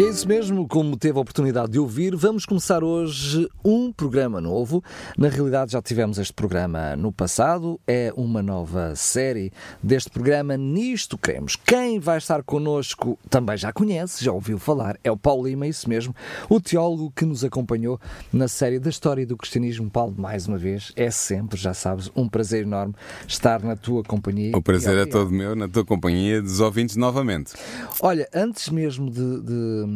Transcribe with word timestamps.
E 0.00 0.02
é 0.02 0.08
isso 0.08 0.26
mesmo, 0.26 0.66
como 0.66 0.96
teve 0.96 1.18
a 1.18 1.20
oportunidade 1.20 1.72
de 1.72 1.78
ouvir, 1.78 2.16
vamos 2.16 2.46
começar 2.46 2.82
hoje 2.82 3.46
um 3.62 3.92
programa 3.92 4.40
novo. 4.40 4.82
Na 5.14 5.28
realidade, 5.28 5.72
já 5.72 5.82
tivemos 5.82 6.18
este 6.18 6.32
programa 6.32 6.96
no 6.96 7.12
passado, 7.12 7.78
é 7.86 8.10
uma 8.16 8.42
nova 8.42 8.96
série 8.96 9.52
deste 9.82 10.08
programa 10.08 10.56
Nisto 10.56 11.18
Queremos. 11.18 11.54
Quem 11.54 12.00
vai 12.00 12.16
estar 12.16 12.42
connosco 12.42 13.18
também 13.28 13.58
já 13.58 13.74
conhece, 13.74 14.24
já 14.24 14.32
ouviu 14.32 14.58
falar, 14.58 14.98
é 15.04 15.12
o 15.12 15.18
Paulo 15.18 15.46
Lima, 15.46 15.66
isso 15.66 15.86
mesmo, 15.86 16.16
o 16.48 16.58
teólogo 16.58 17.12
que 17.14 17.26
nos 17.26 17.44
acompanhou 17.44 18.00
na 18.32 18.48
série 18.48 18.78
da 18.78 18.88
história 18.88 19.26
do 19.26 19.36
cristianismo. 19.36 19.90
Paulo, 19.90 20.14
mais 20.16 20.48
uma 20.48 20.56
vez, 20.56 20.92
é 20.96 21.10
sempre, 21.10 21.60
já 21.60 21.74
sabes, 21.74 22.10
um 22.16 22.26
prazer 22.26 22.62
enorme 22.62 22.94
estar 23.28 23.62
na 23.62 23.76
tua 23.76 24.02
companhia. 24.02 24.56
O 24.56 24.62
prazer 24.62 24.96
é 24.96 25.04
todo 25.04 25.30
meu, 25.30 25.54
na 25.54 25.68
tua 25.68 25.84
companhia, 25.84 26.40
dos 26.40 26.58
ouvintes 26.58 26.96
novamente. 26.96 27.52
Olha, 28.00 28.26
antes 28.34 28.70
mesmo 28.70 29.10
de, 29.10 29.42
de 29.42 29.89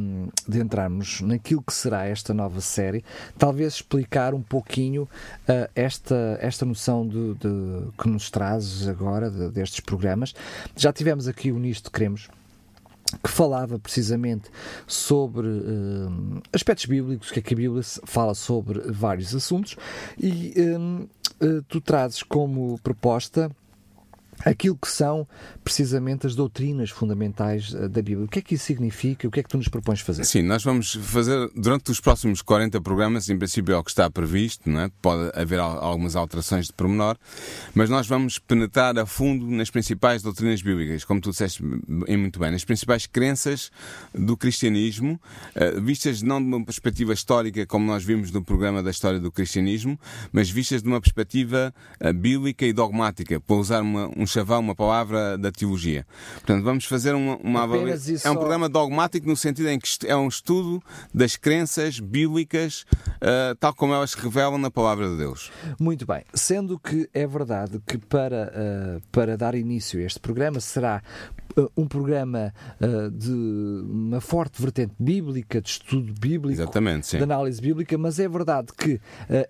de 0.48 0.60
entrarmos 0.60 1.20
naquilo 1.20 1.62
que 1.62 1.72
será 1.72 2.06
esta 2.06 2.34
nova 2.34 2.60
série, 2.60 3.04
talvez 3.38 3.74
explicar 3.74 4.34
um 4.34 4.42
pouquinho 4.42 5.02
uh, 5.02 5.70
esta, 5.74 6.38
esta 6.40 6.64
noção 6.64 7.06
de, 7.06 7.34
de, 7.34 7.92
que 7.98 8.08
nos 8.08 8.30
trazes 8.30 8.88
agora 8.88 9.30
de, 9.30 9.50
destes 9.50 9.80
programas. 9.80 10.34
Já 10.76 10.92
tivemos 10.92 11.28
aqui 11.28 11.50
o 11.50 11.58
Nisto 11.58 11.90
Queremos 11.90 12.28
que 13.22 13.30
falava 13.30 13.78
precisamente 13.78 14.50
sobre 14.86 15.46
uh, 15.46 16.42
aspectos 16.52 16.86
bíblicos, 16.86 17.30
que, 17.30 17.38
é 17.38 17.42
que 17.42 17.54
a 17.54 17.56
Bíblia 17.56 17.82
fala 18.04 18.34
sobre 18.34 18.80
vários 18.90 19.34
assuntos, 19.34 19.76
e 20.18 20.54
uh, 20.58 21.62
tu 21.68 21.80
trazes 21.80 22.22
como 22.22 22.78
proposta 22.82 23.50
aquilo 24.44 24.76
que 24.76 24.88
são 24.88 25.26
precisamente 25.62 26.26
as 26.26 26.34
doutrinas 26.34 26.90
fundamentais 26.90 27.74
eh, 27.74 27.88
da 27.88 28.02
Bíblia. 28.02 28.26
O 28.26 28.28
que 28.28 28.38
é 28.38 28.42
que 28.42 28.54
isso 28.54 28.64
significa? 28.64 29.26
O 29.28 29.30
que 29.30 29.40
é 29.40 29.42
que 29.42 29.48
tu 29.48 29.56
nos 29.56 29.68
propões 29.68 30.00
fazer? 30.00 30.24
Sim, 30.24 30.42
nós 30.42 30.62
vamos 30.62 30.94
fazer 30.94 31.50
durante 31.54 31.90
os 31.90 32.00
próximos 32.00 32.42
40 32.42 32.80
programas, 32.80 33.28
em 33.28 33.38
princípio 33.38 33.74
é 33.74 33.78
o 33.78 33.84
que 33.84 33.90
está 33.90 34.10
previsto, 34.10 34.68
não 34.68 34.80
é? 34.80 34.90
pode 35.00 35.30
haver 35.38 35.58
algumas 35.58 36.16
alterações 36.16 36.66
de 36.66 36.72
pormenor, 36.72 37.16
mas 37.74 37.90
nós 37.90 38.06
vamos 38.06 38.38
penetrar 38.38 38.98
a 38.98 39.06
fundo 39.06 39.46
nas 39.46 39.70
principais 39.70 40.22
doutrinas 40.22 40.62
bíblicas, 40.62 41.04
como 41.04 41.20
tu 41.20 41.30
disseste 41.30 41.62
muito 41.62 42.38
bem, 42.38 42.50
nas 42.50 42.64
principais 42.64 43.06
crenças 43.06 43.70
do 44.14 44.36
cristianismo, 44.36 45.20
eh, 45.54 45.80
vistas 45.80 46.22
não 46.22 46.40
de 46.40 46.46
uma 46.46 46.64
perspectiva 46.64 47.12
histórica, 47.12 47.66
como 47.66 47.86
nós 47.86 48.04
vimos 48.04 48.30
no 48.30 48.42
programa 48.42 48.82
da 48.82 48.90
história 48.90 49.20
do 49.20 49.30
cristianismo, 49.30 49.98
mas 50.32 50.50
vistas 50.50 50.82
de 50.82 50.88
uma 50.88 51.00
perspectiva 51.00 51.74
eh, 52.00 52.12
bíblica 52.12 52.66
e 52.66 52.72
dogmática, 52.72 53.40
para 53.40 53.56
usar 53.56 53.82
uma, 53.82 54.10
um 54.16 54.23
chavão, 54.26 54.60
uma 54.60 54.74
palavra 54.74 55.36
da 55.38 55.50
teologia. 55.50 56.06
Portanto, 56.34 56.64
vamos 56.64 56.84
fazer 56.84 57.14
uma, 57.14 57.36
uma 57.36 57.62
avaliação. 57.62 58.30
É 58.30 58.30
um 58.30 58.36
programa 58.36 58.68
dogmático 58.68 59.26
no 59.26 59.36
sentido 59.36 59.68
em 59.68 59.78
que 59.78 59.88
é 60.06 60.16
um 60.16 60.28
estudo 60.28 60.82
das 61.12 61.36
crenças 61.36 62.00
bíblicas, 62.00 62.84
uh, 63.24 63.54
tal 63.56 63.74
como 63.74 63.94
elas 63.94 64.10
se 64.10 64.20
revelam 64.20 64.58
na 64.58 64.70
palavra 64.70 65.08
de 65.08 65.16
Deus. 65.16 65.50
Muito 65.80 66.06
bem. 66.06 66.22
Sendo 66.34 66.78
que 66.78 67.08
é 67.12 67.26
verdade 67.26 67.80
que 67.86 67.98
para, 67.98 68.52
uh, 68.54 69.02
para 69.10 69.36
dar 69.36 69.54
início 69.54 70.00
a 70.00 70.04
este 70.04 70.20
programa 70.20 70.60
será 70.60 71.02
uh, 71.56 71.70
um 71.76 71.86
programa 71.86 72.52
de 73.12 73.30
uma 73.30 74.20
forte 74.20 74.60
vertente 74.60 74.94
bíblica, 74.98 75.60
de 75.60 75.68
estudo 75.68 76.12
bíblico, 76.18 76.60
Exatamente, 76.60 77.06
sim. 77.06 77.16
de 77.16 77.22
análise 77.22 77.60
bíblica, 77.60 77.96
mas 77.96 78.18
é 78.18 78.28
verdade 78.28 78.68
que 78.76 79.00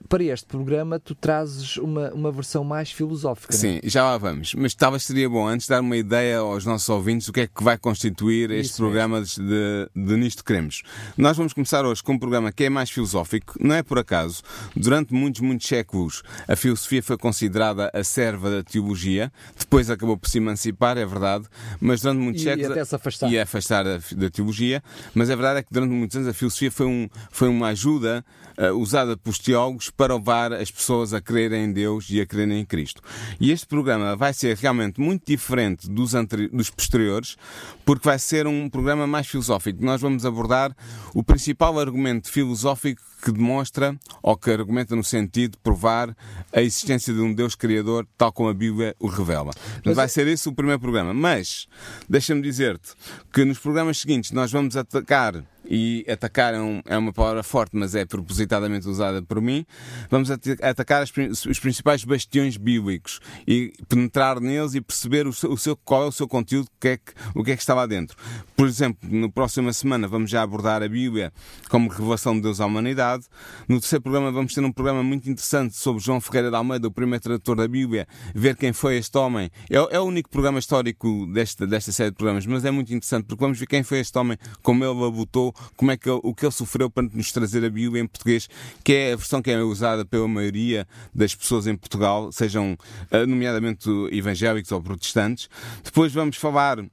para 0.09 0.23
este 0.23 0.47
programa 0.47 1.01
tu 1.01 1.15
trazes 1.15 1.77
uma, 1.77 2.11
uma 2.13 2.31
versão 2.31 2.63
mais 2.63 2.91
filosófica. 2.91 3.55
É? 3.55 3.57
Sim, 3.57 3.81
já 3.85 4.05
lá 4.05 4.17
vamos. 4.19 4.55
Mas 4.55 4.75
talvez 4.75 5.03
seria 5.05 5.29
bom 5.29 5.47
antes 5.47 5.67
dar 5.67 5.81
uma 5.81 5.97
ideia 5.97 6.39
aos 6.39 6.65
nossos 6.65 6.89
ouvintes 6.89 7.27
do 7.27 7.33
que 7.33 7.41
é 7.41 7.47
que 7.47 7.63
vai 7.63 7.77
constituir 7.79 8.51
este 8.51 8.73
Isso 8.73 8.77
programa 8.77 9.23
de, 9.23 9.91
de 9.95 10.17
Nisto 10.17 10.45
Queremos. 10.45 10.83
Nós 11.17 11.37
vamos 11.37 11.53
começar 11.53 11.85
hoje 11.85 12.03
com 12.03 12.13
um 12.13 12.19
programa 12.19 12.53
que 12.53 12.65
é 12.65 12.71
mais 12.71 12.91
filosófico, 12.91 13.55
não 13.65 13.75
é 13.75 13.83
por 13.83 13.99
acaso. 13.99 14.43
Durante 14.77 15.13
muitos, 15.15 15.41
muitos 15.41 15.67
séculos 15.67 16.23
a 16.47 16.55
filosofia 16.55 17.03
foi 17.03 17.17
considerada 17.17 17.91
a 17.93 18.05
serva 18.05 18.51
da 18.51 18.63
teologia, 18.63 19.33
depois 19.59 19.91
acabou 19.91 20.17
por 20.17 20.29
se 20.29 20.39
emancipar, 20.39 20.99
é 20.99 21.07
verdade, 21.07 21.47
mas 21.81 22.03
durante 22.03 22.19
muitos 22.19 22.43
e, 22.43 22.45
séculos. 22.45 22.69
E 22.69 22.73
até 22.73 22.85
se 22.85 22.95
afastar. 22.95 23.33
E 23.33 23.39
afastar 23.39 23.85
da, 23.85 23.99
da, 24.13 24.31
teologia, 24.31 24.83
mas 25.15 25.31
a 25.31 25.35
verdade 25.35 25.61
é 25.61 25.63
que 25.63 25.73
durante 25.73 25.91
muitos 25.91 26.17
anos 26.17 26.29
a 26.29 26.35
filosofia 26.35 26.71
foi, 26.71 26.87
um, 26.87 27.09
foi 27.31 27.49
uma 27.49 27.69
ajuda 27.69 28.25
uh, 28.59 28.79
usada 28.79 29.17
pelos 29.17 29.39
teólogos 29.39 29.91
para 29.91 30.15
levar 30.15 30.53
as 30.53 30.71
pessoas 30.71 31.15
a 31.15 31.21
crerem 31.21 31.65
em 31.65 31.73
Deus 31.73 32.09
e 32.11 32.21
a 32.21 32.27
crerem 32.27 32.61
em 32.61 32.65
Cristo. 32.65 33.01
E 33.41 33.51
este 33.51 33.67
programa 33.67 34.15
vai 34.15 34.35
ser 34.35 34.57
realmente 34.57 35.01
muito 35.01 35.25
diferente 35.27 35.89
dos, 35.89 36.13
dos 36.53 36.71
posteriores, 36.71 37.37
porque 37.85 38.07
vai 38.07 38.19
ser 38.19 38.47
um 38.47 38.69
programa 38.69 39.07
mais 39.07 39.27
filosófico. 39.27 39.83
Nós 39.83 40.01
vamos 40.01 40.27
abordar 40.27 40.75
o 41.15 41.23
principal 41.23 41.79
argumento 41.79 42.31
filosófico 42.31 43.03
que 43.25 43.33
demonstra 43.33 43.99
ou 44.23 44.37
que 44.37 44.51
argumenta 44.51 44.95
no 44.95 45.03
sentido 45.03 45.53
de 45.53 45.59
provar 45.59 46.15
a 46.53 46.61
existência 46.61 47.15
de 47.15 47.21
um 47.21 47.33
Deus 47.33 47.55
Criador, 47.55 48.07
tal 48.19 48.31
como 48.31 48.51
a 48.51 48.55
Bíblia 48.55 48.95
o 49.01 49.07
revela. 49.07 49.51
Mas 49.83 49.97
vai 49.97 50.05
é- 50.05 50.09
ser 50.09 50.27
esse 50.29 50.47
o 50.47 50.53
primeiro 50.53 50.79
programa. 50.79 51.15
Mas, 51.15 51.67
deixa-me 52.07 52.43
dizer-te 52.43 52.93
que 53.33 53.45
nos 53.47 53.59
programas 53.59 53.99
seguintes 53.99 54.31
nós 54.31 54.53
vamos 54.53 54.77
atacar 54.77 55.43
e 55.67 56.05
atacar 56.09 56.55
é, 56.55 56.83
é, 56.87 56.99
uma 56.99 57.13
palavra 57.13 57.43
forte, 57.43 57.77
mas 57.77 57.95
é 57.95 58.05
propositadamente 58.05 58.89
usada 58.89 59.23
por 59.23 59.41
mim. 59.41 59.65
Vamos 60.11 60.31
atacar 60.31 61.03
as, 61.03 61.13
os 61.47 61.59
principais 61.59 62.05
bastiões 62.05 62.57
bíblicos 62.57 63.21
e 63.47 63.73
penetrar 63.89 64.41
neles 64.41 64.75
e 64.75 64.81
perceber 64.81 65.27
o 65.27 65.33
seu, 65.33 65.53
o 65.53 65.59
seu, 65.59 65.77
qual 65.77 66.05
é 66.05 66.07
o 66.07 66.13
seu 66.13 66.29
conteúdo, 66.29 66.67
o 66.67 66.81
que, 66.81 66.89
é 66.89 66.97
que, 66.97 67.13
o 67.35 67.45
que 67.45 67.53
é 67.53 67.57
que 67.57 67.63
está 67.63 67.75
lá 67.75 67.87
dentro. 67.87 68.17
Por 68.57 68.67
exemplo, 68.67 69.09
na 69.11 69.29
próxima 69.29 69.73
semana 69.73 70.07
vamos 70.07 70.31
já 70.31 70.43
abordar 70.43 70.83
a 70.83 70.89
Bíblia 70.89 71.33
como 71.69 71.89
revelação 71.89 72.35
de 72.35 72.43
Deus 72.43 72.61
à 72.61 72.67
humanidade. 72.67 73.25
No 73.69 73.81
terceiro 73.81 74.03
programa 74.03 74.31
vamos 74.31 74.55
ter 74.55 74.63
um 74.63 74.73
programa 74.73 75.03
muito 75.03 75.29
interessante 75.31 75.77
sobre 75.77 76.03
João 76.03 76.21
Ferreira 76.21 76.51
de 76.51 76.57
Almeida, 76.57 76.89
o 76.89 76.91
primeiro 76.91 77.23
tradutor 77.23 77.57
da 77.57 77.69
Bíblia, 77.69 78.07
ver 78.35 78.57
quem 78.57 78.73
foi 78.73 78.97
este 78.97 79.17
homem. 79.17 79.51
É, 79.71 79.77
é 79.97 80.01
o 80.01 80.05
único 80.05 80.29
programa 80.29 80.59
histórico 80.59 81.27
desta, 81.33 81.67
desta 81.67 81.93
série 81.93 82.11
de 82.11 82.17
programas, 82.17 82.47
mas 82.47 82.65
é 82.65 82.71
muito 82.71 82.93
interessante 82.93 83.27
porque 83.27 83.43
vamos 83.43 83.59
ver 83.59 83.67
quem 83.67 83.83
foi 83.83 84.01
este 84.01 84.17
homem, 84.19 84.37
como 84.63 84.85
ele 84.85 85.05
abutou 85.05 85.54
como 85.77 85.91
é 85.91 85.97
que 85.97 86.09
ele, 86.09 86.21
o 86.23 86.35
que 86.35 86.45
ele 86.45 86.53
sofreu 86.53 86.91
para 86.91 87.09
nos 87.13 87.33
trazer 87.33 87.65
a 87.65 87.71
Bíblia 87.71 88.03
em 88.03 88.07
português, 88.07 88.49
que 88.83 88.93
é 88.93 89.13
a 89.13 89.17
versão 89.17 89.43
que 89.43 89.51
é 89.51 89.63
usada 89.63 90.05
pela 90.05 90.29
maioria 90.29 90.87
das 91.15 91.35
pessoas 91.35 91.67
em 91.67 91.77
Portugal, 91.77 92.31
sejam 92.33 92.77
eh, 93.11 93.27
nomeadamente 93.27 93.89
evangélicos 94.13 94.73
ou 94.73 94.83
protestantes. 94.83 95.49
Depois 95.83 96.13
vamos 96.13 96.37
falar 96.37 96.85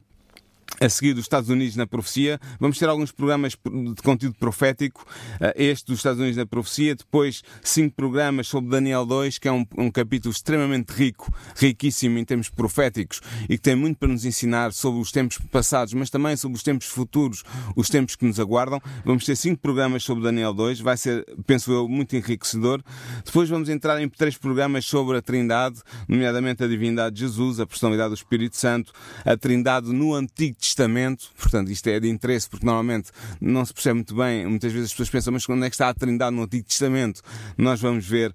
a 0.79 0.89
seguir 0.89 1.13
dos 1.13 1.25
Estados 1.25 1.49
Unidos 1.49 1.75
na 1.75 1.85
profecia. 1.85 2.39
Vamos 2.59 2.77
ter 2.77 2.87
alguns 2.87 3.11
programas 3.11 3.53
de 3.53 4.01
conteúdo 4.01 4.35
profético. 4.35 5.05
Eh, 5.39 5.53
este 5.71 5.87
dos 5.87 5.97
Estados 5.97 6.19
Unidos 6.19 6.37
na 6.37 6.45
profecia. 6.45 6.95
Depois, 6.95 7.43
cinco 7.63 7.95
programas 7.95 8.47
sobre 8.47 8.69
Daniel 8.69 9.05
2, 9.05 9.37
que 9.37 9.47
é 9.47 9.51
um, 9.51 9.65
um, 9.77 9.91
capítulo 9.91 10.31
extremamente 10.31 10.91
rico, 10.91 11.33
riquíssimo 11.55 12.17
em 12.17 12.25
termos 12.25 12.49
proféticos 12.49 13.21
e 13.43 13.57
que 13.57 13.61
tem 13.61 13.75
muito 13.75 13.97
para 13.97 14.07
nos 14.07 14.25
ensinar 14.25 14.73
sobre 14.73 15.01
os 15.01 15.11
tempos 15.11 15.37
passados, 15.51 15.93
mas 15.93 16.09
também 16.09 16.35
sobre 16.35 16.57
os 16.57 16.63
tempos 16.63 16.87
futuros, 16.87 17.43
os 17.75 17.89
tempos 17.89 18.15
que 18.15 18.25
nos 18.25 18.39
aguardam. 18.39 18.81
Vamos 19.05 19.25
ter 19.25 19.35
cinco 19.35 19.61
programas 19.61 20.03
sobre 20.03 20.23
Daniel 20.23 20.53
2. 20.53 20.79
Vai 20.79 20.97
ser, 20.97 21.25
penso 21.45 21.71
eu, 21.71 21.87
muito 21.87 22.15
enriquecedor. 22.15 22.81
Depois 23.25 23.49
vamos 23.49 23.69
entrar 23.69 24.01
em 24.01 24.09
três 24.09 24.37
programas 24.37 24.85
sobre 24.85 25.17
a 25.17 25.21
Trindade, 25.21 25.81
nomeadamente 26.07 26.63
a 26.63 26.67
divindade 26.67 27.15
de 27.15 27.21
Jesus, 27.21 27.59
a 27.59 27.65
personalidade 27.65 28.09
do 28.09 28.15
Espírito 28.15 28.57
Santo, 28.57 28.91
a 29.25 29.37
Trindade 29.37 29.91
no 29.91 30.13
Antigo 30.13 30.57
Testamento, 30.61 31.29
portanto, 31.37 31.71
isto 31.71 31.87
é 31.87 31.99
de 31.99 32.07
interesse 32.07 32.49
porque 32.49 32.65
normalmente 32.65 33.09
não 33.39 33.65
se 33.65 33.73
percebe 33.73 33.95
muito 33.95 34.15
bem, 34.15 34.45
muitas 34.45 34.71
vezes 34.71 34.87
as 34.87 34.91
pessoas 34.91 35.09
pensam, 35.09 35.33
mas 35.33 35.45
quando 35.45 35.65
é 35.65 35.69
que 35.69 35.75
está 35.75 35.89
a 35.89 35.93
Trindade 35.93 36.35
no 36.35 36.43
Antigo 36.43 36.67
Testamento? 36.67 37.21
Nós 37.57 37.81
vamos 37.81 38.05
ver 38.07 38.33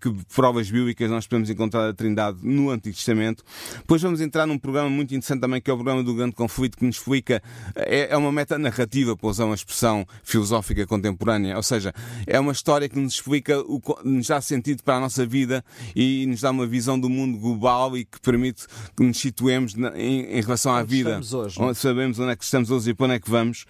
que 0.00 0.14
provas 0.34 0.70
bíblicas 0.70 1.10
nós 1.10 1.26
podemos 1.26 1.50
encontrar 1.50 1.88
a 1.88 1.92
Trindade 1.92 2.38
no 2.42 2.70
Antigo 2.70 2.94
Testamento. 2.94 3.44
Depois 3.78 4.00
vamos 4.00 4.20
entrar 4.20 4.46
num 4.46 4.58
programa 4.58 4.88
muito 4.88 5.14
interessante 5.14 5.40
também, 5.40 5.60
que 5.60 5.70
é 5.70 5.74
o 5.74 5.76
programa 5.76 6.02
do 6.02 6.14
Grande 6.14 6.34
Conflito, 6.34 6.78
que 6.78 6.84
nos 6.84 6.96
explica, 6.96 7.42
é, 7.74 8.08
é 8.10 8.16
uma 8.16 8.32
meta-narrativa, 8.32 9.16
para 9.16 9.28
usar 9.28 9.44
uma 9.44 9.54
expressão 9.54 10.06
filosófica 10.22 10.86
contemporânea, 10.86 11.56
ou 11.56 11.62
seja, 11.62 11.92
é 12.26 12.38
uma 12.38 12.52
história 12.52 12.88
que 12.88 12.98
nos 12.98 13.14
explica, 13.14 13.60
o, 13.60 13.80
nos 14.04 14.28
dá 14.28 14.40
sentido 14.40 14.82
para 14.82 14.96
a 14.96 15.00
nossa 15.00 15.26
vida 15.26 15.64
e 15.94 16.26
nos 16.26 16.40
dá 16.40 16.50
uma 16.50 16.66
visão 16.66 16.98
do 16.98 17.08
mundo 17.08 17.38
global 17.38 17.96
e 17.96 18.04
que 18.04 18.20
permite 18.20 18.66
que 18.96 19.02
nos 19.02 19.18
situemos 19.18 19.74
na, 19.74 19.96
em, 19.98 20.38
em 20.38 20.40
relação 20.40 20.72
à 20.74 20.82
vida. 20.82 21.20
hoje. 21.32 21.47
Onde 21.56 21.78
sabemos 21.78 22.18
onde 22.18 22.32
é 22.32 22.36
que 22.36 22.44
estamos 22.44 22.70
hoje 22.70 22.90
e 22.90 22.94
para 22.94 23.06
onde 23.06 23.14
é 23.14 23.20
que 23.20 23.30
vamos. 23.30 23.64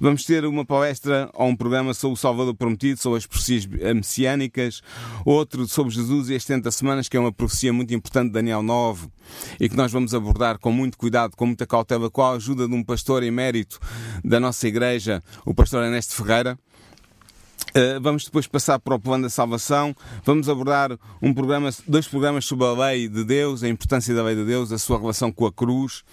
Vamos 0.00 0.24
ter 0.24 0.44
uma 0.44 0.64
palestra 0.64 1.30
ou 1.34 1.48
um 1.48 1.56
programa 1.56 1.94
sobre 1.94 2.14
o 2.14 2.16
Salvador 2.16 2.54
Prometido, 2.54 3.00
sobre 3.00 3.18
as 3.18 3.26
profecias 3.26 3.66
messiânicas, 3.66 4.82
outro 5.24 5.66
sobre 5.66 5.94
Jesus 5.94 6.28
e 6.28 6.34
as 6.34 6.44
70 6.44 6.70
semanas, 6.70 7.08
que 7.08 7.16
é 7.16 7.20
uma 7.20 7.32
profecia 7.32 7.72
muito 7.72 7.92
importante 7.94 8.28
de 8.28 8.34
Daniel 8.34 8.62
9 8.62 9.08
e 9.58 9.68
que 9.68 9.76
nós 9.76 9.90
vamos 9.90 10.14
abordar 10.14 10.58
com 10.58 10.70
muito 10.70 10.96
cuidado, 10.98 11.36
com 11.36 11.46
muita 11.46 11.66
cautela, 11.66 12.10
com 12.10 12.22
a 12.22 12.32
ajuda 12.32 12.68
de 12.68 12.74
um 12.74 12.84
pastor 12.84 13.22
emérito 13.22 13.80
da 14.24 14.38
nossa 14.38 14.68
igreja, 14.68 15.22
o 15.44 15.54
pastor 15.54 15.82
Ernesto 15.82 16.14
Ferreira. 16.14 16.58
Uh, 17.76 18.00
vamos 18.00 18.24
depois 18.24 18.46
passar 18.46 18.78
para 18.78 18.94
o 18.94 19.00
plano 19.00 19.24
da 19.24 19.28
salvação. 19.28 19.96
Vamos 20.24 20.48
abordar 20.48 20.96
um 21.20 21.34
programa, 21.34 21.70
dois 21.88 22.06
programas 22.06 22.44
sobre 22.44 22.66
a 22.66 22.72
lei 22.72 23.08
de 23.08 23.24
Deus, 23.24 23.64
a 23.64 23.68
importância 23.68 24.14
da 24.14 24.22
lei 24.22 24.36
de 24.36 24.44
Deus, 24.44 24.70
a 24.70 24.78
sua 24.78 24.96
relação 24.96 25.32
com 25.32 25.44
a 25.44 25.52
cruz. 25.52 26.04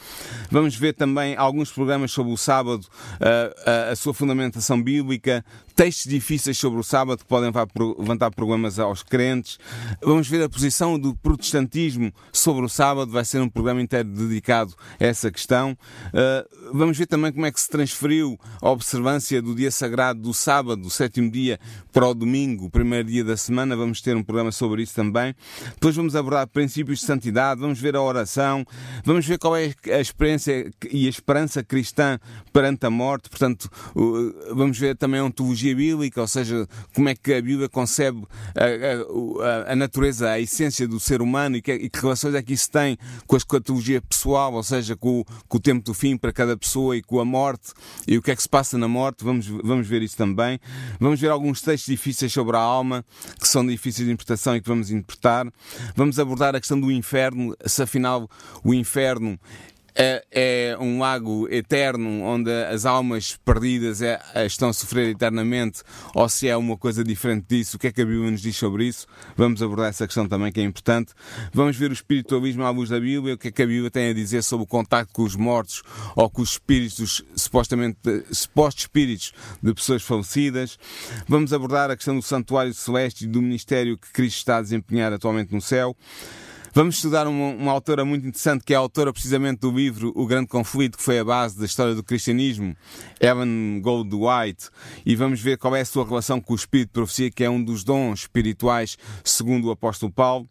Vamos 0.49 0.75
ver 0.75 0.93
também 0.93 1.35
alguns 1.35 1.71
programas 1.71 2.11
sobre 2.11 2.33
o 2.33 2.37
sábado, 2.37 2.81
uh, 2.83 3.69
a, 3.69 3.91
a 3.91 3.95
sua 3.95 4.11
fundamentação 4.11 4.81
bíblica, 4.81 5.45
textos 5.75 6.11
difíceis 6.11 6.57
sobre 6.57 6.79
o 6.79 6.83
sábado 6.83 7.19
que 7.19 7.25
podem 7.25 7.51
levantar 7.97 8.31
problemas 8.31 8.79
aos 8.79 9.03
crentes. 9.03 9.57
Vamos 10.01 10.27
ver 10.27 10.43
a 10.43 10.49
posição 10.49 10.99
do 10.99 11.15
protestantismo 11.15 12.11
sobre 12.31 12.65
o 12.65 12.69
sábado, 12.69 13.11
vai 13.11 13.25
ser 13.25 13.39
um 13.39 13.49
programa 13.49 13.81
inteiro 13.81 14.09
dedicado 14.09 14.73
a 14.99 15.05
essa 15.05 15.31
questão. 15.31 15.77
Uh, 16.07 16.71
vamos 16.73 16.97
ver 16.97 17.05
também 17.05 17.31
como 17.31 17.45
é 17.45 17.51
que 17.51 17.59
se 17.59 17.69
transferiu 17.69 18.39
a 18.61 18.69
observância 18.69 19.41
do 19.41 19.55
dia 19.55 19.71
sagrado 19.71 20.21
do 20.21 20.33
sábado, 20.33 20.81
do 20.81 20.89
sétimo 20.89 21.31
dia, 21.31 21.50
para 21.91 22.07
o 22.07 22.13
domingo, 22.13 22.69
primeiro 22.69 23.07
dia 23.07 23.23
da 23.23 23.37
semana. 23.37 23.75
Vamos 23.75 24.01
ter 24.01 24.15
um 24.15 24.23
programa 24.23 24.51
sobre 24.51 24.83
isso 24.83 24.95
também. 24.95 25.35
Depois 25.73 25.95
vamos 25.95 26.15
abordar 26.15 26.47
princípios 26.47 26.99
de 26.99 27.05
santidade, 27.05 27.59
vamos 27.59 27.79
ver 27.79 27.95
a 27.95 28.01
oração, 28.01 28.65
vamos 29.03 29.25
ver 29.25 29.37
qual 29.37 29.55
é 29.57 29.73
a 29.91 29.99
experiência 29.99 30.71
e 30.91 31.05
a 31.07 31.09
esperança 31.09 31.63
cristã 31.63 32.19
perante 32.53 32.85
a 32.85 32.89
morte. 32.89 33.29
Portanto, 33.29 33.69
vamos 34.53 34.77
ver 34.77 34.95
também 34.95 35.19
a 35.19 35.23
ontologia 35.23 35.75
bíblica, 35.75 36.21
ou 36.21 36.27
seja, 36.27 36.67
como 36.93 37.09
é 37.09 37.15
que 37.15 37.33
a 37.33 37.41
Bíblia 37.41 37.69
concebe 37.69 38.25
a, 38.55 39.69
a, 39.69 39.73
a 39.73 39.75
natureza, 39.75 40.29
a 40.29 40.39
essência 40.39 40.87
do 40.87 40.99
ser 40.99 41.21
humano 41.21 41.57
e 41.57 41.61
que, 41.61 41.73
e 41.73 41.89
que, 41.89 41.99
relações 41.99 42.35
é 42.35 42.41
que 42.41 42.53
isso 42.53 42.69
tem 42.69 42.97
com 43.25 43.35
a 43.35 43.37
escatologia 43.37 44.01
pessoal, 44.01 44.53
ou 44.53 44.63
seja, 44.63 44.95
com, 44.95 45.23
com, 45.47 45.57
o 45.57 45.59
tempo 45.59 45.83
do 45.83 45.93
fim 45.93 46.17
para 46.17 46.31
cada 46.31 46.55
pessoa 46.57 46.95
e 46.95 47.01
com 47.01 47.19
a 47.19 47.25
morte 47.25 47.73
e 48.07 48.17
o 48.17 48.21
que 48.21 48.31
é 48.31 48.35
que 48.35 48.41
se 48.41 48.49
passa 48.49 48.77
na 48.77 48.87
morte. 48.87 49.23
Vamos, 49.23 49.47
vamos 49.47 49.87
ver 49.87 50.01
isso 50.01 50.17
também. 50.17 50.59
Vamos 50.99 51.19
ver 51.19 51.29
alguns 51.41 51.61
textos 51.61 51.91
difíceis 51.91 52.31
sobre 52.31 52.55
a 52.55 52.59
alma, 52.59 53.03
que 53.39 53.47
são 53.47 53.65
difíceis 53.65 54.07
de 54.07 54.13
interpretação 54.13 54.55
e 54.55 54.61
que 54.61 54.67
vamos 54.67 54.91
interpretar. 54.91 55.47
Vamos 55.95 56.19
abordar 56.19 56.55
a 56.55 56.59
questão 56.59 56.79
do 56.79 56.91
inferno, 56.91 57.55
se 57.65 57.81
afinal 57.81 58.29
o 58.63 58.73
inferno 58.73 59.39
é, 59.95 60.23
é, 60.31 60.77
um 60.79 60.99
lago 60.99 61.47
eterno 61.49 62.23
onde 62.23 62.51
as 62.65 62.85
almas 62.85 63.37
perdidas 63.43 64.01
é, 64.01 64.19
estão 64.45 64.69
a 64.69 64.73
sofrer 64.73 65.09
eternamente, 65.09 65.83
ou 66.13 66.27
se 66.29 66.47
é 66.47 66.55
uma 66.55 66.77
coisa 66.77 67.03
diferente 67.03 67.45
disso, 67.47 67.77
o 67.77 67.79
que 67.79 67.87
é 67.87 67.91
que 67.91 68.01
a 68.01 68.05
Bíblia 68.05 68.31
nos 68.31 68.41
diz 68.41 68.55
sobre 68.55 68.85
isso? 68.85 69.05
Vamos 69.35 69.61
abordar 69.61 69.89
essa 69.89 70.05
questão 70.05 70.27
também 70.27 70.51
que 70.51 70.59
é 70.59 70.63
importante. 70.63 71.13
Vamos 71.53 71.75
ver 71.75 71.91
o 71.91 71.93
espiritualismo 71.93 72.63
à 72.63 72.69
luz 72.69 72.89
da 72.89 72.99
Bíblia, 72.99 73.35
o 73.35 73.37
que 73.37 73.49
é 73.49 73.51
que 73.51 73.61
a 73.61 73.67
Bíblia 73.67 73.91
tem 73.91 74.09
a 74.09 74.13
dizer 74.13 74.43
sobre 74.43 74.63
o 74.63 74.67
contacto 74.67 75.13
com 75.13 75.23
os 75.23 75.35
mortos 75.35 75.83
ou 76.15 76.29
com 76.29 76.41
os 76.41 76.51
espíritos, 76.51 77.23
supostamente 77.35 77.99
supostos 78.31 78.83
espíritos 78.83 79.33
de 79.61 79.73
pessoas 79.73 80.01
falecidas. 80.01 80.77
Vamos 81.27 81.53
abordar 81.53 81.91
a 81.91 81.95
questão 81.95 82.15
do 82.15 82.21
santuário 82.21 82.73
celeste 82.73 83.25
e 83.25 83.27
do 83.27 83.41
ministério 83.41 83.97
que 83.97 84.11
Cristo 84.11 84.37
está 84.37 84.57
a 84.57 84.61
desempenhar 84.61 85.11
atualmente 85.13 85.53
no 85.53 85.61
céu. 85.61 85.95
Vamos 86.73 86.95
estudar 86.95 87.27
uma, 87.27 87.49
uma, 87.49 87.71
autora 87.73 88.05
muito 88.05 88.25
interessante, 88.25 88.63
que 88.63 88.73
é 88.73 88.77
a 88.77 88.79
autora 88.79 89.11
precisamente 89.11 89.59
do 89.59 89.71
livro 89.71 90.13
O 90.15 90.25
Grande 90.25 90.47
Conflito, 90.47 90.97
que 90.97 91.03
foi 91.03 91.19
a 91.19 91.25
base 91.25 91.59
da 91.59 91.65
história 91.65 91.93
do 91.93 92.01
cristianismo, 92.01 92.77
Evan 93.19 93.81
Goldwhite, 93.81 94.69
e 95.05 95.13
vamos 95.13 95.41
ver 95.41 95.57
qual 95.57 95.75
é 95.75 95.81
a 95.81 95.85
sua 95.85 96.07
relação 96.07 96.39
com 96.39 96.53
o 96.53 96.55
Espírito 96.55 96.87
de 96.87 96.93
Profecia, 96.93 97.29
que 97.29 97.43
é 97.43 97.49
um 97.49 97.61
dos 97.61 97.83
dons 97.83 98.21
espirituais, 98.21 98.97
segundo 99.21 99.67
o 99.67 99.71
apóstolo 99.71 100.13
Paulo. 100.13 100.49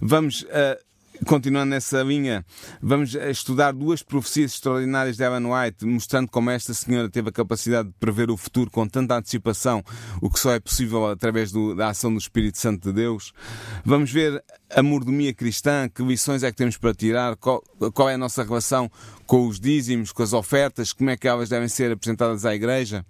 Vamos 0.00 0.42
uh, 0.42 0.89
Continuando 1.26 1.70
nessa 1.70 2.02
linha, 2.02 2.44
vamos 2.80 3.14
estudar 3.14 3.72
duas 3.72 4.02
profecias 4.02 4.52
extraordinárias 4.52 5.16
de 5.16 5.22
Ellen 5.22 5.46
White, 5.46 5.84
mostrando 5.84 6.28
como 6.28 6.50
esta 6.50 6.72
senhora 6.72 7.10
teve 7.10 7.28
a 7.28 7.32
capacidade 7.32 7.88
de 7.88 7.94
prever 8.00 8.30
o 8.30 8.36
futuro 8.36 8.70
com 8.70 8.88
tanta 8.88 9.16
antecipação, 9.16 9.82
o 10.20 10.30
que 10.30 10.40
só 10.40 10.52
é 10.52 10.60
possível 10.60 11.06
através 11.06 11.52
do, 11.52 11.74
da 11.74 11.88
ação 11.88 12.12
do 12.12 12.18
Espírito 12.18 12.58
Santo 12.58 12.88
de 12.88 12.94
Deus. 12.94 13.32
Vamos 13.84 14.10
ver 14.10 14.42
a 14.74 14.82
mordomia 14.82 15.34
cristã, 15.34 15.88
que 15.88 16.02
lições 16.02 16.42
é 16.42 16.50
que 16.50 16.56
temos 16.56 16.76
para 16.76 16.94
tirar, 16.94 17.36
qual, 17.36 17.62
qual 17.92 18.08
é 18.08 18.14
a 18.14 18.18
nossa 18.18 18.42
relação 18.42 18.90
com 19.26 19.46
os 19.46 19.60
dízimos, 19.60 20.10
com 20.10 20.22
as 20.22 20.32
ofertas, 20.32 20.92
como 20.92 21.10
é 21.10 21.16
que 21.16 21.28
elas 21.28 21.48
devem 21.48 21.68
ser 21.68 21.92
apresentadas 21.92 22.44
à 22.44 22.52
Igreja. 22.52 23.06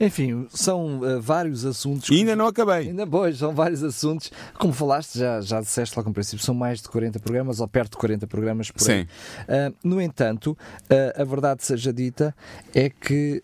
Enfim, 0.00 0.46
são 0.48 1.00
uh, 1.00 1.20
vários 1.20 1.66
assuntos. 1.66 2.08
E 2.08 2.14
ainda 2.14 2.34
não 2.34 2.46
acabei. 2.46 2.88
Ainda, 2.88 3.06
pois, 3.06 3.36
são 3.36 3.54
vários 3.54 3.82
assuntos. 3.82 4.32
Como 4.58 4.72
falaste, 4.72 5.18
já, 5.18 5.40
já 5.42 5.60
disseste 5.60 5.94
logo 5.98 6.08
no 6.08 6.14
princípio, 6.14 6.42
são 6.42 6.54
mais 6.54 6.80
de 6.80 6.88
40 6.88 7.18
programas, 7.20 7.39
ou 7.48 7.68
perto 7.68 7.92
de 7.92 7.98
40 7.98 8.26
programas 8.26 8.70
por 8.70 8.82
Sim. 8.82 9.02
Uh, 9.02 9.74
no 9.82 10.00
entanto, 10.00 10.52
uh, 10.52 11.20
a 11.20 11.24
verdade 11.24 11.64
seja 11.64 11.92
dita, 11.92 12.34
é 12.74 12.90
que 12.90 13.42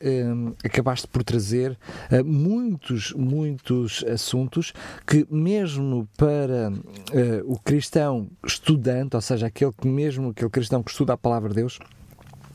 acabaste 0.64 1.06
por 1.06 1.22
trazer 1.24 1.76
muitos, 2.24 3.12
muitos 3.12 4.04
assuntos 4.04 4.72
que, 5.06 5.26
mesmo 5.30 6.08
para 6.16 6.72
o 7.44 7.58
cristão 7.58 8.28
estudante, 8.44 9.16
ou 9.16 9.22
seja, 9.22 9.46
aquele 9.46 9.72
que 9.72 9.88
mesmo 9.88 10.30
aquele 10.30 10.50
cristão 10.50 10.82
que 10.82 10.90
estuda 10.90 11.14
a 11.14 11.16
palavra 11.16 11.48
de 11.48 11.56
Deus, 11.56 11.78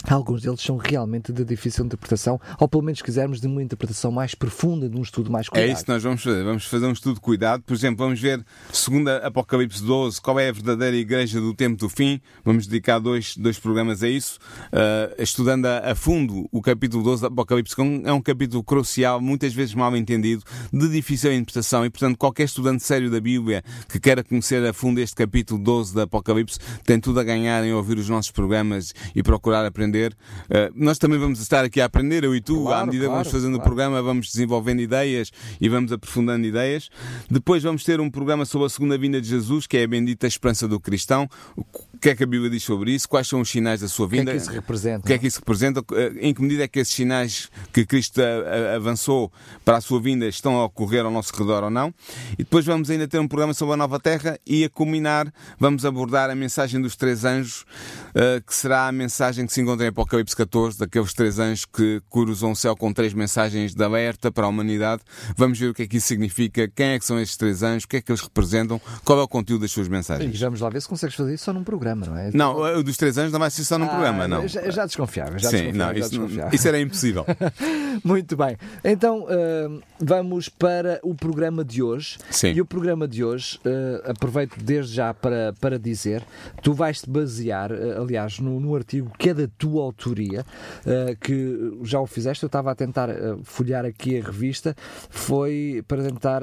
Alguns 0.09 0.41
deles 0.41 0.61
são 0.61 0.77
realmente 0.77 1.31
de 1.31 1.45
difícil 1.45 1.85
interpretação, 1.85 2.39
ou 2.59 2.67
pelo 2.67 2.83
menos 2.83 3.01
quisermos 3.01 3.39
de 3.39 3.47
uma 3.47 3.61
interpretação 3.61 4.11
mais 4.11 4.33
profunda, 4.33 4.89
de 4.89 4.97
um 4.97 5.01
estudo 5.01 5.31
mais 5.31 5.47
cuidado. 5.47 5.69
É 5.69 5.71
isso 5.71 5.85
que 5.85 5.91
nós 5.91 6.03
vamos 6.03 6.23
fazer. 6.23 6.43
Vamos 6.43 6.65
fazer 6.65 6.85
um 6.85 6.91
estudo 6.91 7.15
de 7.15 7.21
cuidado. 7.21 7.63
Por 7.63 7.73
exemplo, 7.73 8.05
vamos 8.05 8.19
ver, 8.19 8.43
segundo 8.71 9.09
Apocalipse 9.09 9.83
12, 9.83 10.21
qual 10.21 10.39
é 10.39 10.49
a 10.49 10.51
verdadeira 10.51 10.95
igreja 10.95 11.39
do 11.39 11.53
tempo 11.53 11.77
do 11.77 11.89
fim. 11.89 12.19
Vamos 12.43 12.65
dedicar 12.65 12.99
dois, 12.99 13.37
dois 13.37 13.59
programas 13.59 14.01
a 14.01 14.09
isso, 14.09 14.39
uh, 14.67 15.21
estudando 15.21 15.65
a, 15.65 15.91
a, 15.91 15.95
fundo 15.95 16.47
o 16.51 16.61
capítulo 16.61 17.03
12 17.03 17.21
do 17.21 17.27
Apocalipse, 17.27 17.75
que 17.75 17.81
é 17.81 18.11
um 18.11 18.21
capítulo 18.21 18.63
crucial, 18.63 19.21
muitas 19.21 19.53
vezes 19.53 19.75
mal 19.75 19.95
entendido, 19.95 20.43
de 20.73 20.89
difícil 20.89 21.31
interpretação. 21.33 21.85
E, 21.85 21.89
portanto, 21.89 22.17
qualquer 22.17 22.43
estudante 22.43 22.83
sério 22.83 23.09
da 23.09 23.19
Bíblia 23.19 23.63
que 23.87 23.99
queira 23.99 24.23
conhecer 24.23 24.65
a 24.65 24.73
fundo 24.73 24.99
este 24.99 25.15
capítulo 25.15 25.61
12 25.61 25.93
do 25.93 26.01
Apocalipse 26.01 26.59
tem 26.85 26.99
tudo 26.99 27.19
a 27.19 27.23
ganhar 27.23 27.63
em 27.63 27.73
ouvir 27.73 27.97
os 27.97 28.09
nossos 28.09 28.31
programas 28.31 28.93
e 29.15 29.21
procurar 29.21 29.65
aprender 29.65 29.90
aprender. 29.91 30.13
Uh, 30.49 30.71
nós 30.73 30.97
também 30.97 31.19
vamos 31.19 31.39
estar 31.39 31.63
aqui 31.63 31.81
a 31.81 31.85
aprender, 31.85 32.23
eu 32.23 32.35
e 32.35 32.41
tu, 32.41 32.63
claro, 32.63 32.83
à 32.83 32.85
medida 32.85 33.05
claro, 33.05 33.19
que 33.19 33.23
vamos 33.23 33.31
fazendo 33.31 33.55
claro. 33.55 33.61
o 33.61 33.63
programa, 33.63 34.01
vamos 34.01 34.27
desenvolvendo 34.31 34.81
ideias 34.81 35.31
e 35.59 35.69
vamos 35.69 35.91
aprofundando 35.91 36.45
ideias. 36.47 36.89
Depois 37.29 37.61
vamos 37.61 37.83
ter 37.83 37.99
um 37.99 38.09
programa 38.09 38.45
sobre 38.45 38.67
a 38.67 38.69
segunda 38.69 38.97
vinda 38.97 39.21
de 39.21 39.27
Jesus, 39.27 39.67
que 39.67 39.77
é 39.77 39.83
a 39.83 39.87
bendita 39.87 40.25
esperança 40.25 40.67
do 40.67 40.79
cristão. 40.79 41.29
O 42.01 42.03
que 42.03 42.09
é 42.09 42.15
que 42.15 42.23
a 42.23 42.25
Bíblia 42.25 42.49
diz 42.49 42.63
sobre 42.63 42.95
isso? 42.95 43.07
Quais 43.07 43.27
são 43.27 43.41
os 43.41 43.49
sinais 43.51 43.81
da 43.81 43.87
sua 43.87 44.07
vinda? 44.07 44.31
O 44.31 44.33
que 44.33 44.39
é 44.39 44.39
que 44.39 44.41
isso 44.41 44.51
representa? 44.51 44.99
O 44.99 45.07
que 45.07 45.13
é 45.13 45.17
que 45.19 45.27
isso 45.27 45.37
representa? 45.37 45.83
Eh, 45.93 46.13
em 46.21 46.33
que 46.33 46.41
medida 46.41 46.63
é 46.63 46.67
que 46.67 46.79
esses 46.79 46.95
sinais 46.95 47.47
que 47.71 47.85
Cristo 47.85 48.19
avançou 48.75 49.31
para 49.63 49.77
a 49.77 49.81
sua 49.81 50.01
vinda 50.01 50.25
estão 50.25 50.55
a 50.55 50.65
ocorrer 50.65 51.05
ao 51.05 51.11
nosso 51.11 51.31
redor 51.31 51.63
ou 51.63 51.69
não? 51.69 51.93
E 52.33 52.37
depois 52.37 52.65
vamos 52.65 52.89
ainda 52.89 53.07
ter 53.07 53.19
um 53.19 53.27
programa 53.27 53.53
sobre 53.53 53.75
a 53.75 53.77
nova 53.77 53.99
terra 53.99 54.39
e 54.47 54.63
a 54.63 54.69
culminar 54.69 55.31
vamos 55.59 55.85
abordar 55.85 56.31
a 56.31 56.33
mensagem 56.33 56.81
dos 56.81 56.95
três 56.95 57.23
anjos, 57.23 57.65
eh, 58.15 58.41
que 58.43 58.55
será 58.55 58.87
a 58.87 58.91
mensagem 58.91 59.45
que 59.45 59.53
se 59.53 59.61
encontra 59.61 59.85
em 59.85 59.89
Apocalipse 59.89 60.35
14, 60.35 60.79
daqueles 60.79 61.13
três 61.13 61.37
anjos 61.37 61.65
que 61.65 62.01
cruzam 62.09 62.53
o 62.53 62.55
céu 62.55 62.75
com 62.75 62.91
três 62.91 63.13
mensagens 63.13 63.75
de 63.75 63.83
alerta 63.83 64.31
para 64.31 64.47
a 64.47 64.49
humanidade. 64.49 65.03
Vamos 65.37 65.59
ver 65.59 65.67
o 65.67 65.73
que 65.75 65.83
é 65.83 65.87
que 65.87 65.97
isso 65.97 66.07
significa, 66.07 66.67
quem 66.67 66.87
é 66.87 66.99
que 66.99 67.05
são 67.05 67.19
estes 67.19 67.37
três 67.37 67.61
anjos, 67.61 67.83
o 67.83 67.87
que 67.87 67.97
é 67.97 68.01
que 68.01 68.11
eles 68.11 68.21
representam, 68.21 68.81
qual 69.05 69.19
é 69.19 69.21
o 69.21 69.27
conteúdo 69.27 69.61
das 69.61 69.71
suas 69.71 69.87
mensagens. 69.87 70.33
E 70.33 70.37
vamos 70.39 70.61
lá 70.61 70.69
ver 70.71 70.81
se 70.81 70.87
consegues 70.87 71.15
fazer 71.15 71.35
isso 71.35 71.43
só 71.43 71.53
num 71.53 71.63
programa, 71.63 71.90
não 71.95 72.17
é? 72.17 72.31
Não, 72.33 72.57
o 72.77 72.83
dos 72.83 72.97
três 72.97 73.17
anjos 73.17 73.31
não 73.31 73.39
vai 73.39 73.49
ser 73.49 73.63
só 73.63 73.77
num 73.77 73.85
ah, 73.85 73.89
programa, 73.89 74.27
não. 74.27 74.47
Já, 74.47 74.69
já 74.69 74.85
desconfiava, 74.85 75.37
já 75.37 75.49
Sim, 75.49 75.57
desconfiava, 75.57 75.93
não, 75.93 75.99
isso, 75.99 76.09
desconfiava. 76.09 76.55
isso 76.55 76.67
era 76.67 76.79
impossível. 76.79 77.25
Muito 78.03 78.35
bem. 78.35 78.57
Então 78.83 79.23
uh, 79.23 79.81
vamos 79.99 80.49
para 80.49 80.99
o 81.03 81.13
programa 81.13 81.63
de 81.63 81.83
hoje. 81.83 82.17
Sim. 82.29 82.53
E 82.53 82.61
o 82.61 82.65
programa 82.65 83.07
de 83.07 83.23
hoje, 83.23 83.59
uh, 83.65 84.11
aproveito 84.11 84.55
desde 84.61 84.95
já 84.95 85.13
para, 85.13 85.53
para 85.59 85.77
dizer, 85.77 86.23
tu 86.61 86.73
vais-te 86.73 87.09
basear, 87.09 87.71
uh, 87.71 88.01
aliás, 88.01 88.39
no, 88.39 88.59
no 88.59 88.75
artigo 88.75 89.11
que 89.17 89.29
é 89.29 89.33
da 89.33 89.47
tua 89.57 89.83
autoria, 89.83 90.45
que 91.19 91.79
já 91.83 91.99
o 91.99 92.07
fizeste, 92.07 92.43
eu 92.43 92.47
estava 92.47 92.71
a 92.71 92.75
tentar 92.75 93.09
folhear 93.43 93.85
aqui 93.85 94.19
a 94.19 94.23
revista, 94.23 94.75
foi 95.09 95.83
para 95.87 96.03
tentar 96.03 96.41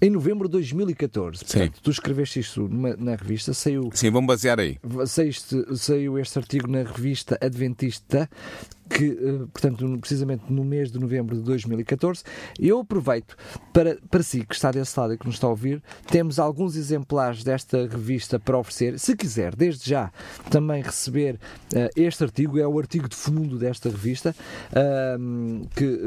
em 0.00 0.10
novembro 0.10 0.48
de 0.48 0.52
2014. 0.52 1.44
Portanto, 1.44 1.74
Sim. 1.74 1.80
tu 1.82 1.90
escreveste 1.90 2.40
isto 2.40 2.62
numa, 2.62 2.96
na 2.96 3.14
revista, 3.14 3.52
saiu. 3.52 3.90
Sim, 3.92 4.10
vamos 4.10 4.29
basear 4.30 4.60
aí. 4.60 4.78
Saíste, 5.06 5.76
saiu 5.76 6.18
este 6.18 6.38
artigo 6.38 6.68
na 6.68 6.82
revista 6.82 7.38
Adventista 7.40 8.28
que, 8.90 9.14
portanto, 9.52 9.98
precisamente 10.00 10.52
no 10.52 10.64
mês 10.64 10.90
de 10.90 10.98
novembro 10.98 11.36
de 11.36 11.42
2014. 11.42 12.24
Eu 12.58 12.80
aproveito 12.80 13.36
para, 13.72 13.96
para 14.10 14.22
si 14.22 14.44
que 14.44 14.54
está 14.54 14.72
desse 14.72 14.98
lado 14.98 15.14
e 15.14 15.18
que 15.18 15.26
nos 15.26 15.36
está 15.36 15.46
a 15.46 15.50
ouvir, 15.50 15.80
temos 16.08 16.40
alguns 16.40 16.74
exemplares 16.74 17.44
desta 17.44 17.86
revista 17.86 18.40
para 18.40 18.58
oferecer. 18.58 18.98
Se 18.98 19.16
quiser, 19.16 19.54
desde 19.54 19.88
já, 19.88 20.12
também 20.50 20.82
receber 20.82 21.38
este 21.94 22.24
artigo, 22.24 22.58
é 22.58 22.66
o 22.66 22.78
artigo 22.78 23.08
de 23.08 23.14
fundo 23.14 23.58
desta 23.58 23.88
revista, 23.88 24.34
que 25.76 26.00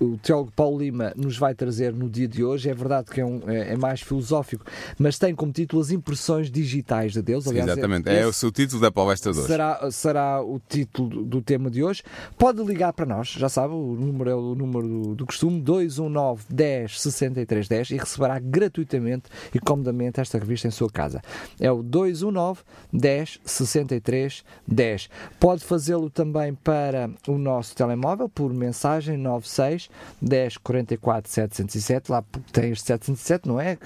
o 0.00 0.18
teólogo 0.18 0.52
Paulo 0.54 0.78
Lima 0.78 1.12
nos 1.16 1.38
vai 1.38 1.54
trazer 1.54 1.92
no 1.92 2.08
dia 2.08 2.28
de 2.28 2.44
hoje. 2.44 2.68
É 2.68 2.74
verdade 2.74 3.10
que 3.10 3.20
é, 3.20 3.24
um, 3.24 3.40
é, 3.46 3.72
é 3.72 3.76
mais 3.76 4.00
filosófico, 4.00 4.64
mas 4.98 5.18
tem 5.18 5.34
como 5.34 5.52
título 5.52 5.80
As 5.80 5.90
Impressões 5.90 6.50
Digitais 6.50 7.12
de 7.12 7.22
Deus. 7.22 7.46
Aliás, 7.46 7.70
Exatamente, 7.70 8.08
é, 8.08 8.20
é 8.20 8.26
o 8.26 8.32
seu 8.32 8.50
título 8.50 8.80
da 8.80 8.90
palestra 8.90 9.32
de 9.32 9.38
hoje. 9.38 9.48
Será, 9.48 9.90
será 9.90 10.42
o 10.42 10.60
título 10.68 11.08
do, 11.08 11.24
do, 11.24 11.42
tema 11.42 11.70
de 11.70 11.82
hoje. 11.82 12.02
Pode 12.38 12.62
ligar 12.62 12.92
para 12.92 13.06
nós, 13.06 13.28
já 13.28 13.48
sabe, 13.48 13.74
o 13.74 13.96
número 13.98 14.30
é 14.30 14.34
o 14.34 14.54
número 14.54 14.86
do, 14.86 15.14
do 15.14 15.26
costume, 15.26 15.60
219 15.60 16.44
10 16.48 17.00
63 17.00 17.68
10 17.68 17.90
e 17.90 17.96
receberá 17.96 18.38
gratuitamente 18.38 19.24
e 19.54 19.58
comodamente 19.58 20.20
esta 20.20 20.38
revista 20.38 20.68
em 20.68 20.70
sua 20.70 20.90
casa. 20.90 21.22
É 21.60 21.70
o 21.70 21.82
219 21.82 22.60
10 22.92 23.40
63 23.44 24.44
10. 24.66 25.08
Pode 25.38 25.64
fazê-lo 25.64 26.10
também 26.10 26.54
para 26.54 27.10
o 27.28 27.38
nosso 27.38 27.74
telemóvel 27.74 28.28
por 28.28 28.52
mensagem 28.52 29.16
96 29.16 29.81
10 30.20 30.58
44 30.58 31.30
707, 31.30 32.10
lá 32.10 32.24
tem 32.52 32.72
este 32.72 32.86
707, 32.86 33.48
não 33.48 33.60
é? 33.60 33.78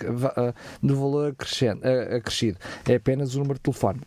Do 0.83 0.97
valor 0.97 1.31
acrescido, 1.31 2.59
é 2.89 2.95
apenas 2.95 3.35
o 3.35 3.39
número 3.39 3.55
de 3.55 3.61
telefone. 3.61 4.01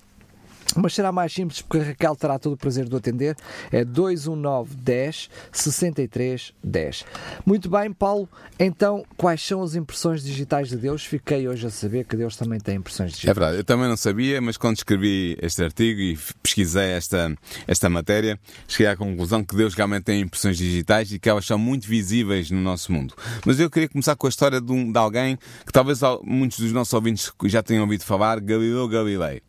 Mas 0.76 0.94
será 0.94 1.12
mais 1.12 1.34
simples 1.34 1.62
porque 1.62 1.78
a 1.78 1.88
Raquel 1.90 2.16
terá 2.16 2.38
todo 2.38 2.54
o 2.54 2.58
prazer 2.58 2.88
de 2.88 2.94
o 2.94 2.98
atender. 2.98 3.36
É 3.72 3.84
219 3.84 4.76
10 4.76 5.30
63 5.52 6.54
10. 6.64 7.06
Muito 7.46 7.70
bem, 7.70 7.92
Paulo. 7.92 8.30
Então, 8.60 9.06
quais 9.18 9.42
são 9.42 9.64
as 9.64 9.76
impressões 9.76 10.24
digitais 10.24 10.70
de 10.70 10.78
Deus? 10.78 11.06
Fiquei 11.06 11.48
hoje 11.48 11.68
a 11.68 11.70
saber 11.70 12.06
que 12.06 12.16
Deus 12.16 12.36
também 12.36 12.60
tem 12.60 12.76
impressões 12.76 13.12
digitais. 13.12 13.30
É 13.30 13.40
verdade, 13.40 13.58
eu 13.58 13.64
também 13.64 13.88
não 13.88 13.98
sabia, 13.98 14.40
mas 14.42 14.58
quando 14.58 14.78
escrevi 14.78 15.38
este 15.42 15.64
artigo 15.64 16.00
e 16.00 16.18
pesquisei 16.42 16.92
esta, 16.92 17.36
esta 17.68 17.90
matéria, 17.90 18.40
cheguei 18.68 18.88
à 18.88 18.96
conclusão 18.96 19.44
que 19.44 19.56
Deus 19.56 19.74
realmente 19.74 20.04
tem 20.04 20.22
impressões 20.22 20.58
digitais 20.58 21.12
e 21.12 21.20
que 21.20 21.30
elas 21.30 21.46
são 21.46 21.58
muito 21.58 21.88
visíveis 21.88 22.52
no 22.52 22.62
nosso 22.62 22.92
mundo. 22.92 23.14
Mas 23.46 23.60
eu 23.60 23.70
queria 23.70 23.90
começar 23.90 24.16
com 24.16 24.28
a 24.28 24.30
história 24.30 24.62
de, 24.62 24.72
um, 24.72 24.92
de 24.92 24.98
alguém 24.98 25.38
que 25.66 25.72
talvez 25.72 26.00
muitos 26.24 26.60
dos 26.60 26.72
nossos 26.72 26.94
ouvintes 26.94 27.32
já 27.46 27.64
tenham 27.64 27.84
ouvido 27.84 28.04
falar, 28.04 28.40
Galileu 28.40 28.88
Galilei. 28.88 29.42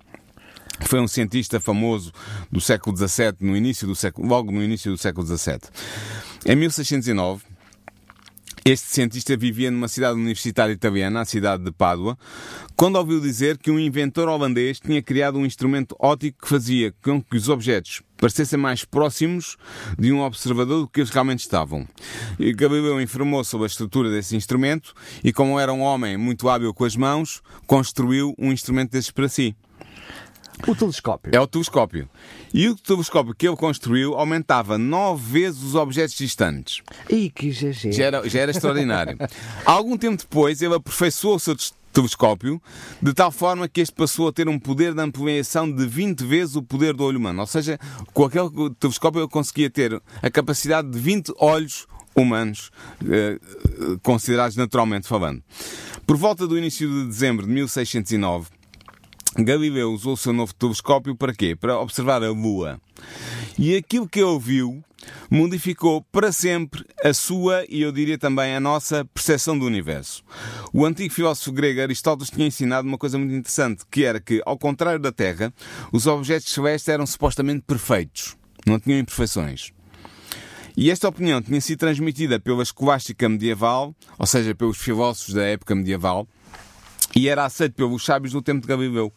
Foi 0.87 1.01
um 1.01 1.09
cientista 1.09 1.61
famoso 1.61 2.13
do 2.51 2.61
século 2.61 2.97
XVII, 2.97 3.37
no 3.41 3.57
início 3.57 3.87
do 3.87 3.95
século, 3.95 4.27
logo 4.27 4.51
no 4.51 4.63
início 4.63 4.91
do 4.91 4.99
século 4.99 5.27
XVII. 5.27 5.61
Em 6.47 6.57
1609, 6.57 7.43
este 8.65 8.89
cientista 8.89 9.37
vivia 9.37 9.71
numa 9.71 9.89
cidade 9.89 10.19
universitária 10.19 10.73
italiana, 10.73 11.23
a 11.23 11.25
cidade 11.25 11.65
de 11.65 11.73
Pádua, 11.73 12.19
quando 12.77 12.97
ouviu 12.97 13.19
dizer 13.19 13.57
que 13.57 13.71
um 13.71 13.79
inventor 13.79 14.29
holandês 14.29 14.79
tinha 14.79 15.03
criado 15.03 15.39
um 15.39 15.47
instrumento 15.47 15.97
óptico 15.99 16.43
que 16.43 16.49
fazia 16.49 16.93
com 17.03 17.23
que 17.23 17.37
os 17.37 17.49
objetos 17.49 18.03
parecessem 18.19 18.59
mais 18.59 18.85
próximos 18.85 19.57
de 19.99 20.13
um 20.13 20.21
observador 20.21 20.83
do 20.83 20.89
que 20.89 21.01
eles 21.01 21.11
realmente 21.11 21.41
estavam. 21.41 21.89
E 22.39 22.53
Galileu 22.53 23.01
informou 23.01 23.43
sobre 23.45 23.65
a 23.65 23.67
estrutura 23.67 24.11
desse 24.11 24.37
instrumento 24.37 24.93
e, 25.25 25.33
como 25.33 25.59
era 25.59 25.73
um 25.73 25.81
homem 25.81 26.19
muito 26.19 26.49
hábil 26.49 26.75
com 26.75 26.85
as 26.85 26.97
mãos, 26.97 27.43
construiu 27.67 28.35
um 28.39 28.53
instrumento 28.53 28.93
desses 28.93 29.11
para 29.11 29.29
si. 29.29 29.57
O 30.67 30.75
telescópio. 30.75 31.33
É 31.35 31.41
o 31.41 31.47
telescópio. 31.47 32.09
E 32.53 32.69
o 32.69 32.77
telescópio 32.77 33.35
que 33.35 33.49
ele 33.49 33.57
construiu 33.57 34.15
aumentava 34.15 34.77
nove 34.77 35.41
vezes 35.41 35.63
os 35.63 35.75
objetos 35.75 36.15
distantes. 36.17 36.83
E 37.09 37.31
que 37.31 37.51
GG. 37.51 37.93
Já 37.93 38.05
era, 38.05 38.29
já 38.29 38.41
era 38.41 38.51
extraordinário. 38.51 39.17
Algum 39.65 39.97
tempo 39.97 40.17
depois, 40.17 40.61
ele 40.61 40.75
aperfeiçoou 40.75 41.37
o 41.37 41.41
seu 41.41 41.57
telescópio, 41.93 42.61
de 43.03 43.13
tal 43.13 43.31
forma 43.31 43.69
que 43.69 43.81
este 43.81 43.95
passou 43.95 44.29
a 44.29 44.33
ter 44.33 44.49
um 44.49 44.59
poder 44.59 44.95
de 44.95 45.01
ampliação 45.01 45.71
de 45.71 45.87
20 45.87 46.25
vezes 46.25 46.57
o 46.57 46.63
poder 46.63 46.95
do 46.95 47.05
olho 47.05 47.19
humano. 47.19 47.41
Ou 47.41 47.47
seja, 47.47 47.79
com 48.13 48.25
aquele 48.25 48.49
telescópio 48.79 49.21
ele 49.21 49.29
conseguia 49.29 49.71
ter 49.71 50.01
a 50.23 50.31
capacidade 50.31 50.89
de 50.91 50.99
20 50.99 51.33
olhos 51.39 51.87
humanos, 52.15 52.71
eh, 53.09 53.39
considerados 54.03 54.57
naturalmente 54.57 55.07
falando. 55.07 55.43
Por 56.07 56.17
volta 56.17 56.47
do 56.47 56.59
início 56.59 56.89
de 56.89 57.07
dezembro 57.07 57.47
de 57.47 57.53
1609, 57.53 58.49
Galileu 59.39 59.93
usou 59.93 60.15
o 60.15 60.17
seu 60.17 60.33
novo 60.33 60.53
telescópio 60.55 61.15
para 61.15 61.33
quê? 61.33 61.55
Para 61.55 61.79
observar 61.79 62.23
a 62.23 62.31
Lua. 62.31 62.81
E 63.59 63.77
aquilo 63.77 64.09
que 64.09 64.21
ele 64.21 64.39
viu 64.39 64.83
modificou 65.31 66.03
para 66.11 66.33
sempre 66.33 66.85
a 67.03 67.15
sua 67.15 67.65
e 67.69 67.83
eu 67.83 67.93
diria 67.93 68.19
também 68.19 68.55
a 68.55 68.61
nossa 68.61 69.05
percepção 69.05 69.59
do 69.59 69.65
universo. 69.65 70.23
O 70.73 70.85
antigo 70.85 71.15
filósofo 71.15 71.53
grego 71.53 71.81
Aristóteles 71.81 72.31
tinha 72.31 72.47
ensinado 72.47 72.87
uma 72.87 72.99
coisa 72.99 73.19
muito 73.19 73.33
interessante, 73.33 73.85
que 73.91 74.05
era 74.05 74.21
que, 74.21 74.43
ao 74.45 74.59
contrário 74.59 75.01
da 75.01 75.13
Terra, 75.13 75.53
os 75.93 76.07
objetos 76.07 76.53
celestes 76.53 76.89
eram 76.89 77.07
supostamente 77.07 77.63
perfeitos, 77.67 78.37
não 78.67 78.79
tinham 78.79 78.99
imperfeições. 78.99 79.73
E 80.77 80.91
esta 80.91 81.09
opinião 81.09 81.43
tinha 81.43 81.61
sido 81.61 81.79
transmitida 81.79 82.39
pela 82.39 82.63
escolástica 82.63 83.29
medieval, 83.29 83.95
ou 84.19 84.27
seja, 84.27 84.55
pelos 84.55 84.79
filósofos 84.79 85.35
da 85.35 85.45
época 85.45 85.75
medieval, 85.75 86.27
e 87.15 87.29
era 87.29 87.45
aceito 87.45 87.75
pelos 87.75 88.05
sábios 88.05 88.33
do 88.33 88.43
tempo 88.43 88.63
de 88.63 88.69
Galileu. 88.69 89.13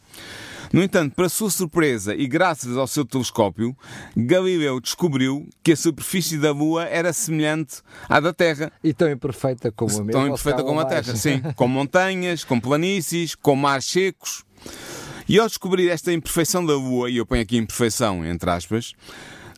No 0.73 0.81
entanto, 0.81 1.13
para 1.15 1.29
sua 1.29 1.51
surpresa 1.51 2.15
e 2.15 2.25
graças 2.25 2.75
ao 2.75 2.87
seu 2.87 3.05
telescópio, 3.05 3.77
Galileu 4.17 4.79
descobriu 4.79 5.47
que 5.61 5.73
a 5.73 5.77
superfície 5.77 6.39
da 6.39 6.51
Lua 6.51 6.85
era 6.85 7.13
semelhante 7.13 7.83
à 8.09 8.19
da 8.19 8.33
Terra. 8.33 8.71
E 8.83 8.91
tão 8.91 9.11
imperfeita 9.11 9.71
como 9.71 9.91
a 9.91 10.03
mesma. 10.03 10.11
Tão 10.11 10.27
imperfeita 10.27 10.63
como 10.63 10.79
a 10.79 10.85
Terra, 10.85 11.13
sim. 11.15 11.43
Com 11.55 11.67
montanhas, 11.67 12.43
com 12.43 12.59
planícies, 12.59 13.35
com 13.35 13.55
mares 13.55 13.85
secos. 13.85 14.43
E 15.29 15.37
ao 15.37 15.47
descobrir 15.47 15.89
esta 15.89 16.11
imperfeição 16.11 16.65
da 16.65 16.73
Lua, 16.73 17.07
e 17.07 17.17
eu 17.17 17.25
ponho 17.25 17.43
aqui 17.43 17.55
imperfeição 17.55 18.25
entre 18.25 18.49
aspas, 18.49 18.93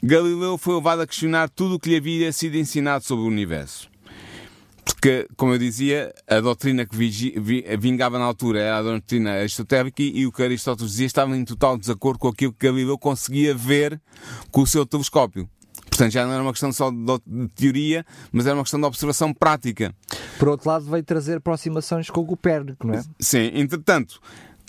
Galileu 0.04 0.58
foi 0.58 0.76
levado 0.76 1.02
a 1.02 1.08
questionar 1.08 1.50
tudo 1.50 1.76
o 1.76 1.80
que 1.80 1.90
lhe 1.90 1.96
havia 1.96 2.32
sido 2.34 2.58
ensinado 2.58 3.06
sobre 3.06 3.24
o 3.24 3.28
universo. 3.28 3.90
Porque, 5.06 5.28
como 5.38 5.54
eu 5.54 5.60
dizia, 5.60 6.12
a 6.28 6.40
doutrina 6.40 6.84
que 6.84 6.98
vingava 7.78 8.18
na 8.18 8.26
altura 8.26 8.60
era 8.60 8.78
a 8.80 8.82
doutrina 8.82 9.34
aristotélica 9.34 10.02
e 10.02 10.26
o 10.26 10.32
que 10.32 10.42
Aristóteles 10.42 10.94
dizia 10.94 11.06
estava 11.06 11.38
em 11.38 11.46
total 11.46 11.78
desacordo 11.78 12.18
com 12.18 12.28
aquilo 12.28 12.52
que 12.52 12.66
Galileu 12.66 12.98
conseguia 12.98 13.54
ver 13.54 14.02
com 14.50 14.62
o 14.64 14.66
seu 14.66 14.84
telescópio. 14.84 15.48
Portanto, 15.88 16.12
já 16.12 16.26
não 16.26 16.34
era 16.34 16.42
uma 16.42 16.52
questão 16.52 16.74
só 16.74 16.90
de 16.90 17.48
teoria, 17.50 18.04
mas 18.32 18.48
era 18.48 18.56
uma 18.56 18.64
questão 18.64 18.80
de 18.80 18.86
observação 18.88 19.32
prática. 19.32 19.94
Por 20.40 20.48
outro 20.48 20.68
lado, 20.68 20.86
veio 20.86 21.04
trazer 21.04 21.38
aproximações 21.38 22.10
com 22.10 22.22
o 22.22 22.26
Copérnico, 22.26 22.88
não 22.88 22.96
é? 22.96 23.04
Sim, 23.20 23.52
entretanto, 23.54 24.20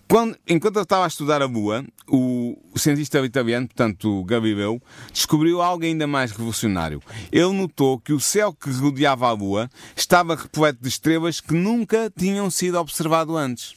quando, 0.08 0.36
enquanto 0.46 0.76
eu 0.76 0.82
estava 0.82 1.04
a 1.04 1.08
estudar 1.08 1.42
a 1.42 1.46
Lua, 1.46 1.84
o, 2.08 2.56
cientista 2.76 3.18
italiano, 3.20 3.66
portanto 3.66 4.22
Galileu, 4.24 4.80
descobriu 5.12 5.60
algo 5.60 5.84
ainda 5.84 6.06
mais 6.06 6.30
revolucionário. 6.30 7.02
Ele 7.32 7.52
notou 7.52 7.98
que 7.98 8.12
o 8.12 8.20
céu 8.20 8.52
que 8.52 8.70
rodeava 8.70 9.26
a 9.26 9.32
Lua 9.32 9.68
estava 9.96 10.36
repleto 10.36 10.80
de 10.80 10.88
estrelas 10.88 11.40
que 11.40 11.54
nunca 11.54 12.12
tinham 12.16 12.48
sido 12.50 12.78
observado 12.78 13.36
antes. 13.36 13.74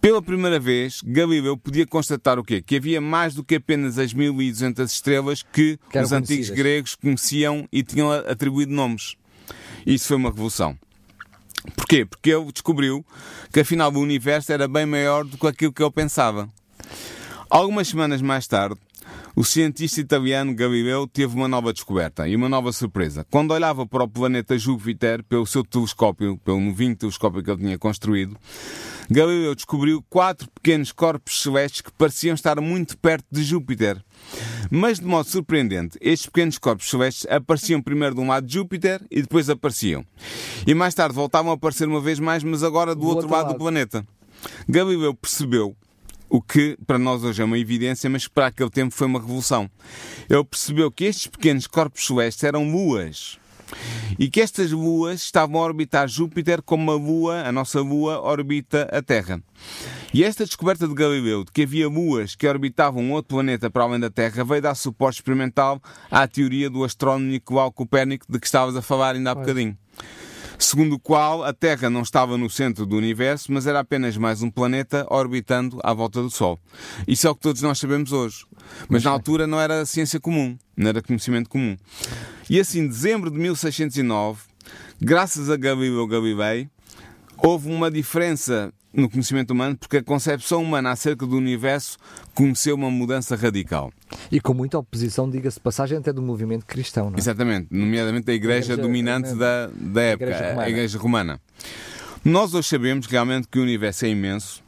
Pela 0.00 0.20
primeira 0.20 0.60
vez, 0.60 1.00
Galileu 1.02 1.56
podia 1.56 1.86
constatar 1.86 2.38
o 2.38 2.44
quê? 2.44 2.60
Que 2.60 2.76
havia 2.76 3.00
mais 3.00 3.34
do 3.34 3.42
que 3.42 3.56
apenas 3.56 3.98
as 3.98 4.12
1200 4.12 4.92
estrelas 4.92 5.42
que, 5.42 5.78
que 5.90 5.98
os 5.98 6.12
antigos 6.12 6.50
gregos 6.50 6.94
conheciam 6.94 7.66
e 7.72 7.82
tinham 7.82 8.12
atribuído 8.12 8.72
nomes. 8.72 9.16
Isso 9.86 10.08
foi 10.08 10.16
uma 10.16 10.28
revolução. 10.28 10.78
Porquê? 11.74 12.04
Porque 12.04 12.30
ele 12.30 12.52
descobriu 12.52 13.04
que 13.52 13.60
afinal 13.60 13.92
o 13.92 13.98
universo 13.98 14.52
era 14.52 14.68
bem 14.68 14.86
maior 14.86 15.24
do 15.24 15.36
que 15.36 15.46
aquilo 15.46 15.72
que 15.72 15.82
ele 15.82 15.90
pensava. 15.90 16.48
Algumas 17.48 17.88
semanas 17.88 18.20
mais 18.20 18.46
tarde, 18.46 18.76
o 19.34 19.44
cientista 19.44 20.00
italiano 20.00 20.54
Galileu 20.54 21.06
teve 21.06 21.34
uma 21.34 21.46
nova 21.46 21.72
descoberta 21.72 22.26
e 22.26 22.34
uma 22.34 22.48
nova 22.48 22.72
surpresa. 22.72 23.26
Quando 23.30 23.52
olhava 23.52 23.86
para 23.86 24.04
o 24.04 24.08
planeta 24.08 24.56
Júpiter 24.58 25.22
pelo 25.24 25.46
seu 25.46 25.62
telescópio, 25.62 26.38
pelo 26.38 26.58
novinho 26.58 26.96
telescópio 26.96 27.42
que 27.42 27.50
ele 27.50 27.60
tinha 27.60 27.78
construído, 27.78 28.36
Galileu 29.10 29.54
descobriu 29.54 30.02
quatro 30.08 30.48
pequenos 30.50 30.90
corpos 30.90 31.42
celestes 31.42 31.82
que 31.82 31.92
pareciam 31.92 32.34
estar 32.34 32.60
muito 32.60 32.96
perto 32.98 33.26
de 33.30 33.44
Júpiter. 33.44 34.02
Mas, 34.70 34.98
de 34.98 35.04
modo 35.04 35.28
surpreendente, 35.28 35.98
estes 36.00 36.26
pequenos 36.26 36.58
corpos 36.58 36.88
celestes 36.88 37.26
apareciam 37.30 37.80
primeiro 37.80 38.14
de 38.14 38.20
um 38.20 38.28
lado 38.28 38.46
de 38.46 38.54
Júpiter 38.54 39.00
e 39.10 39.22
depois 39.22 39.48
apareciam. 39.48 40.04
E 40.66 40.74
mais 40.74 40.94
tarde 40.94 41.14
voltavam 41.14 41.52
a 41.52 41.54
aparecer 41.54 41.86
uma 41.86 42.00
vez 42.00 42.18
mais, 42.18 42.42
mas 42.42 42.62
agora 42.62 42.94
do, 42.94 43.02
do 43.02 43.06
outro, 43.06 43.22
outro 43.24 43.32
lado, 43.36 43.46
lado 43.46 43.54
do 43.54 43.58
planeta. 43.58 44.04
Galileu 44.68 45.14
percebeu 45.14 45.76
o 46.28 46.40
que 46.40 46.76
para 46.86 46.98
nós 46.98 47.22
hoje 47.22 47.42
é 47.42 47.44
uma 47.44 47.58
evidência, 47.58 48.08
mas 48.10 48.28
para 48.28 48.46
aquele 48.46 48.70
tempo 48.70 48.94
foi 48.94 49.06
uma 49.06 49.20
revolução. 49.20 49.70
Ele 50.28 50.44
percebeu 50.44 50.90
que 50.90 51.04
estes 51.04 51.26
pequenos 51.26 51.66
corpos 51.66 52.06
celestes 52.06 52.44
eram 52.44 52.70
luas 52.70 53.38
e 54.18 54.30
que 54.30 54.40
estas 54.40 54.70
luas 54.70 55.22
estavam 55.22 55.60
a 55.60 55.64
orbitar 55.64 56.08
Júpiter 56.08 56.62
como 56.62 56.90
a 56.90 56.94
Lua, 56.94 57.42
a 57.42 57.52
nossa 57.52 57.80
Lua, 57.80 58.20
orbita 58.20 58.88
a 58.92 59.02
Terra. 59.02 59.42
E 60.14 60.24
esta 60.24 60.44
descoberta 60.44 60.86
de 60.86 60.94
Galileu 60.94 61.44
de 61.44 61.52
que 61.52 61.62
havia 61.62 61.88
luas 61.88 62.34
que 62.34 62.46
orbitavam 62.46 63.02
um 63.02 63.12
outro 63.12 63.36
planeta 63.36 63.68
para 63.68 63.84
além 63.84 64.00
da 64.00 64.10
Terra 64.10 64.44
veio 64.44 64.62
dar 64.62 64.74
suporte 64.74 65.16
experimental 65.16 65.82
à 66.10 66.26
teoria 66.26 66.70
do 66.70 66.84
astrónomo 66.84 67.30
Nicolau 67.30 67.72
Copérnico 67.72 68.26
de 68.28 68.38
que 68.38 68.46
estavas 68.46 68.76
a 68.76 68.82
falar 68.82 69.14
ainda 69.14 69.32
há 69.32 69.34
bocadinho 69.34 69.76
segundo 70.58 70.94
o 70.94 70.98
qual 70.98 71.44
a 71.44 71.52
Terra 71.52 71.90
não 71.90 72.02
estava 72.02 72.36
no 72.38 72.48
centro 72.48 72.86
do 72.86 72.96
universo, 72.96 73.52
mas 73.52 73.66
era 73.66 73.80
apenas 73.80 74.16
mais 74.16 74.42
um 74.42 74.50
planeta 74.50 75.06
orbitando 75.10 75.78
à 75.82 75.92
volta 75.92 76.22
do 76.22 76.30
Sol. 76.30 76.58
Isso 77.06 77.26
é 77.26 77.30
o 77.30 77.34
que 77.34 77.40
todos 77.40 77.62
nós 77.62 77.78
sabemos 77.78 78.12
hoje. 78.12 78.44
Mas 78.88 79.04
na 79.04 79.10
altura 79.10 79.46
não 79.46 79.60
era 79.60 79.84
ciência 79.86 80.18
comum, 80.18 80.56
não 80.76 80.88
era 80.88 81.02
conhecimento 81.02 81.48
comum. 81.48 81.76
E 82.48 82.58
assim, 82.58 82.80
em 82.80 82.88
dezembro 82.88 83.30
de 83.30 83.38
1609, 83.38 84.42
graças 85.00 85.50
a 85.50 85.56
Galileu 85.56 86.06
Galilei, 86.06 86.68
houve 87.36 87.70
uma 87.70 87.90
diferença 87.90 88.72
no 88.96 89.08
conhecimento 89.08 89.52
humano 89.52 89.76
porque 89.76 89.98
a 89.98 90.02
concepção 90.02 90.62
humana 90.62 90.90
acerca 90.90 91.26
do 91.26 91.36
universo 91.36 91.98
conheceu 92.34 92.74
uma 92.74 92.90
mudança 92.90 93.36
radical. 93.36 93.92
E 94.30 94.40
com 94.40 94.54
muita 94.54 94.78
oposição, 94.78 95.28
diga-se 95.28 95.60
passagem, 95.60 95.98
até 95.98 96.12
do 96.12 96.22
movimento 96.22 96.64
cristão, 96.64 97.10
não 97.10 97.16
é? 97.16 97.20
Exatamente, 97.20 97.68
nomeadamente 97.70 98.26
da 98.26 98.32
igreja, 98.32 98.72
igreja 98.72 98.82
dominante 98.82 99.34
da, 99.34 99.68
da 99.72 100.02
época, 100.02 100.30
igreja, 100.30 100.60
a 100.60 100.70
igreja 100.70 100.98
romana. 100.98 101.40
Nós 102.24 102.54
hoje 102.54 102.68
sabemos 102.68 103.06
realmente 103.06 103.46
que 103.46 103.58
o 103.58 103.62
universo 103.62 104.04
é 104.04 104.08
imenso 104.08 104.65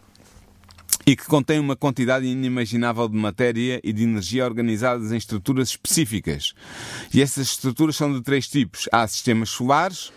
e 1.08 1.16
que 1.16 1.24
contém 1.24 1.58
uma 1.58 1.74
quantidade 1.74 2.26
inimaginável 2.26 3.08
de 3.08 3.16
matéria 3.16 3.80
e 3.82 3.94
de 3.94 4.02
energia 4.02 4.44
organizadas 4.44 5.10
em 5.10 5.16
estruturas 5.16 5.70
específicas. 5.70 6.52
E 7.14 7.22
essas 7.22 7.46
estruturas 7.46 7.96
são 7.96 8.12
de 8.12 8.20
três 8.20 8.46
tipos: 8.46 8.86
há 8.92 9.08
sistemas 9.08 9.48
solares, 9.48 10.12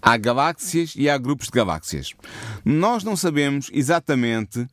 Há 0.00 0.16
galáxias 0.16 0.94
e 0.96 1.08
há 1.08 1.16
grupos 1.16 1.46
de 1.46 1.52
galáxias. 1.52 2.12
Nós 2.64 3.04
não 3.04 3.16
sabemos 3.16 3.70
exatamente 3.72 4.66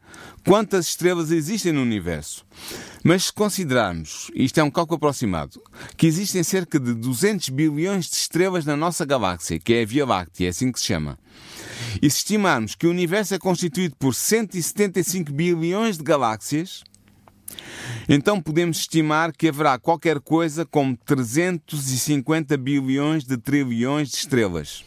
quantas 0.45 0.87
estrelas 0.87 1.31
existem 1.31 1.71
no 1.71 1.81
universo. 1.81 2.45
Mas 3.03 3.25
se 3.25 3.33
considerarmos, 3.33 4.31
isto 4.33 4.59
é 4.59 4.63
um 4.63 4.71
cálculo 4.71 4.97
aproximado, 4.97 5.61
que 5.95 6.07
existem 6.07 6.43
cerca 6.43 6.79
de 6.79 6.93
200 6.93 7.49
bilhões 7.49 8.09
de 8.09 8.15
estrelas 8.15 8.65
na 8.65 8.75
nossa 8.75 9.05
galáxia, 9.05 9.59
que 9.59 9.73
é 9.73 9.83
a 9.83 9.85
Via 9.85 10.05
Láctea, 10.05 10.47
é 10.47 10.49
assim 10.49 10.71
que 10.71 10.79
se 10.79 10.87
chama, 10.87 11.17
e 12.01 12.09
se 12.09 12.17
estimarmos 12.17 12.75
que 12.75 12.87
o 12.87 12.89
universo 12.89 13.33
é 13.33 13.39
constituído 13.39 13.95
por 13.97 14.13
175 14.13 15.31
bilhões 15.31 15.97
de 15.97 16.03
galáxias, 16.03 16.83
então 18.07 18.41
podemos 18.41 18.79
estimar 18.79 19.31
que 19.31 19.47
haverá 19.47 19.77
qualquer 19.77 20.19
coisa 20.19 20.65
como 20.65 20.97
350 21.05 22.57
bilhões 22.57 23.23
de 23.23 23.37
trilhões 23.37 24.09
de 24.09 24.17
estrelas. 24.17 24.83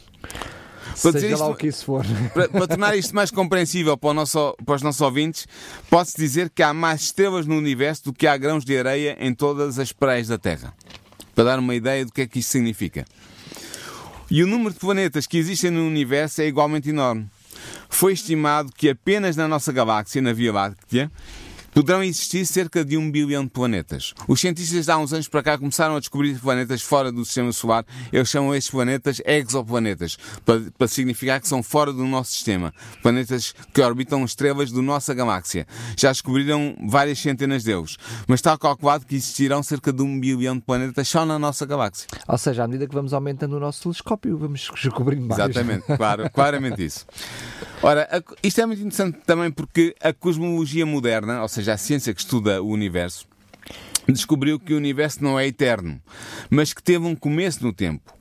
Para, 1.01 1.19
Seja 1.19 1.37
lá 1.37 1.45
isto, 1.45 1.51
o 1.51 1.55
que 1.55 1.67
isso 1.67 1.85
for. 1.85 2.05
Para, 2.33 2.49
para, 2.49 2.67
tornar 2.67 2.95
isto 2.95 3.15
mais 3.15 3.31
compreensível 3.31 3.97
para, 3.97 4.13
nosso, 4.13 4.55
para 4.63 4.75
os 4.75 4.81
nossos 4.81 5.01
ouvintes, 5.01 5.47
pode-se 5.89 6.15
dizer 6.17 6.49
que 6.49 6.61
há 6.61 6.73
mais 6.73 7.03
estrelas 7.03 7.47
no 7.47 7.57
universo 7.57 8.05
do 8.05 8.13
que 8.13 8.27
há 8.27 8.37
grãos 8.37 8.63
de 8.63 8.77
areia 8.77 9.17
em 9.19 9.33
todas 9.33 9.79
as 9.79 9.91
praias 9.91 10.27
da 10.27 10.37
Terra. 10.37 10.73
Para 11.33 11.45
dar 11.45 11.59
uma 11.59 11.73
ideia 11.73 12.05
do 12.05 12.11
que 12.11 12.21
é 12.21 12.27
que 12.27 12.39
isto 12.39 12.51
significa. 12.51 13.05
E 14.35 14.41
o 14.41 14.47
número 14.47 14.73
de 14.73 14.79
planetas 14.79 15.27
que 15.27 15.37
existem 15.37 15.69
no 15.69 15.85
universo 15.85 16.41
é 16.41 16.47
igualmente 16.47 16.89
enorme. 16.89 17.29
Foi 17.87 18.13
estimado 18.13 18.73
que 18.75 18.89
apenas 18.89 19.35
na 19.35 19.47
nossa 19.47 19.71
galáxia, 19.71 20.23
na 20.23 20.33
Via 20.33 20.51
Láctea, 20.51 21.11
Poderão 21.73 22.03
existir 22.03 22.45
cerca 22.45 22.85
de 22.85 22.97
um 22.97 23.09
bilhão 23.09 23.45
de 23.45 23.49
planetas. 23.49 24.13
Os 24.27 24.39
cientistas 24.39 24.89
há 24.89 24.97
uns 24.97 25.11
anos 25.11 25.27
para 25.27 25.41
cá 25.41 25.57
começaram 25.57 25.95
a 25.95 25.99
descobrir 25.99 26.37
planetas 26.39 26.83
fora 26.83 27.11
do 27.11 27.25
sistema 27.25 27.51
solar. 27.51 27.83
Eles 28.11 28.29
chamam 28.29 28.53
estes 28.53 28.69
planetas 28.69 29.19
exoplanetas, 29.25 30.17
para, 30.45 30.61
para 30.77 30.87
significar 30.87 31.41
que 31.41 31.47
são 31.47 31.63
fora 31.63 31.91
do 31.91 32.05
nosso 32.05 32.31
sistema. 32.31 32.71
Planetas 33.01 33.55
que 33.73 33.81
orbitam 33.81 34.23
estrelas 34.23 34.71
da 34.71 34.81
nossa 34.83 35.15
galáxia. 35.15 35.65
Já 35.97 36.11
descobriram 36.11 36.75
várias 36.87 37.17
centenas 37.17 37.63
deles, 37.63 37.97
mas 38.27 38.39
está 38.39 38.55
calculado 38.55 39.05
que 39.05 39.15
existirão 39.15 39.63
cerca 39.63 39.91
de 39.91 40.03
um 40.03 40.19
bilhão 40.19 40.55
de 40.55 40.61
planetas 40.61 41.07
só 41.07 41.25
na 41.25 41.39
nossa 41.39 41.65
galáxia. 41.65 42.07
Ou 42.27 42.37
seja, 42.37 42.65
à 42.65 42.67
medida 42.67 42.87
que 42.87 42.93
vamos 42.93 43.13
aumentando 43.13 43.57
o 43.57 43.59
nosso 43.59 43.81
telescópio, 43.81 44.37
vamos 44.37 44.69
descobrindo 44.79 45.25
mais. 45.25 45.39
Exatamente, 45.39 45.85
claro, 45.97 46.29
claramente 46.29 46.85
isso. 46.85 47.05
Ora, 47.81 48.07
isto 48.41 48.61
é 48.61 48.65
muito 48.65 48.79
interessante 48.79 49.19
também 49.25 49.51
porque 49.51 49.95
a 50.01 50.13
cosmologia 50.13 50.85
moderna, 50.85 51.41
ou 51.41 51.49
seja, 51.49 51.62
seja, 51.63 51.73
a 51.73 51.77
ciência 51.77 52.13
que 52.13 52.19
estuda 52.19 52.61
o 52.61 52.67
universo, 52.67 53.25
descobriu 54.07 54.59
que 54.59 54.73
o 54.73 54.77
universo 54.77 55.23
não 55.23 55.39
é 55.39 55.47
eterno, 55.47 56.01
mas 56.49 56.73
que 56.73 56.83
teve 56.83 57.05
um 57.05 57.15
começo 57.15 57.63
no 57.63 57.73
tempo. 57.73 58.13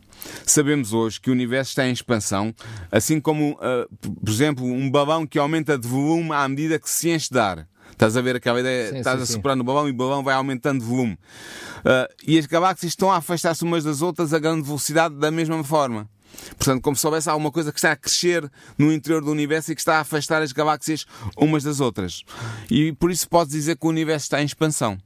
Sabemos 0.47 0.93
hoje 0.93 1.21
que 1.21 1.31
o 1.31 1.33
universo 1.33 1.71
está 1.71 1.87
em 1.87 1.93
expansão, 1.93 2.55
assim 2.93 3.21
como, 3.21 3.53
uh, 3.55 4.09
por 4.21 4.31
exemplo, 4.31 4.65
um 4.65 4.89
balão 4.89 5.27
que 5.27 5.39
aumenta 5.39 5.77
de 5.77 5.89
volume 5.89 6.31
à 6.33 6.49
medida 6.49 6.79
que 6.79 6.89
se 6.89 7.11
enche 7.11 7.29
de 7.31 7.41
ar. 7.41 7.67
Estás 7.91 8.17
a 8.17 8.21
ver 8.21 8.37
aquela 8.37 8.61
ideia? 8.61 8.91
Sim, 8.91 8.99
Estás 8.99 9.17
sim, 9.17 9.23
a 9.23 9.27
soprar 9.27 9.57
no 9.57 9.65
balão 9.65 9.89
e 9.89 9.91
o 9.91 9.95
balão 9.95 10.23
vai 10.23 10.35
aumentando 10.35 10.81
de 10.81 10.87
volume. 10.87 11.15
Uh, 11.15 12.13
e 12.25 12.39
as 12.39 12.47
galáxias 12.47 12.93
estão 12.93 13.11
a 13.11 13.17
afastar-se 13.17 13.65
umas 13.65 13.83
das 13.83 14.01
outras 14.01 14.33
a 14.33 14.39
grande 14.39 14.63
velocidade 14.63 15.17
da 15.17 15.31
mesma 15.31 15.63
forma. 15.65 16.09
Portanto, 16.57 16.83
como 16.83 16.97
se 16.97 17.07
houvesse 17.07 17.28
alguma 17.28 17.50
coisa 17.50 17.73
que 17.73 17.78
está 17.78 17.93
a 17.93 17.97
crescer 17.97 18.50
no 18.78 18.93
interior 18.93 19.23
do 19.23 19.30
universo 19.30 19.73
e 19.73 19.75
que 19.75 19.80
está 19.80 19.97
a 19.97 20.00
afastar 20.00 20.43
as 20.43 20.52
galáxias 20.52 21.06
umas 21.37 21.63
das 21.63 21.80
outras. 21.80 22.23
E 22.71 22.93
por 22.93 23.11
isso 23.11 23.28
pode 23.28 23.50
dizer 23.50 23.76
que 23.76 23.87
o 23.87 23.91
universo 23.91 24.25
está 24.25 24.43
em 24.43 24.45
expansão. 24.47 24.99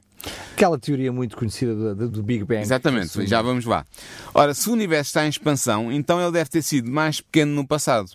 Aquela 0.52 0.78
teoria 0.78 1.12
muito 1.12 1.36
conhecida 1.36 1.94
do, 1.94 2.08
do 2.08 2.22
Big 2.22 2.44
Bang. 2.44 2.62
Exatamente, 2.62 3.26
já 3.26 3.42
vamos 3.42 3.64
lá. 3.64 3.86
Ora, 4.34 4.54
se 4.54 4.68
o 4.68 4.72
universo 4.72 5.10
está 5.10 5.26
em 5.26 5.28
expansão, 5.28 5.92
então 5.92 6.20
ele 6.20 6.32
deve 6.32 6.50
ter 6.50 6.62
sido 6.62 6.90
mais 6.90 7.20
pequeno 7.20 7.54
no 7.54 7.66
passado. 7.66 8.10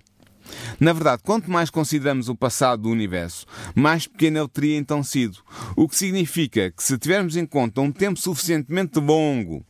Na 0.79 0.91
verdade, 0.91 1.21
quanto 1.23 1.49
mais 1.49 1.69
consideramos 1.69 2.27
o 2.27 2.35
passado 2.35 2.83
do 2.83 2.89
universo, 2.89 3.45
mais 3.75 4.07
pequeno 4.07 4.39
ele 4.39 4.47
teria 4.47 4.77
então 4.77 5.03
sido. 5.03 5.37
O 5.75 5.87
que 5.87 5.95
significa 5.95 6.71
que, 6.71 6.83
se 6.83 6.97
tivermos 6.97 7.37
em 7.37 7.45
conta 7.45 7.79
um 7.81 7.91
tempo 7.91 8.19
suficientemente 8.19 8.99
longo, 8.99 9.63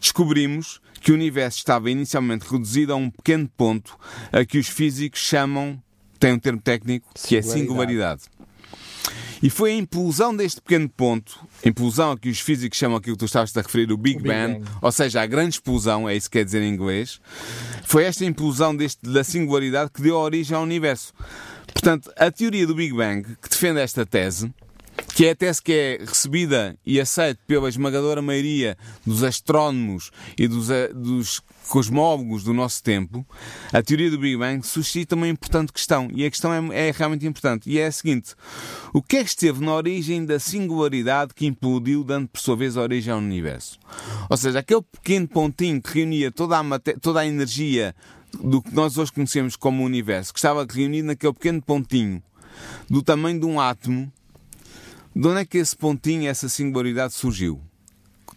descobrimos 0.00 0.80
que 1.06 1.12
o 1.12 1.14
universo 1.14 1.58
estava 1.58 1.88
inicialmente 1.88 2.44
reduzido 2.50 2.92
a 2.92 2.96
um 2.96 3.08
pequeno 3.08 3.48
ponto 3.56 3.96
a 4.32 4.44
que 4.44 4.58
os 4.58 4.66
físicos 4.66 5.20
chamam, 5.20 5.80
tem 6.18 6.32
um 6.32 6.38
termo 6.40 6.60
técnico, 6.60 7.06
que 7.14 7.36
é 7.36 7.42
singularidade. 7.42 8.22
E 9.40 9.48
foi 9.48 9.70
a 9.70 9.74
implosão 9.76 10.34
deste 10.34 10.60
pequeno 10.60 10.88
ponto, 10.88 11.38
implosão 11.64 12.10
a 12.10 12.18
que 12.18 12.28
os 12.28 12.40
físicos 12.40 12.76
chamam 12.76 12.96
aquilo 12.96 13.14
que 13.14 13.20
tu 13.20 13.26
estavas 13.26 13.56
a 13.56 13.60
referir, 13.60 13.92
o 13.92 13.96
Big, 13.96 14.16
o 14.16 14.22
Big 14.22 14.28
Bang, 14.28 14.58
Bang, 14.58 14.70
ou 14.82 14.90
seja, 14.90 15.22
a 15.22 15.26
grande 15.26 15.50
explosão, 15.50 16.08
é 16.08 16.16
isso 16.16 16.28
que 16.28 16.38
quer 16.38 16.44
dizer 16.44 16.60
em 16.60 16.74
inglês, 16.74 17.20
foi 17.84 18.02
esta 18.02 18.24
implosão 18.24 18.74
deste, 18.74 19.08
da 19.08 19.22
singularidade 19.22 19.92
que 19.94 20.02
deu 20.02 20.16
origem 20.16 20.56
ao 20.56 20.64
universo. 20.64 21.14
Portanto, 21.72 22.10
a 22.16 22.32
teoria 22.32 22.66
do 22.66 22.74
Big 22.74 22.92
Bang, 22.92 23.36
que 23.40 23.48
defende 23.48 23.78
esta 23.78 24.04
tese, 24.04 24.52
que 25.16 25.24
é 25.24 25.30
a 25.30 25.34
tese 25.34 25.62
que 25.62 25.72
é 25.72 25.98
recebida 26.04 26.76
e 26.84 27.00
aceita 27.00 27.40
pela 27.46 27.70
esmagadora 27.70 28.20
maioria 28.20 28.76
dos 29.06 29.22
astrónomos 29.22 30.10
e 30.36 30.46
dos, 30.46 30.68
eh, 30.68 30.92
dos 30.92 31.40
cosmólogos 31.70 32.44
do 32.44 32.52
nosso 32.52 32.82
tempo, 32.82 33.26
a 33.72 33.82
teoria 33.82 34.10
do 34.10 34.18
Big 34.18 34.36
Bang 34.36 34.62
suscita 34.66 35.14
uma 35.14 35.26
importante 35.26 35.72
questão. 35.72 36.10
E 36.12 36.26
a 36.26 36.30
questão 36.30 36.52
é, 36.52 36.88
é, 36.88 36.92
realmente 36.92 37.26
importante. 37.26 37.70
E 37.70 37.78
é 37.78 37.86
a 37.86 37.92
seguinte: 37.92 38.34
o 38.92 39.00
que 39.00 39.16
é 39.16 39.24
que 39.24 39.30
esteve 39.30 39.64
na 39.64 39.72
origem 39.72 40.22
da 40.22 40.38
singularidade 40.38 41.32
que 41.32 41.46
implodiu, 41.46 42.04
dando 42.04 42.28
por 42.28 42.38
sua 42.38 42.54
vez 42.54 42.76
origem 42.76 43.10
ao 43.10 43.18
universo? 43.18 43.78
Ou 44.28 44.36
seja, 44.36 44.58
aquele 44.58 44.82
pequeno 44.82 45.26
pontinho 45.26 45.80
que 45.80 45.94
reunia 45.94 46.30
toda 46.30 46.60
a, 46.60 46.78
toda 47.00 47.20
a 47.20 47.26
energia 47.26 47.96
do 48.38 48.60
que 48.60 48.74
nós 48.74 48.98
hoje 48.98 49.12
conhecemos 49.12 49.56
como 49.56 49.82
universo, 49.82 50.30
que 50.30 50.38
estava 50.38 50.66
reunido 50.70 51.06
naquele 51.06 51.32
pequeno 51.32 51.62
pontinho 51.62 52.22
do 52.90 53.02
tamanho 53.02 53.40
de 53.40 53.46
um 53.46 53.58
átomo 53.58 54.12
de 55.18 55.26
onde 55.26 55.40
é 55.40 55.44
que 55.46 55.56
esse 55.56 55.74
pontinho, 55.74 56.28
essa 56.28 56.46
singularidade 56.46 57.14
surgiu? 57.14 57.58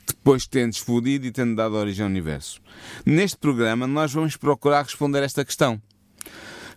Depois 0.08 0.44
de 0.44 0.50
tendo 0.50 0.72
explodido 0.72 1.26
e 1.28 1.32
tendo 1.32 1.54
dado 1.54 1.76
origem 1.76 2.06
ao 2.06 2.10
universo. 2.10 2.62
Neste 3.06 3.38
programa, 3.38 3.86
nós 3.86 4.14
vamos 4.14 4.38
procurar 4.38 4.84
responder 4.84 5.22
esta 5.22 5.44
questão. 5.44 5.82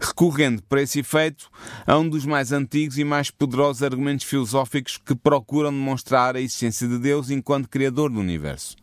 Recorrendo 0.01 0.61
para 0.65 0.83
esse 0.83 0.99
efeito 0.99 1.49
a 1.87 1.97
um 1.97 2.09
dos 2.09 2.27
mais 2.27 2.51
antigos 2.51 2.99
e 2.99 3.05
mais 3.05 3.31
poderosos 3.31 3.85
argumentos 3.85 4.27
filosóficos 4.27 4.99
que 4.99 5.15
procuram 5.15 5.71
demonstrar 5.71 6.35
a 6.35 6.41
existência 6.41 6.89
de 6.89 6.99
Deus 6.99 7.31
enquanto 7.31 7.69
Criador 7.69 8.11
do 8.11 8.19
universo. 8.19 8.75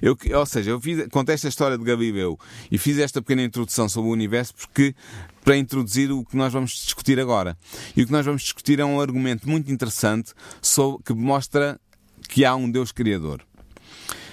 Eu, 0.00 0.16
ou 0.36 0.46
seja, 0.46 0.70
eu 0.70 0.80
fiz, 0.80 1.06
contei 1.08 1.34
esta 1.34 1.48
história 1.48 1.76
de 1.76 1.84
Galileu 1.84 2.38
e 2.70 2.78
fiz 2.78 2.98
esta 2.98 3.20
pequena 3.20 3.42
introdução 3.42 3.88
sobre 3.88 4.08
o 4.08 4.12
universo 4.12 4.54
porque 4.54 4.94
para 5.44 5.56
introduzir 5.56 6.10
o 6.12 6.24
que 6.24 6.36
nós 6.36 6.52
vamos 6.52 6.72
discutir 6.72 7.18
agora. 7.18 7.56
E 7.96 8.02
o 8.02 8.06
que 8.06 8.12
nós 8.12 8.24
vamos 8.24 8.42
discutir 8.42 8.80
é 8.80 8.84
um 8.84 9.00
argumento 9.00 9.48
muito 9.48 9.70
interessante 9.70 10.32
sobre, 10.60 11.02
que 11.04 11.12
mostra 11.12 11.80
que 12.28 12.44
há 12.44 12.54
um 12.54 12.70
Deus 12.70 12.92
Criador. 12.92 13.44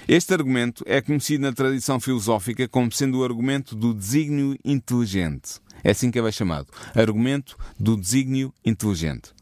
Este 0.07 0.33
argumento 0.33 0.83
é 0.87 1.01
conhecido 1.01 1.41
na 1.41 1.51
tradição 1.51 1.99
filosófica 1.99 2.65
como 2.67 2.91
sendo 2.91 3.19
o 3.19 3.23
argumento 3.25 3.75
do 3.75 3.93
desígnio 3.93 4.57
inteligente. 4.63 5.59
É 5.83 5.91
assim 5.91 6.09
que 6.09 6.17
é 6.17 6.31
chamado. 6.31 6.67
Argumento 6.95 7.57
do 7.77 7.97
desígnio 7.97 8.53
inteligente. 8.63 9.33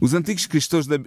Os 0.00 0.14
antigos 0.14 0.48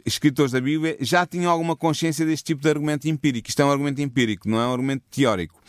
escritores 0.06 0.52
da 0.52 0.62
Bíblia 0.62 0.96
já 1.00 1.26
tinham 1.26 1.52
alguma 1.52 1.76
consciência 1.76 2.24
deste 2.24 2.46
tipo 2.46 2.62
de 2.62 2.70
argumento 2.70 3.08
empírico. 3.08 3.50
Isto 3.50 3.64
é 3.64 3.66
um 3.66 3.72
argumento 3.72 4.00
empírico, 4.00 4.48
não 4.48 4.60
é 4.60 4.68
um 4.68 4.72
argumento 4.72 5.04
teórico 5.10 5.60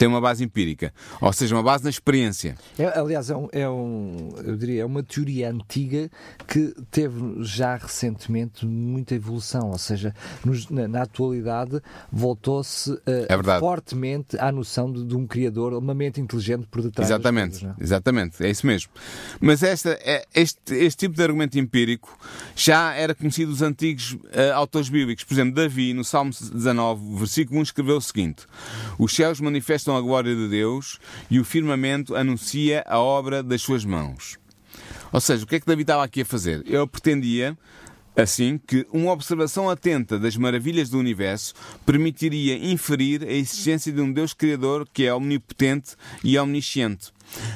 tem 0.00 0.08
uma 0.08 0.18
base 0.20 0.42
empírica, 0.42 0.94
ou 1.20 1.30
seja, 1.30 1.54
uma 1.54 1.62
base 1.62 1.84
na 1.84 1.90
experiência. 1.90 2.56
É, 2.78 2.98
aliás, 2.98 3.28
é, 3.28 3.36
um, 3.36 3.48
é 3.52 3.68
um, 3.68 4.30
eu 4.42 4.56
diria, 4.56 4.80
é 4.80 4.84
uma 4.86 5.02
teoria 5.02 5.50
antiga 5.50 6.10
que 6.48 6.74
teve 6.90 7.20
já 7.42 7.76
recentemente 7.76 8.64
muita 8.64 9.14
evolução, 9.14 9.68
ou 9.68 9.76
seja, 9.76 10.14
nos, 10.42 10.70
na, 10.70 10.88
na, 10.88 11.02
atualidade 11.02 11.82
voltou-se 12.10 12.92
uh, 12.92 13.00
é 13.28 13.58
fortemente 13.58 14.38
à 14.38 14.50
noção 14.50 14.90
de, 14.90 15.04
de, 15.04 15.14
um 15.14 15.26
criador, 15.26 15.74
uma 15.74 15.92
mente 15.92 16.18
inteligente 16.18 16.66
por 16.70 16.80
detrás. 16.80 17.10
Exatamente, 17.10 17.60
coisas, 17.60 17.78
é? 17.78 17.82
exatamente, 17.84 18.42
é 18.42 18.48
isso 18.48 18.66
mesmo. 18.66 18.90
Mas 19.38 19.62
esta, 19.62 19.98
é, 20.02 20.24
este, 20.34 20.76
este 20.76 20.96
tipo 20.96 21.14
de 21.14 21.22
argumento 21.22 21.58
empírico 21.58 22.18
já 22.56 22.94
era 22.94 23.14
conhecido 23.14 23.50
dos 23.50 23.60
antigos 23.60 24.12
uh, 24.12 24.54
autores 24.54 24.88
bíblicos. 24.88 25.24
Por 25.24 25.34
exemplo, 25.34 25.54
Davi, 25.56 25.92
no 25.92 26.04
Salmo 26.04 26.30
19, 26.30 27.18
versículo 27.18 27.60
1, 27.60 27.64
escreveu 27.64 27.98
o 27.98 28.00
seguinte: 28.00 28.46
Os 28.98 29.14
céus 29.14 29.42
manifestam 29.42 29.89
manifestam 29.90 29.96
a 29.96 30.00
glória 30.00 30.34
de 30.34 30.48
Deus 30.48 30.98
e 31.30 31.40
o 31.40 31.44
firmamento 31.44 32.14
anuncia 32.14 32.84
a 32.86 32.98
obra 32.98 33.42
das 33.42 33.60
suas 33.60 33.84
mãos. 33.84 34.38
Ou 35.12 35.20
seja, 35.20 35.44
o 35.44 35.46
que 35.46 35.56
é 35.56 35.60
que 35.60 35.66
Davi 35.66 35.82
estava 35.82 36.04
aqui 36.04 36.22
a 36.22 36.24
fazer? 36.24 36.62
Ele 36.64 36.86
pretendia, 36.86 37.58
assim, 38.20 38.58
que 38.58 38.86
uma 38.92 39.12
observação 39.12 39.68
atenta 39.68 40.18
das 40.18 40.36
maravilhas 40.36 40.88
do 40.88 40.98
universo 40.98 41.54
permitiria 41.84 42.56
inferir 42.56 43.22
a 43.22 43.32
existência 43.32 43.92
de 43.92 44.00
um 44.00 44.12
Deus 44.12 44.32
Criador 44.32 44.88
que 44.92 45.04
é 45.04 45.14
omnipotente 45.14 45.96
e 46.22 46.38
omnisciente. 46.38 47.12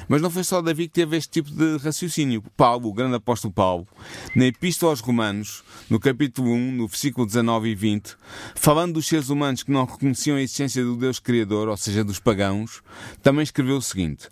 Mas 0.09 0.22
não 0.22 0.31
foi 0.31 0.44
só 0.44 0.62
Davi 0.62 0.87
que 0.87 0.94
teve 0.94 1.16
este 1.16 1.31
tipo 1.31 1.50
de 1.50 1.77
raciocínio. 1.79 2.42
Paulo, 2.57 2.88
o 2.88 2.92
grande 2.92 3.16
apóstolo 3.16 3.53
Paulo, 3.53 3.87
na 4.35 4.46
Epístola 4.46 4.92
aos 4.92 5.00
Romanos, 5.00 5.64
no 5.90 5.98
capítulo 5.98 6.53
1, 6.53 6.72
no 6.72 6.87
versículo 6.87 7.27
19 7.27 7.70
e 7.70 7.74
20, 7.74 8.16
falando 8.55 8.94
dos 8.94 9.07
seres 9.07 9.29
humanos 9.29 9.62
que 9.62 9.72
não 9.72 9.85
reconheciam 9.85 10.37
a 10.37 10.42
existência 10.42 10.85
do 10.85 10.96
Deus 10.96 11.18
Criador, 11.18 11.68
ou 11.68 11.77
seja, 11.77 12.05
dos 12.05 12.20
pagãos, 12.20 12.83
também 13.22 13.42
escreveu 13.42 13.77
o 13.77 13.83
seguinte: 13.83 14.29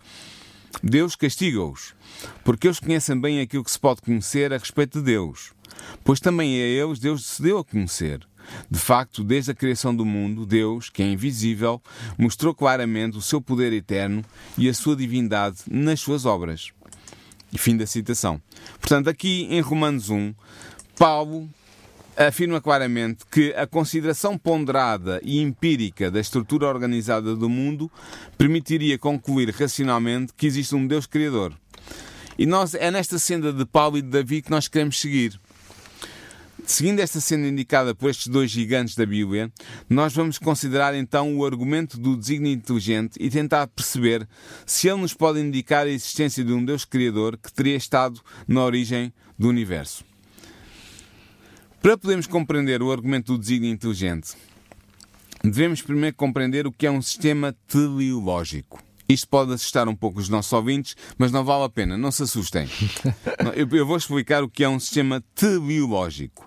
Deus 0.83 1.17
castiga-os, 1.17 1.95
porque 2.45 2.69
eles 2.69 2.79
conhecem 2.79 3.21
bem 3.21 3.41
aquilo 3.41 3.65
que 3.65 3.71
se 3.71 3.81
pode 3.81 4.01
conhecer 4.03 4.53
a 4.53 4.59
respeito 4.59 5.01
de 5.01 5.07
Deus, 5.07 5.53
pois 6.05 6.21
também 6.21 6.55
a 6.55 6.65
eles 6.65 6.99
Deus 6.99 7.25
se 7.25 7.43
deu 7.43 7.59
a 7.59 7.65
conhecer. 7.65 8.27
De 8.71 8.79
facto, 8.79 9.23
desde 9.23 9.53
a 9.53 9.55
criação 9.55 9.95
do 9.95 10.05
mundo, 10.05 10.45
Deus, 10.45 10.91
que 10.91 11.03
é 11.03 11.07
invisível, 11.07 11.81
mostrou 12.19 12.55
claramente 12.55 13.17
o 13.17 13.23
seu 13.23 13.41
poder 13.41 13.73
eterno 13.73 14.25
e 14.59 14.69
a 14.69 14.75
sua 14.75 14.97
divindade 14.97 15.59
nas 15.71 16.01
suas 16.01 16.27
obras. 16.27 16.73
E 17.53 17.59
fim 17.59 17.77
da 17.77 17.87
citação. 17.87 18.41
Portanto, 18.81 19.09
aqui 19.09 19.47
em 19.51 19.61
Romanos 19.61 20.09
1, 20.11 20.35
Paulo 20.97 21.49
afirma 22.17 22.61
claramente 22.61 23.25
que 23.31 23.55
a 23.55 23.67
consideração 23.67 24.37
ponderada 24.37 25.21
e 25.23 25.41
empírica 25.41 26.11
da 26.11 26.21
estrutura 26.21 26.67
organizada 26.67 27.35
do 27.35 27.49
mundo 27.49 27.91
permitiria 28.37 28.99
concluir 28.99 29.51
racionalmente 29.51 30.33
que 30.37 30.47
existe 30.47 30.75
um 30.75 30.87
Deus 30.87 31.07
Criador. 31.07 31.55
E 32.39 32.47
nós, 32.47 32.75
é 32.75 32.91
nesta 32.91 33.19
senda 33.19 33.53
de 33.53 33.65
Paulo 33.65 33.99
e 33.99 34.03
de 34.03 34.09
Davi 34.09 34.43
que 34.43 34.51
nós 34.51 34.69
queremos 34.69 35.01
seguir. 35.01 35.39
Seguindo 36.65 37.01
esta 37.01 37.21
cena 37.21 37.49
indicada 37.49 37.95
por 37.95 38.09
estes 38.09 38.29
dois 38.29 38.51
gigantes 38.51 38.95
da 38.95 39.05
Bíblia, 39.05 39.53
nós 39.91 40.15
vamos 40.15 40.39
considerar 40.39 40.95
então 40.95 41.37
o 41.37 41.45
argumento 41.45 41.99
do 41.99 42.17
desígnio 42.17 42.53
inteligente 42.53 43.17
e 43.21 43.29
tentar 43.29 43.67
perceber 43.67 44.27
se 44.65 44.89
ele 44.89 45.01
nos 45.01 45.13
pode 45.13 45.41
indicar 45.41 45.87
a 45.87 45.91
existência 45.91 46.45
de 46.45 46.53
um 46.53 46.65
Deus 46.65 46.85
Criador 46.85 47.37
que 47.37 47.53
teria 47.53 47.77
estado 47.77 48.21
na 48.47 48.63
origem 48.65 49.13
do 49.39 49.49
universo. 49.49 50.05
Para 51.83 51.99
podermos 51.99 52.29
compreender 52.29 52.81
o 52.81 52.93
argumento 52.93 53.33
do 53.33 53.39
desígnio 53.39 53.73
inteligente, 53.73 54.35
devemos 55.43 55.83
primeiro 55.83 56.15
compreender 56.15 56.67
o 56.67 56.73
que 56.73 56.87
é 56.87 56.91
um 56.91 57.03
sistema 57.03 57.55
teleológico. 57.67 58.81
Isto 59.13 59.29
pode 59.29 59.53
assustar 59.53 59.89
um 59.89 59.95
pouco 59.95 60.21
os 60.21 60.29
nossos 60.29 60.53
ouvintes, 60.53 60.97
mas 61.19 61.31
não 61.31 61.45
vale 61.45 61.65
a 61.65 61.69
pena, 61.69 61.99
não 61.99 62.11
se 62.11 62.23
assustem. 62.23 62.67
Eu 63.55 63.87
vou 63.87 63.97
explicar 63.97 64.43
o 64.43 64.49
que 64.49 64.65
é 64.65 64.69
um 64.69 64.81
sistema 64.81 65.23
teleológico. 65.35 66.47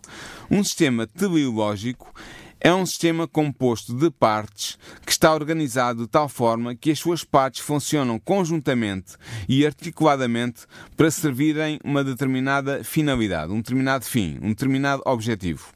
Um 0.49 0.63
sistema 0.63 1.05
teleológico 1.05 2.11
é 2.59 2.73
um 2.73 2.83
sistema 2.83 3.27
composto 3.27 3.93
de 3.93 4.09
partes 4.09 4.79
que 5.05 5.11
está 5.11 5.31
organizado 5.31 6.01
de 6.01 6.07
tal 6.07 6.27
forma 6.27 6.73
que 6.75 6.89
as 6.89 6.97
suas 6.97 7.23
partes 7.23 7.61
funcionam 7.61 8.17
conjuntamente 8.17 9.13
e 9.47 9.63
articuladamente 9.63 10.63
para 10.97 11.11
servirem 11.11 11.79
uma 11.83 12.03
determinada 12.03 12.83
finalidade, 12.83 13.53
um 13.53 13.57
determinado 13.57 14.05
fim, 14.05 14.39
um 14.41 14.49
determinado 14.49 15.03
objetivo. 15.05 15.67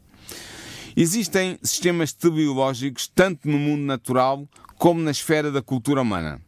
Existem 0.95 1.59
sistemas 1.61 2.11
teleológicos 2.11 3.07
tanto 3.07 3.47
no 3.47 3.59
mundo 3.59 3.83
natural 3.83 4.47
como 4.75 4.99
na 4.99 5.11
esfera 5.11 5.51
da 5.51 5.61
cultura 5.61 6.01
humana. 6.01 6.41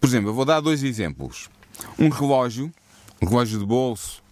Por 0.00 0.06
exemplo, 0.06 0.30
eu 0.30 0.34
vou 0.34 0.46
dar 0.46 0.60
dois 0.60 0.82
exemplos. 0.82 1.50
Um 1.98 2.08
relógio, 2.08 2.72
um 3.20 3.26
relógio 3.26 3.58
de 3.58 3.66
bolso, 3.66 4.22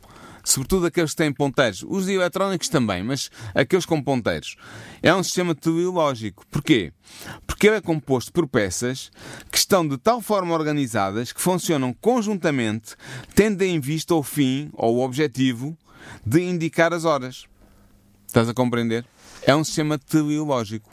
sobretudo 0.43 0.87
aqueles 0.87 1.11
que 1.11 1.17
têm 1.17 1.33
ponteiros. 1.33 1.85
Os 1.87 2.09
eletrónicos 2.09 2.69
também, 2.69 3.03
mas 3.03 3.31
aqueles 3.55 3.85
com 3.85 4.03
ponteiros. 4.03 4.57
É 5.03 5.15
um 5.15 5.23
sistema 5.23 5.55
teleológico. 5.55 6.47
Porquê? 6.51 6.93
Porque 7.47 7.67
ele 7.67 7.77
é 7.77 7.81
composto 7.81 8.33
por 8.33 8.49
peças 8.49 9.11
que 9.51 9.59
estão 9.59 9.87
de 9.87 9.99
tal 9.99 10.23
forma 10.23 10.55
organizadas 10.55 11.33
que 11.33 11.41
funcionam 11.41 11.93
conjuntamente, 11.93 12.97
tendo 13.35 13.63
em 13.63 13.79
vista 13.79 14.15
o 14.15 14.23
fim 14.23 14.71
ou 14.73 14.97
o 14.97 15.05
objetivo 15.05 15.77
de 16.25 16.41
indicar 16.41 16.95
as 16.95 17.05
horas. 17.05 17.45
Estás 18.27 18.49
a 18.49 18.55
compreender? 18.55 19.05
É 19.43 19.55
um 19.55 19.65
sistema 19.65 19.99
teleológico. 19.99 20.91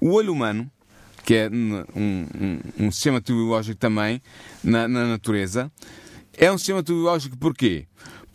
O 0.00 0.12
olho 0.12 0.32
humano 0.32 0.70
que 1.26 1.34
é 1.34 1.50
um, 1.50 1.84
um, 1.94 2.86
um 2.86 2.90
sistema 2.90 3.20
teleológico 3.20 3.76
também 3.76 4.22
na, 4.62 4.88
na 4.88 5.06
natureza. 5.06 5.70
É 6.32 6.50
um 6.50 6.56
sistema 6.56 6.82
teleológico 6.82 7.36
porquê? 7.36 7.86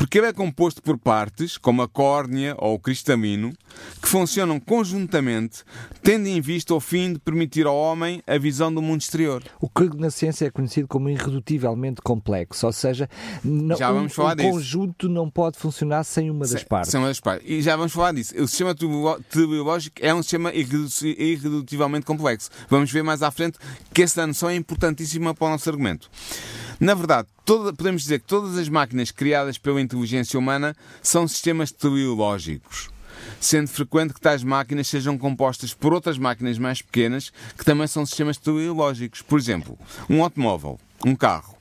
porque 0.02 0.18
ele 0.18 0.26
é 0.26 0.34
composto 0.34 0.82
por 0.82 0.98
partes, 0.98 1.60
como 1.60 1.84
a 1.84 1.88
córnea 1.88 2.56
ou 2.58 2.74
o 2.74 2.80
cristalino, 2.80 3.54
que 4.02 4.08
funcionam 4.08 4.60
conjuntamente, 4.60 5.64
tendo 6.02 6.28
em 6.28 6.42
vista 6.42 6.74
o 6.74 6.80
fim 6.80 7.14
de 7.14 7.20
permitir 7.20 7.66
ao 7.66 7.76
homem 7.76 8.22
a 8.26 8.38
visão 8.38 8.74
do 8.74 8.82
mundo 8.82 9.02
exterior. 9.02 9.44
O 9.60 9.70
que 9.70 9.90
na 9.98 10.10
ciência 10.10 10.46
é 10.46 10.50
conhecido 10.50 10.88
como 10.88 11.10
irredutivelmente 11.10 12.02
complexo, 12.02 12.66
ou 12.66 12.74
seja, 12.74 13.10
não, 13.44 13.76
já 13.76 13.92
vamos 13.92 14.12
um, 14.12 14.16
falar 14.16 14.34
um 14.34 14.36
disso. 14.36 14.50
conjunto 14.50 15.10
não 15.10 15.30
pode 15.30 15.58
funcionar 15.58 16.04
sem 16.04 16.30
uma 16.30 16.48
das 16.48 16.64
partes. 16.64 16.92
Sem 16.92 17.00
uma 17.00 17.08
das 17.08 17.20
partes. 17.20 17.48
E 17.50 17.62
já 17.62 17.76
vamos 17.76 17.92
falar 17.92 18.14
disso. 18.14 18.34
O 18.42 18.48
sistema 18.48 18.76
teleológico 19.30 19.98
é 20.00 20.14
um 20.14 20.22
sistema 20.22 20.52
irredutivelmente 20.54 22.06
complexo. 22.06 22.50
Vamos 22.70 22.92
ver 22.92 23.04
mais 23.04 23.22
à 23.22 23.32
frente 23.32 23.58
que 23.94 24.02
essa 24.02 24.26
noção 24.26 24.50
é 24.50 24.56
importantíssima 24.56 25.34
para 25.34 25.48
o 25.48 25.50
nosso 25.52 25.70
argumento. 25.70 26.10
Na 26.80 26.96
verdade, 26.96 27.28
toda, 27.46 27.72
podemos 27.72 28.02
dizer 28.02 28.20
que 28.20 28.26
todas 28.26 28.58
as 28.58 28.68
máquinas 28.68 29.12
criadas 29.12 29.58
pela 29.58 29.80
inteligência 29.80 30.40
humana 30.40 30.76
são 31.02 31.28
sistemas 31.28 31.72
teleológicos 31.72 32.90
sendo 33.42 33.68
frequente 33.68 34.14
que 34.14 34.22
tais 34.22 34.44
máquinas 34.44 34.88
sejam 34.88 35.18
compostas 35.18 35.74
por 35.74 35.94
outras 35.94 36.18
máquinas 36.18 36.60
mais 36.60 36.82
pequenas 36.82 37.34
que 37.58 37.66
também 37.66 37.88
são 37.88 38.06
sistemas 38.06 38.38
teleológicos. 38.38 39.22
Por 39.24 39.40
exemplo, 39.40 39.78
um 40.08 40.24
automóvel, 40.24 40.80
um 41.06 41.16
carro. 41.16 41.58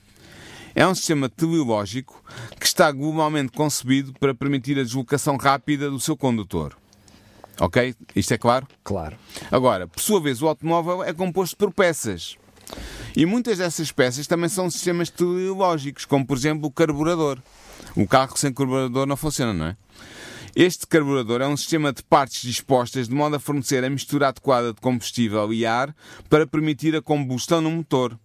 É 0.73 0.87
um 0.87 0.95
sistema 0.95 1.27
teleológico 1.27 2.23
que 2.57 2.65
está 2.65 2.89
globalmente 2.91 3.51
concebido 3.51 4.13
para 4.13 4.33
permitir 4.33 4.79
a 4.79 4.83
deslocação 4.83 5.35
rápida 5.35 5.89
do 5.89 5.99
seu 5.99 6.15
condutor. 6.15 6.77
Ok? 7.59 7.93
Isto 8.15 8.35
é 8.35 8.37
claro? 8.37 8.67
Claro. 8.83 9.17
Agora, 9.51 9.87
por 9.87 9.99
sua 9.99 10.21
vez, 10.21 10.41
o 10.41 10.47
automóvel 10.47 11.03
é 11.03 11.11
composto 11.11 11.57
por 11.57 11.73
peças. 11.73 12.37
E 13.15 13.25
muitas 13.25 13.57
dessas 13.57 13.91
peças 13.91 14.27
também 14.27 14.47
são 14.47 14.69
sistemas 14.69 15.09
teleológicos, 15.09 16.05
como 16.05 16.25
por 16.25 16.37
exemplo 16.37 16.67
o 16.67 16.71
carburador. 16.71 17.39
O 17.95 18.07
carro 18.07 18.37
sem 18.37 18.53
carburador 18.53 19.05
não 19.05 19.17
funciona, 19.17 19.53
não 19.53 19.65
é? 19.65 19.77
Este 20.55 20.85
carburador 20.85 21.39
é 21.39 21.47
um 21.47 21.55
sistema 21.55 21.93
de 21.93 22.03
partes 22.03 22.41
dispostas 22.41 23.07
de 23.07 23.15
modo 23.15 23.37
a 23.37 23.39
fornecer 23.39 23.85
a 23.85 23.89
mistura 23.89 24.27
adequada 24.27 24.73
de 24.73 24.81
combustível 24.81 25.53
e 25.53 25.65
ar 25.65 25.95
para 26.29 26.45
permitir 26.45 26.93
a 26.93 27.01
combustão 27.01 27.61
no 27.61 27.71
motor. 27.71 28.19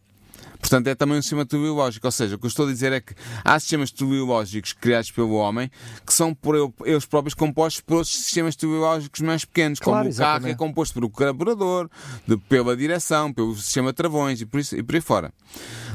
Portanto, 0.59 0.87
é 0.89 0.95
também 0.95 1.19
um 1.19 1.23
sistema 1.23 1.45
teleológico. 1.45 2.07
Ou 2.07 2.11
seja, 2.11 2.37
o 2.37 2.39
que 2.39 2.47
eu 2.47 2.49
estou 2.49 2.67
a 2.67 2.71
dizer 2.71 2.93
é 2.93 3.01
que 3.01 3.15
há 3.45 3.59
sistemas 3.59 3.91
teleológicos 3.91 4.73
criados 4.73 5.11
pelo 5.11 5.35
homem 5.35 5.71
que 6.05 6.13
são 6.13 6.35
por 6.35 6.73
eles 6.85 7.05
próprios 7.07 7.35
compostos 7.35 7.81
por 7.81 7.99
outros 7.99 8.15
sistemas 8.15 8.57
teleológicos 8.57 9.21
mais 9.21 9.45
pequenos, 9.45 9.79
claro, 9.79 10.01
como 10.01 10.09
exatamente. 10.09 10.39
o 10.39 10.43
carro 10.43 10.53
é 10.53 10.55
composto 10.57 10.95
pelo 10.95 11.11
carburador, 11.11 11.91
de, 12.27 12.37
pela 12.37 12.77
direção, 12.77 13.33
pelo 13.33 13.55
sistema 13.57 13.91
de 13.91 13.97
travões 13.97 14.41
e 14.41 14.47
por, 14.47 14.61
isso, 14.61 14.77
e 14.77 14.83
por 14.83 14.95
aí 14.95 15.01
fora. 15.01 15.33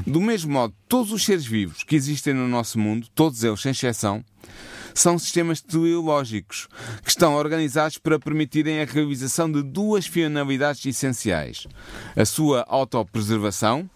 Do 0.06 0.20
mesmo 0.20 0.52
modo, 0.52 0.74
todos 0.88 1.12
os 1.12 1.24
seres 1.24 1.46
vivos 1.46 1.82
que 1.82 1.94
existem 1.94 2.34
no 2.34 2.48
nosso 2.48 2.78
mundo, 2.78 3.06
todos 3.14 3.42
eles, 3.44 3.60
sem 3.60 3.70
exceção, 3.72 4.24
são 4.94 5.18
sistemas 5.18 5.60
teleológicos 5.60 6.68
que 7.02 7.10
estão 7.10 7.34
organizados 7.34 7.98
para 7.98 8.18
permitirem 8.18 8.80
a 8.80 8.84
realização 8.84 9.50
de 9.50 9.62
duas 9.62 10.06
finalidades 10.06 10.84
essenciais: 10.84 11.66
a 12.16 12.24
sua 12.24 12.64
autopreservação 12.68 13.88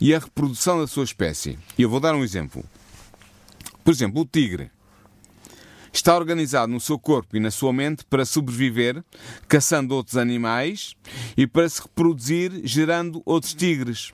e 0.00 0.14
a 0.14 0.18
reprodução 0.18 0.80
da 0.80 0.86
sua 0.86 1.04
espécie. 1.04 1.58
E 1.76 1.82
eu 1.82 1.90
vou 1.90 2.00
dar 2.00 2.14
um 2.14 2.24
exemplo. 2.24 2.64
Por 3.84 3.92
exemplo, 3.92 4.22
o 4.22 4.24
tigre. 4.24 4.70
está 5.92 6.16
organizado 6.16 6.72
no 6.72 6.80
seu 6.80 6.98
corpo 6.98 7.36
e 7.36 7.40
na 7.40 7.50
sua 7.50 7.72
mente 7.72 8.04
para 8.04 8.24
sobreviver, 8.24 9.04
caçando 9.48 9.94
outros 9.94 10.16
animais 10.16 10.94
e 11.36 11.46
para 11.46 11.68
se 11.68 11.82
reproduzir, 11.82 12.60
gerando 12.64 13.22
outros 13.26 13.54
tigres. 13.54 14.12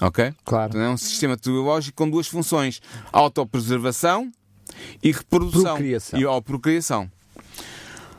Ok? 0.00 0.32
Claro. 0.44 0.70
Então 0.70 0.80
é 0.80 0.88
um 0.88 0.96
sistema 0.96 1.36
teleológico 1.36 1.96
com 1.96 2.08
duas 2.08 2.26
funções: 2.26 2.80
autopreservação 3.12 4.32
e 5.02 5.12
reprodução. 5.12 5.74
Procriação. 5.74 6.18
E 6.18 6.24
ou 6.24 6.42
procriação. 6.42 7.10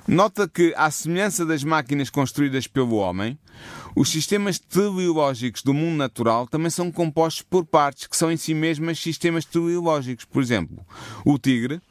Nota 0.07 0.47
que, 0.47 0.73
à 0.75 0.89
semelhança 0.91 1.45
das 1.45 1.63
máquinas 1.63 2.09
construídas 2.09 2.67
pelo 2.67 2.95
homem, 2.95 3.37
os 3.95 4.09
sistemas 4.09 4.57
teleológicos 4.59 5.61
do 5.61 5.73
mundo 5.73 5.97
natural 5.97 6.47
também 6.47 6.69
são 6.69 6.91
compostos 6.91 7.41
por 7.41 7.65
partes 7.65 8.07
que 8.07 8.15
são 8.15 8.31
em 8.31 8.37
si 8.37 8.53
mesmas 8.53 8.99
sistemas 8.99 9.45
teleológicos. 9.45 10.25
Por 10.25 10.41
exemplo, 10.41 10.85
o 11.25 11.37
tigre 11.37 11.81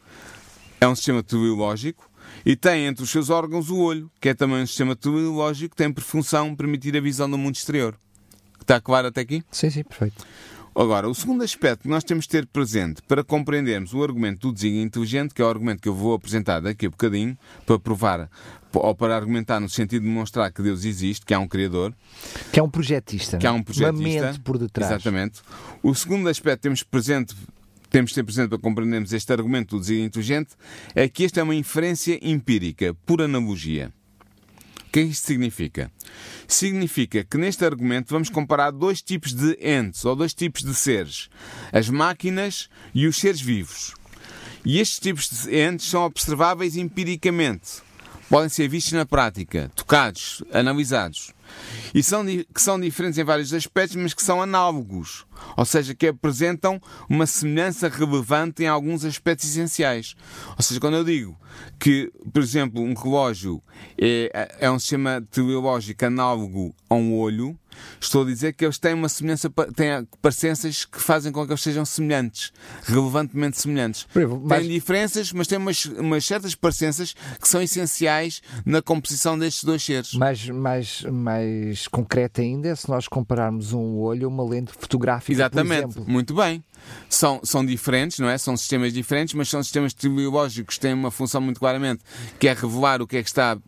é 0.81 0.89
um 0.89 0.95
sistema 0.95 1.23
teleológico 1.23 2.11
e 2.45 2.57
tem 2.57 2.87
entre 2.87 3.03
os 3.05 3.11
seus 3.11 3.29
órgãos 3.29 3.71
o 3.71 3.79
olho, 3.79 4.11
que 4.21 4.31
é 4.31 4.35
também 4.35 4.63
um 4.63 4.67
sistema 4.67 4.97
teleológico 4.97 5.71
que 5.71 5.83
tem 5.83 5.93
por 5.93 6.03
função 6.03 6.55
permitir 6.55 6.97
a 6.97 7.01
visão 7.01 7.31
do 7.31 7.37
mundo 7.37 7.55
exterior. 7.55 7.97
Está 8.61 8.81
claro 8.81 9.09
até 9.09 9.21
aqui? 9.21 9.43
Sim, 9.51 9.71
sim, 9.71 9.83
perfeito. 9.83 10.25
Agora, 10.75 11.09
o 11.09 11.15
segundo 11.15 11.43
aspecto 11.43 11.83
que 11.83 11.89
nós 11.89 12.05
temos 12.05 12.25
de 12.25 12.31
ter 12.31 12.47
presente 12.47 13.03
para 13.03 13.25
compreendermos 13.25 13.93
o 13.93 14.03
argumento 14.03 14.49
do 14.49 14.55
desígnio 14.55 14.83
inteligente, 14.83 15.35
que 15.35 15.43
é 15.43 15.45
o 15.45 15.49
argumento 15.49 15.83
que 15.83 15.89
eu 15.89 15.95
vou 15.95 16.15
apresentar 16.15 16.61
daqui 16.61 16.87
a 16.87 16.91
bocadinho, 16.91 17.37
para 17.67 17.79
provar 17.79 18.31
ou 18.73 18.95
para 18.95 19.17
argumentar 19.17 19.59
no 19.59 19.69
sentido 19.69 20.03
de 20.03 20.09
demonstrar 20.09 20.53
que 20.53 20.63
Deus 20.63 20.85
existe, 20.85 21.27
que 21.27 21.35
há 21.35 21.41
um 21.41 21.49
Criador, 21.49 21.93
Que 22.53 22.61
é 22.61 22.63
um 22.63 22.71
projetista. 22.71 23.37
que 23.37 23.47
há 23.47 23.51
não 23.51 23.59
é? 23.59 23.61
um 23.61 23.65
projetista. 23.65 23.99
Uma 24.21 24.27
mente 24.29 24.41
por 24.41 24.59
detrás. 24.59 24.91
Exatamente. 24.93 25.41
O 25.83 25.93
segundo 25.95 26.29
aspecto 26.29 26.59
que 26.59 26.63
temos 26.63 26.83
presente 26.85 27.35
temos 27.91 28.11
de 28.11 28.15
ter 28.15 28.23
presente 28.23 28.51
para 28.51 28.59
compreendermos 28.59 29.13
este 29.13 29.33
argumento 29.33 29.75
do 29.77 29.81
desígnio 29.81 30.07
inteligente 30.07 30.51
é 30.95 31.09
que 31.09 31.25
este 31.25 31.41
é 31.41 31.43
uma 31.43 31.55
inferência 31.57 32.19
empírica, 32.23 32.95
por 33.05 33.21
analogia. 33.21 33.93
O 34.91 34.93
que 34.93 34.99
é 34.99 35.05
que 35.05 35.11
isto 35.11 35.29
significa? 35.29 35.93
Significa 36.49 37.23
que 37.23 37.39
neste 37.39 37.65
argumento 37.65 38.11
vamos 38.11 38.29
comparar 38.29 38.73
dois 38.73 39.01
tipos 39.01 39.33
de 39.33 39.57
entes, 39.61 40.05
ou 40.05 40.17
dois 40.17 40.35
tipos 40.35 40.65
de 40.65 40.75
seres: 40.75 41.29
as 41.73 41.89
máquinas 41.89 42.69
e 42.93 43.07
os 43.07 43.17
seres 43.17 43.41
vivos. 43.41 43.95
E 44.65 44.81
estes 44.81 44.99
tipos 44.99 45.31
de 45.31 45.57
entes 45.57 45.87
são 45.89 46.03
observáveis 46.03 46.75
empiricamente. 46.75 47.83
Podem 48.29 48.49
ser 48.49 48.67
vistos 48.67 48.93
na 48.93 49.07
prática, 49.07 49.71
tocados, 49.77 50.43
analisados. 50.53 51.33
E 51.95 52.03
são, 52.03 52.25
que 52.25 52.61
são 52.63 52.79
diferentes 52.81 53.19
em 53.19 53.25
vários 53.25 53.53
aspectos, 53.53 53.97
mas 53.97 54.15
que 54.15 54.23
são 54.23 54.41
análogos. 54.43 55.25
Ou 55.57 55.65
seja, 55.65 55.95
que 55.95 56.09
apresentam 56.09 56.81
uma 57.09 57.27
semelhança 57.27 57.89
relevante 57.89 58.63
em 58.63 58.67
alguns 58.69 59.05
aspectos 59.05 59.49
essenciais. 59.49 60.15
Ou 60.57 60.63
seja, 60.63 60.79
quando 60.81 60.97
eu 60.99 61.05
digo 61.05 61.37
que, 61.79 62.13
por 62.33 62.43
exemplo, 62.43 62.81
um 62.83 62.95
relógio 62.95 63.63
é, 64.01 64.57
é 64.61 64.71
um 64.71 64.79
sistema 64.79 65.21
teleológico 65.31 66.05
análogo 66.05 66.75
a 66.89 66.95
um 66.95 67.15
olho, 67.17 67.59
estou 68.01 68.23
a 68.23 68.27
dizer 68.27 68.53
que 68.53 68.65
eles 68.65 68.79
têm 68.79 68.95
uma 68.95 69.09
semelhança, 69.09 69.49
têm 69.75 70.07
parecenças 70.21 70.85
que 70.85 71.01
fazem 71.01 71.33
com 71.33 71.45
que 71.47 71.53
eles 71.53 71.63
sejam 71.63 71.85
semelhantes, 71.85 72.53
relevantemente 72.85 73.59
semelhantes. 73.61 74.07
Exemplo, 74.15 74.41
mais- 74.45 74.63
Têm 74.63 74.71
diferenças, 74.73 75.33
mas 75.33 75.47
têm 75.47 75.59
umas, 75.59 75.85
umas 75.87 76.25
certas 76.25 76.55
parecenças 76.55 77.15
que 77.41 77.49
são 77.49 77.63
essenciais 77.63 78.43
na 78.65 78.83
composição 78.83 79.39
destes 79.39 79.65
dois 79.65 79.83
seres. 79.83 80.13
Mais, 80.15 80.47
mais, 80.49 81.03
mais 81.41 81.89
concreto 81.89 82.41
ainda 82.41 82.69
é 82.69 82.75
se 82.75 82.89
nós 82.89 83.09
compararmos 83.09 83.73
um 83.73 83.99
olho 83.99 84.27
a 84.27 84.29
uma 84.29 84.45
lente 84.49 84.73
fotográfica, 84.73 85.33
Exatamente, 85.33 85.83
por 85.83 85.91
exemplo. 85.91 86.13
muito 86.13 86.35
bem. 86.35 86.63
São, 87.09 87.41
são 87.43 87.65
diferentes, 87.65 88.19
não 88.19 88.29
é? 88.29 88.39
São 88.39 88.57
sistemas 88.57 88.93
diferentes, 88.93 89.35
mas 89.35 89.49
são 89.49 89.63
sistemas 89.63 89.93
teleológicos 89.93 90.77
que 90.77 90.81
têm 90.81 90.95
uma 90.95 91.11
função 91.11 91.41
muito 91.41 91.61
claramente, 91.61 92.03
que 92.39 92.49
é 92.49 92.55
revelar 92.55 93.03
o 93.03 93.07
que 93.07 93.17
é 93.17 93.23
que 93.23 93.29
está 93.29 93.59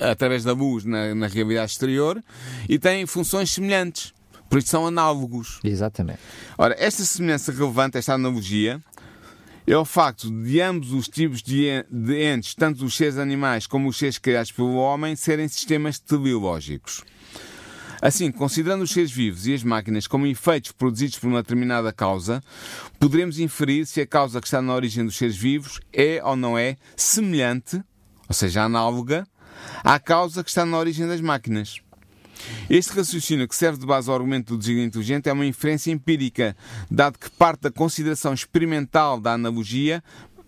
através 0.00 0.44
da 0.44 0.52
luz 0.52 0.84
na, 0.84 1.14
na 1.14 1.26
realidade 1.26 1.72
exterior 1.72 2.22
e 2.68 2.78
têm 2.78 3.06
funções 3.06 3.50
semelhantes. 3.50 4.12
Por 4.48 4.58
isso 4.58 4.68
são 4.68 4.86
análogos. 4.86 5.60
Exatamente. 5.62 6.18
Ora, 6.58 6.74
esta 6.78 7.04
semelhança 7.04 7.52
relevante, 7.52 7.98
esta 7.98 8.14
analogia, 8.14 8.82
é 9.66 9.76
o 9.76 9.84
facto 9.84 10.28
de 10.42 10.60
ambos 10.60 10.92
os 10.92 11.06
tipos 11.06 11.42
de 11.42 11.84
entes, 12.24 12.54
tanto 12.54 12.84
os 12.84 12.96
seres 12.96 13.18
animais 13.18 13.66
como 13.66 13.88
os 13.88 13.96
seres 13.96 14.18
criados 14.18 14.50
pelo 14.50 14.74
homem, 14.74 15.14
serem 15.14 15.46
sistemas 15.46 15.98
teleológicos. 15.98 17.04
Assim, 18.00 18.32
considerando 18.32 18.82
os 18.82 18.90
seres 18.90 19.10
vivos 19.10 19.46
e 19.46 19.54
as 19.54 19.62
máquinas 19.62 20.06
como 20.06 20.26
efeitos 20.26 20.72
produzidos 20.72 21.18
por 21.18 21.28
uma 21.28 21.42
determinada 21.42 21.92
causa, 21.92 22.42
poderemos 22.98 23.38
inferir 23.38 23.86
se 23.86 24.00
a 24.00 24.06
causa 24.06 24.40
que 24.40 24.46
está 24.46 24.62
na 24.62 24.74
origem 24.74 25.04
dos 25.04 25.16
seres 25.16 25.36
vivos 25.36 25.80
é 25.92 26.20
ou 26.24 26.34
não 26.34 26.56
é 26.56 26.76
semelhante, 26.96 27.82
ou 28.26 28.34
seja, 28.34 28.62
análoga, 28.62 29.26
à 29.84 29.98
causa 29.98 30.42
que 30.42 30.48
está 30.48 30.64
na 30.64 30.78
origem 30.78 31.06
das 31.06 31.20
máquinas. 31.20 31.80
Este 32.68 32.92
raciocínio 32.94 33.46
que 33.46 33.54
serve 33.54 33.78
de 33.78 33.86
base 33.86 34.08
ao 34.08 34.16
argumento 34.16 34.54
do 34.54 34.58
desígnio 34.58 34.86
inteligente 34.86 35.28
é 35.28 35.32
uma 35.32 35.44
inferência 35.44 35.90
empírica, 35.90 36.56
dado 36.90 37.18
que 37.18 37.28
parte 37.30 37.62
da 37.62 37.70
consideração 37.70 38.32
experimental 38.32 39.20
da 39.20 39.34
analogia, 39.34 40.02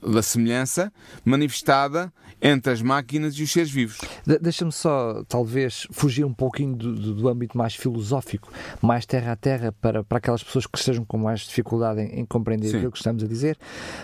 da 0.06 0.22
semelhança, 0.22 0.92
manifestada 1.24 2.12
entre 2.44 2.72
as 2.72 2.82
máquinas 2.82 3.34
e 3.36 3.42
os 3.44 3.52
seres 3.52 3.70
vivos. 3.70 3.98
De- 4.26 4.38
Deixa-me 4.38 4.72
só, 4.72 5.22
talvez, 5.28 5.86
fugir 5.92 6.24
um 6.24 6.34
pouquinho 6.34 6.74
do, 6.74 6.92
do- 6.94 7.14
do 7.14 7.28
âmbito 7.28 7.56
mais 7.56 7.76
filosófico, 7.76 8.50
mais 8.80 9.06
terra 9.06 9.32
a 9.32 9.36
terra, 9.36 9.70
para, 9.80 10.02
para 10.02 10.18
aquelas 10.18 10.42
pessoas 10.42 10.66
que 10.66 10.76
estejam 10.76 11.04
com 11.04 11.16
mais 11.18 11.40
dificuldade 11.40 12.00
em, 12.00 12.20
em 12.20 12.24
compreender 12.26 12.68
Sim. 12.70 12.76
aquilo 12.78 12.90
que 12.90 12.98
estamos 12.98 13.22
a 13.22 13.28
dizer. 13.28 13.56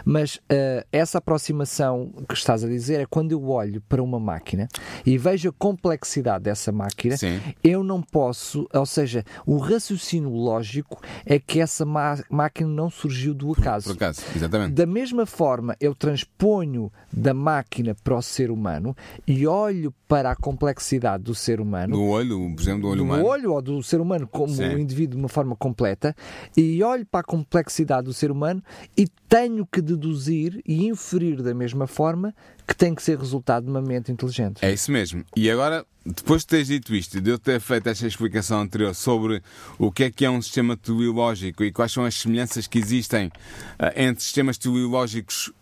Mas 0.04 0.38
eh, 0.48 0.86
essa 0.92 1.18
aproximação 1.18 2.12
que 2.28 2.34
estás 2.34 2.62
a 2.62 2.68
dizer 2.68 3.00
é 3.00 3.06
quando 3.06 3.32
eu 3.32 3.44
olho 3.48 3.80
para 3.88 4.00
uma 4.02 4.20
máquina 4.20 4.68
e 5.04 5.18
vejo 5.18 5.48
a 5.48 5.52
complexidade 5.52 6.44
dessa 6.44 6.70
máquina, 6.70 7.16
Sim. 7.16 7.40
eu 7.64 7.82
não 7.82 8.00
posso, 8.00 8.68
ou 8.72 8.86
seja, 8.86 9.24
o 9.44 9.56
raciocínio 9.58 10.30
lógico 10.30 11.00
é 11.26 11.40
que 11.40 11.58
essa 11.60 11.84
má- 11.84 12.22
máquina 12.30 12.70
não 12.70 12.88
surgiu 12.88 13.34
do 13.34 13.50
acaso. 13.52 13.86
Por 13.88 13.96
acaso, 13.96 14.22
exatamente. 14.36 14.74
Da 14.74 14.86
mesma 14.86 15.26
forma, 15.26 15.74
eu 15.88 15.94
transponho 15.94 16.92
da 17.12 17.34
máquina 17.34 17.96
para 18.04 18.16
o 18.16 18.22
ser 18.22 18.50
humano 18.50 18.96
e 19.26 19.46
olho 19.46 19.92
para 20.06 20.30
a 20.30 20.36
complexidade 20.36 21.24
do 21.24 21.34
ser 21.34 21.60
humano. 21.60 21.96
Do 21.96 22.04
olho, 22.04 22.52
por 22.54 22.62
exemplo, 22.62 22.82
do 22.82 22.88
olho 22.88 22.96
do 22.98 23.04
humano. 23.04 23.26
olho 23.26 23.52
ou 23.52 23.62
do 23.62 23.82
ser 23.82 24.00
humano 24.00 24.26
como 24.26 24.54
Sim. 24.54 24.66
um 24.66 24.78
indivíduo 24.78 25.16
de 25.16 25.22
uma 25.22 25.28
forma 25.28 25.56
completa 25.56 26.14
e 26.56 26.82
olho 26.82 27.06
para 27.06 27.20
a 27.20 27.24
complexidade 27.24 28.04
do 28.04 28.14
ser 28.14 28.30
humano 28.30 28.62
e 28.96 29.06
tenho 29.28 29.66
que 29.66 29.82
deduzir 29.82 30.60
e 30.66 30.86
inferir 30.86 31.42
da 31.42 31.54
mesma 31.54 31.86
forma 31.86 32.34
que 32.66 32.74
tem 32.74 32.94
que 32.94 33.02
ser 33.02 33.18
resultado 33.18 33.64
de 33.64 33.70
uma 33.70 33.80
mente 33.80 34.12
inteligente. 34.12 34.64
É 34.64 34.72
isso 34.72 34.92
mesmo. 34.92 35.24
E 35.34 35.50
agora, 35.50 35.86
depois 36.04 36.42
de 36.42 36.48
teres 36.48 36.68
dito 36.68 36.94
isto 36.94 37.18
e 37.18 37.20
de 37.20 37.30
eu 37.30 37.38
ter 37.38 37.60
feito 37.60 37.88
esta 37.88 38.06
explicação 38.06 38.60
anterior 38.60 38.94
sobre 38.94 39.42
o 39.78 39.90
que 39.90 40.04
é 40.04 40.10
que 40.10 40.24
é 40.24 40.30
um 40.30 40.40
sistema 40.40 40.76
teleológico 40.76 41.64
e 41.64 41.72
quais 41.72 41.92
são 41.92 42.04
as 42.04 42.14
semelhanças 42.14 42.66
que 42.66 42.78
existem 42.78 43.30
ah, 43.78 43.92
entre 43.96 44.22
sistemas 44.22 44.58
teleológicos 44.58 45.52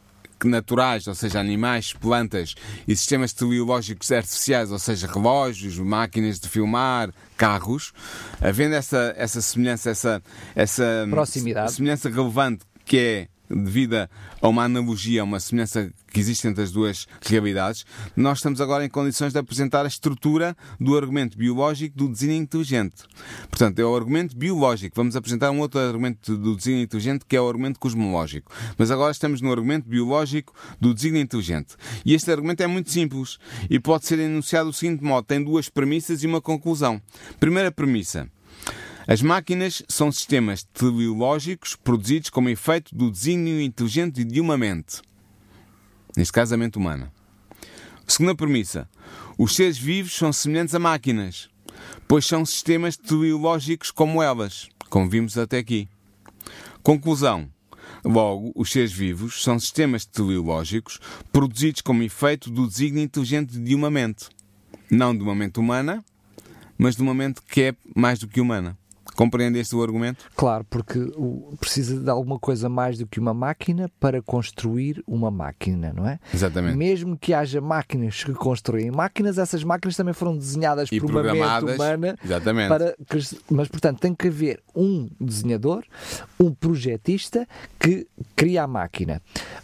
naturais, 0.44 1.06
ou 1.06 1.14
seja, 1.14 1.40
animais, 1.40 1.92
plantas, 1.92 2.54
e 2.86 2.94
sistemas 2.94 3.32
teleológicos 3.32 4.10
artificiais, 4.12 4.70
ou 4.70 4.78
seja, 4.78 5.06
relógios, 5.06 5.78
máquinas 5.78 6.38
de 6.38 6.48
filmar, 6.48 7.12
carros, 7.36 7.92
havendo 8.40 8.74
essa, 8.74 9.14
essa 9.16 9.40
semelhança, 9.40 9.90
essa, 9.90 10.22
essa 10.54 11.06
Proximidade. 11.10 11.72
semelhança 11.72 12.08
relevante 12.08 12.64
que 12.84 12.98
é 12.98 13.28
devida 13.48 14.10
a 14.40 14.48
uma 14.48 14.64
analogia, 14.64 15.20
a 15.20 15.24
uma 15.24 15.40
semelhança 15.40 15.92
que 16.12 16.20
existe 16.20 16.48
entre 16.48 16.62
as 16.62 16.72
duas 16.72 17.06
realidades, 17.22 17.84
nós 18.16 18.38
estamos 18.38 18.60
agora 18.60 18.84
em 18.84 18.88
condições 18.88 19.32
de 19.32 19.38
apresentar 19.38 19.84
a 19.84 19.88
estrutura 19.88 20.56
do 20.80 20.96
argumento 20.96 21.36
biológico 21.36 21.96
do 21.96 22.08
desígnio 22.08 22.42
inteligente. 22.42 23.04
Portanto, 23.50 23.78
é 23.78 23.84
o 23.84 23.94
argumento 23.94 24.36
biológico. 24.36 24.96
Vamos 24.96 25.14
apresentar 25.14 25.50
um 25.50 25.60
outro 25.60 25.78
argumento 25.78 26.36
do 26.36 26.56
desígnio 26.56 26.84
inteligente, 26.84 27.24
que 27.28 27.36
é 27.36 27.40
o 27.40 27.48
argumento 27.48 27.78
cosmológico. 27.78 28.50
Mas 28.78 28.90
agora 28.90 29.12
estamos 29.12 29.40
no 29.40 29.52
argumento 29.52 29.88
biológico 29.88 30.54
do 30.80 30.94
desígnio 30.94 31.22
inteligente. 31.22 31.76
E 32.04 32.14
este 32.14 32.30
argumento 32.30 32.62
é 32.62 32.66
muito 32.66 32.90
simples 32.90 33.38
e 33.68 33.78
pode 33.78 34.06
ser 34.06 34.18
enunciado 34.18 34.70
do 34.70 34.76
seguinte 34.76 35.04
modo: 35.04 35.26
tem 35.26 35.42
duas 35.42 35.68
premissas 35.68 36.22
e 36.22 36.26
uma 36.26 36.40
conclusão. 36.40 37.00
Primeira 37.38 37.70
premissa. 37.70 38.28
As 39.08 39.22
máquinas 39.22 39.84
são 39.88 40.10
sistemas 40.10 40.64
teleológicos 40.64 41.76
produzidos 41.76 42.28
como 42.28 42.48
efeito 42.48 42.92
do 42.92 43.08
desígnio 43.08 43.60
inteligente 43.60 44.24
de 44.24 44.40
uma 44.40 44.58
mente. 44.58 45.00
Neste 46.16 46.32
caso, 46.32 46.54
a 46.54 46.56
mente 46.56 46.76
humana. 46.76 47.12
Segunda 48.04 48.34
premissa. 48.34 48.88
Os 49.38 49.54
seres 49.54 49.78
vivos 49.78 50.12
são 50.12 50.32
semelhantes 50.32 50.74
a 50.74 50.80
máquinas, 50.80 51.48
pois 52.08 52.26
são 52.26 52.44
sistemas 52.44 52.96
teleológicos 52.96 53.92
como 53.92 54.20
elas, 54.20 54.68
como 54.90 55.08
vimos 55.08 55.38
até 55.38 55.58
aqui. 55.58 55.88
Conclusão. 56.82 57.48
Logo, 58.04 58.50
os 58.56 58.72
seres 58.72 58.92
vivos 58.92 59.40
são 59.40 59.56
sistemas 59.56 60.04
teleológicos 60.04 60.98
produzidos 61.30 61.80
como 61.80 62.02
efeito 62.02 62.50
do 62.50 62.66
desígnio 62.66 63.04
inteligente 63.04 63.56
de 63.56 63.72
uma 63.72 63.88
mente. 63.88 64.26
Não 64.90 65.16
de 65.16 65.22
uma 65.22 65.34
mente 65.34 65.60
humana, 65.60 66.04
mas 66.76 66.96
de 66.96 67.02
uma 67.02 67.14
mente 67.14 67.40
que 67.40 67.62
é 67.62 67.76
mais 67.94 68.18
do 68.18 68.26
que 68.26 68.40
humana. 68.40 68.76
Compreendeste 69.16 69.74
o 69.74 69.82
argumento? 69.82 70.26
Claro, 70.36 70.64
porque 70.68 71.00
precisa 71.58 71.98
de 71.98 72.10
alguma 72.10 72.38
coisa 72.38 72.68
mais 72.68 72.98
do 72.98 73.06
que 73.06 73.18
uma 73.18 73.32
máquina 73.32 73.90
para 73.98 74.20
construir 74.22 75.02
uma 75.06 75.30
máquina, 75.30 75.92
não 75.94 76.06
é? 76.06 76.18
Exatamente. 76.32 76.76
Mesmo 76.76 77.16
que 77.16 77.32
haja 77.32 77.60
máquinas 77.60 78.22
que 78.22 78.32
constroem 78.34 78.90
máquinas, 78.90 79.38
essas 79.38 79.64
máquinas 79.64 79.96
também 79.96 80.12
foram 80.14 80.36
desenhadas 80.36 80.90
E 80.92 81.00
por 81.00 81.10
uma 81.10 81.22
mente 81.22 81.64
humana 81.64 82.16
exatamente. 82.22 82.68
para 82.68 82.94
mas 83.50 83.68
portanto 83.68 84.00
tem 84.00 84.14
que 84.14 84.28
haver 84.28 84.60
um 84.74 85.08
desenhador, 85.20 85.84
um 86.38 86.52
projetista 86.52 87.48
que 87.78 88.06
cria 88.34 88.64
a 88.64 88.66
máquina. 88.66 89.22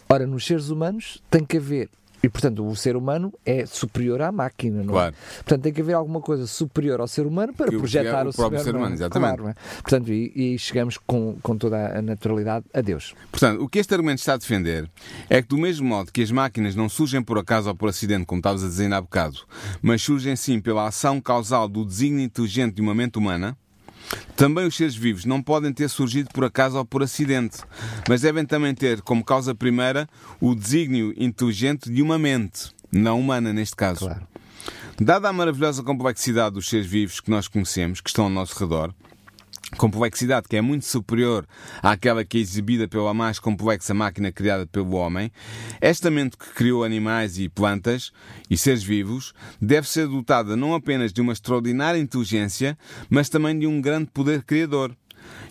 Ora, 0.09 0.25
nos 0.25 0.45
seres 0.45 0.69
humanos 0.69 1.21
tem 1.29 1.45
que 1.45 1.57
haver 1.57 1.89
e 2.23 2.29
portanto 2.29 2.65
o 2.65 2.73
ser 2.75 2.95
humano 2.95 3.33
é 3.45 3.65
superior 3.65 4.21
à 4.21 4.31
máquina, 4.31 4.81
não 4.81 4.93
Claro. 4.93 5.13
é? 5.13 5.35
Portanto 5.43 5.61
tem 5.63 5.73
que 5.73 5.81
haver 5.81 5.93
alguma 5.93 6.21
coisa 6.21 6.47
superior 6.47 7.01
ao 7.01 7.07
ser 7.07 7.27
humano 7.27 7.53
para 7.53 7.69
Que 7.69 7.77
projetar 7.77 8.21
é 8.21 8.25
o 8.25 8.29
o, 8.29 8.33
próprio 8.33 8.61
ser 8.63 8.73
é? 8.73 8.77
humano, 8.77 8.95
exatamente. 8.95 9.37
Claro, 9.37 9.49
é? 9.49 9.81
Portanto, 9.81 10.11
e, 10.11 10.31
e 10.53 10.57
chegamos 10.57 10.97
com, 10.97 11.35
com 11.43 11.57
toda 11.57 11.99
a 11.99 12.01
naturalidade 12.01 12.65
a 12.73 12.79
Deus. 12.79 13.13
Portanto, 13.29 13.61
o 13.61 13.67
que 13.67 13.77
este 13.79 13.93
argumento 13.93 14.19
está 14.19 14.33
a 14.35 14.37
defender 14.37 14.89
é 15.29 15.41
que, 15.41 15.49
do 15.49 15.57
mesmo 15.57 15.85
modo 15.85 16.11
que 16.11 16.21
as 16.21 16.31
máquinas 16.31 16.75
não 16.75 16.87
surgem 16.87 17.21
por 17.21 17.37
acaso 17.37 17.67
ou 17.67 17.75
por 17.75 17.89
acidente, 17.89 18.25
como 18.25 18.39
estavas 18.39 18.63
a 18.63 18.67
dizer 18.67 18.83
ainda 18.85 18.97
há 18.97 19.01
bocado, 19.01 19.39
mas 19.81 20.01
surgem 20.01 20.35
sim 20.35 20.61
pela 20.61 20.87
ação 20.87 21.19
causal 21.19 21.67
do 21.67 21.83
desígnio 21.85 22.23
inteligente 22.23 22.75
de 22.75 22.81
uma 22.81 22.95
mente 22.95 23.17
humana, 23.17 23.57
também 24.35 24.67
os 24.67 24.75
seres 24.75 24.95
vivos 24.95 25.25
não 25.25 25.41
podem 25.41 25.71
ter 25.71 25.89
surgido 25.89 26.29
por 26.33 26.43
acaso 26.43 26.77
ou 26.77 26.85
por 26.85 27.03
acidente, 27.03 27.57
mas 28.07 28.21
devem 28.21 28.45
também 28.45 28.73
ter 28.73 29.01
como 29.01 29.23
causa 29.23 29.55
primeira 29.55 30.07
o 30.39 30.55
desígnio 30.55 31.13
inteligente 31.17 31.89
de 31.89 32.01
uma 32.01 32.17
mente, 32.17 32.71
não 32.91 33.19
humana 33.19 33.53
neste 33.53 33.75
caso. 33.75 34.05
Claro. 34.05 34.27
Dada 34.99 35.27
a 35.27 35.33
maravilhosa 35.33 35.83
complexidade 35.83 36.55
dos 36.55 36.69
seres 36.69 36.85
vivos 36.85 37.19
que 37.19 37.31
nós 37.31 37.47
conhecemos, 37.47 37.99
que 37.99 38.09
estão 38.09 38.25
ao 38.25 38.29
nosso 38.29 38.57
redor, 38.59 38.93
complexidade 39.75 40.47
que 40.47 40.55
é 40.55 40.61
muito 40.61 40.85
superior 40.85 41.47
àquela 41.81 42.23
que 42.23 42.37
é 42.37 42.41
exibida 42.41 42.87
pela 42.87 43.13
mais 43.13 43.39
complexa 43.39 43.93
máquina 43.93 44.31
criada 44.31 44.65
pelo 44.65 44.95
homem, 44.95 45.31
esta 45.79 46.09
mente 46.09 46.37
que 46.37 46.49
criou 46.53 46.83
animais 46.83 47.37
e 47.37 47.49
plantas 47.49 48.11
e 48.49 48.57
seres 48.57 48.83
vivos 48.83 49.33
deve 49.61 49.87
ser 49.87 50.07
dotada 50.07 50.55
não 50.55 50.73
apenas 50.73 51.11
de 51.11 51.21
uma 51.21 51.33
extraordinária 51.33 51.99
inteligência, 51.99 52.77
mas 53.09 53.29
também 53.29 53.57
de 53.57 53.67
um 53.67 53.81
grande 53.81 54.09
poder 54.11 54.43
criador. 54.43 54.95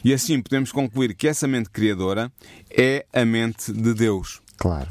E 0.04 0.12
assim 0.12 0.40
podemos 0.40 0.72
concluir 0.72 1.14
que 1.14 1.28
essa 1.28 1.46
mente 1.46 1.70
criadora 1.70 2.30
é 2.70 3.06
a 3.12 3.24
mente 3.24 3.72
de 3.72 3.94
Deus. 3.94 4.40
Claro. 4.56 4.90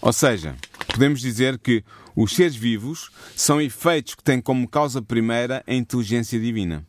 Ou 0.00 0.12
seja, 0.12 0.54
podemos 0.86 1.20
dizer 1.20 1.58
que 1.58 1.82
os 2.14 2.34
seres 2.34 2.54
vivos 2.54 3.10
são 3.34 3.60
efeitos 3.60 4.14
que 4.14 4.22
têm 4.22 4.40
como 4.40 4.68
causa 4.68 5.02
primeira 5.02 5.64
a 5.66 5.74
inteligência 5.74 6.38
divina. 6.38 6.86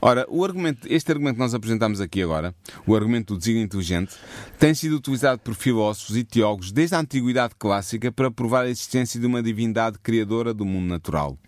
Ora, 0.00 0.26
o 0.28 0.44
argumento, 0.44 0.86
este 0.90 1.10
argumento 1.10 1.34
que 1.34 1.40
nós 1.40 1.54
apresentamos 1.54 2.00
aqui 2.00 2.22
agora, 2.22 2.54
o 2.86 2.94
argumento 2.94 3.34
do 3.34 3.38
desígnio 3.38 3.64
inteligente, 3.64 4.14
tem 4.58 4.74
sido 4.74 4.96
utilizado 4.96 5.40
por 5.40 5.54
filósofos 5.54 6.16
e 6.16 6.24
teólogos 6.24 6.72
desde 6.72 6.94
a 6.94 7.00
Antiguidade 7.00 7.54
Clássica 7.58 8.12
para 8.12 8.30
provar 8.30 8.64
a 8.64 8.70
existência 8.70 9.18
de 9.18 9.26
uma 9.26 9.42
divindade 9.42 9.98
criadora 9.98 10.52
do 10.52 10.64
mundo 10.64 10.88
natural. 10.88 11.38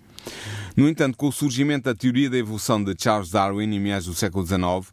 No 0.77 0.89
entanto, 0.89 1.17
com 1.17 1.29
o 1.29 1.33
surgimento 1.33 1.85
da 1.85 1.95
teoria 1.95 2.29
da 2.29 2.37
evolução 2.37 2.83
de 2.83 2.95
Charles 2.99 3.31
Darwin 3.31 3.75
em 3.75 3.81
meados 3.81 4.07
do 4.07 4.15
século 4.15 4.47
XIX, 4.47 4.93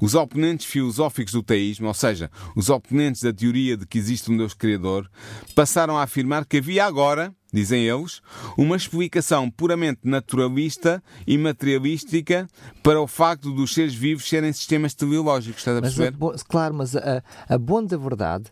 os 0.00 0.14
oponentes 0.14 0.66
filosóficos 0.66 1.32
do 1.32 1.42
teísmo, 1.42 1.88
ou 1.88 1.94
seja, 1.94 2.30
os 2.56 2.70
oponentes 2.70 3.22
da 3.22 3.32
teoria 3.32 3.76
de 3.76 3.86
que 3.86 3.98
existe 3.98 4.30
um 4.30 4.36
Deus 4.36 4.54
Criador, 4.54 5.10
passaram 5.54 5.98
a 5.98 6.02
afirmar 6.02 6.46
que 6.46 6.58
havia 6.58 6.86
agora, 6.86 7.34
dizem 7.52 7.84
eles, 7.84 8.20
uma 8.56 8.76
explicação 8.76 9.50
puramente 9.50 10.00
naturalista 10.04 11.02
e 11.26 11.38
materialística 11.38 12.46
para 12.82 13.00
o 13.00 13.06
facto 13.06 13.52
dos 13.52 13.72
seres 13.74 13.94
vivos 13.94 14.28
serem 14.28 14.52
sistemas 14.52 14.94
teleológicos. 14.94 15.60
Estás 15.60 15.78
a 15.78 15.80
Mas 15.80 15.94
a, 15.94 15.96
perceber? 16.12 16.44
claro, 16.48 16.74
mas 16.74 16.94
a, 16.96 17.22
a 17.48 17.58
bom 17.58 17.82
da 17.84 17.96
verdade, 17.96 18.44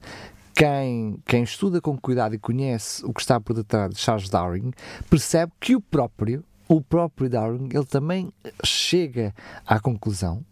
quem, 0.55 1.19
quem 1.27 1.43
estuda 1.43 1.81
com 1.81 1.97
cuidado 1.99 2.35
e 2.35 2.39
conhece 2.39 3.05
o 3.05 3.13
que 3.13 3.21
está 3.21 3.39
por 3.39 3.55
detrás 3.55 3.93
de 3.95 4.01
Charles 4.01 4.29
Darwin, 4.31 4.73
percebe 5.11 5.53
que 5.61 5.77
o 5.77 5.81
próprio, 5.81 6.43
o 6.69 6.81
próprio 6.81 7.29
Darwin, 7.29 7.69
ele 7.73 7.85
também 7.85 8.33
chega 8.65 9.35
à 9.67 9.79
conclusão 9.79 10.45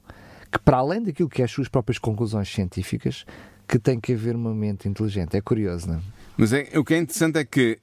que 0.53 0.59
para 0.61 0.77
além 0.77 1.03
daquilo 1.03 1.29
que 1.29 1.43
é 1.43 1.47
as 1.47 1.51
suas 1.51 1.69
próprias 1.69 1.99
conclusões 1.99 2.49
científicas, 2.49 3.25
que 3.67 3.77
tem 3.79 3.99
que 3.99 4.13
haver 4.13 4.37
uma 4.37 4.55
mente 4.55 4.89
inteligente. 4.89 5.37
É 5.37 5.41
curioso, 5.41 5.89
não 5.89 5.95
é? 5.97 6.01
Mas 6.37 6.53
é- 6.53 6.79
o 6.79 6.85
que 6.85 6.95
é 6.95 6.99
interessante 6.99 7.39
é 7.39 7.45
que 7.45 7.81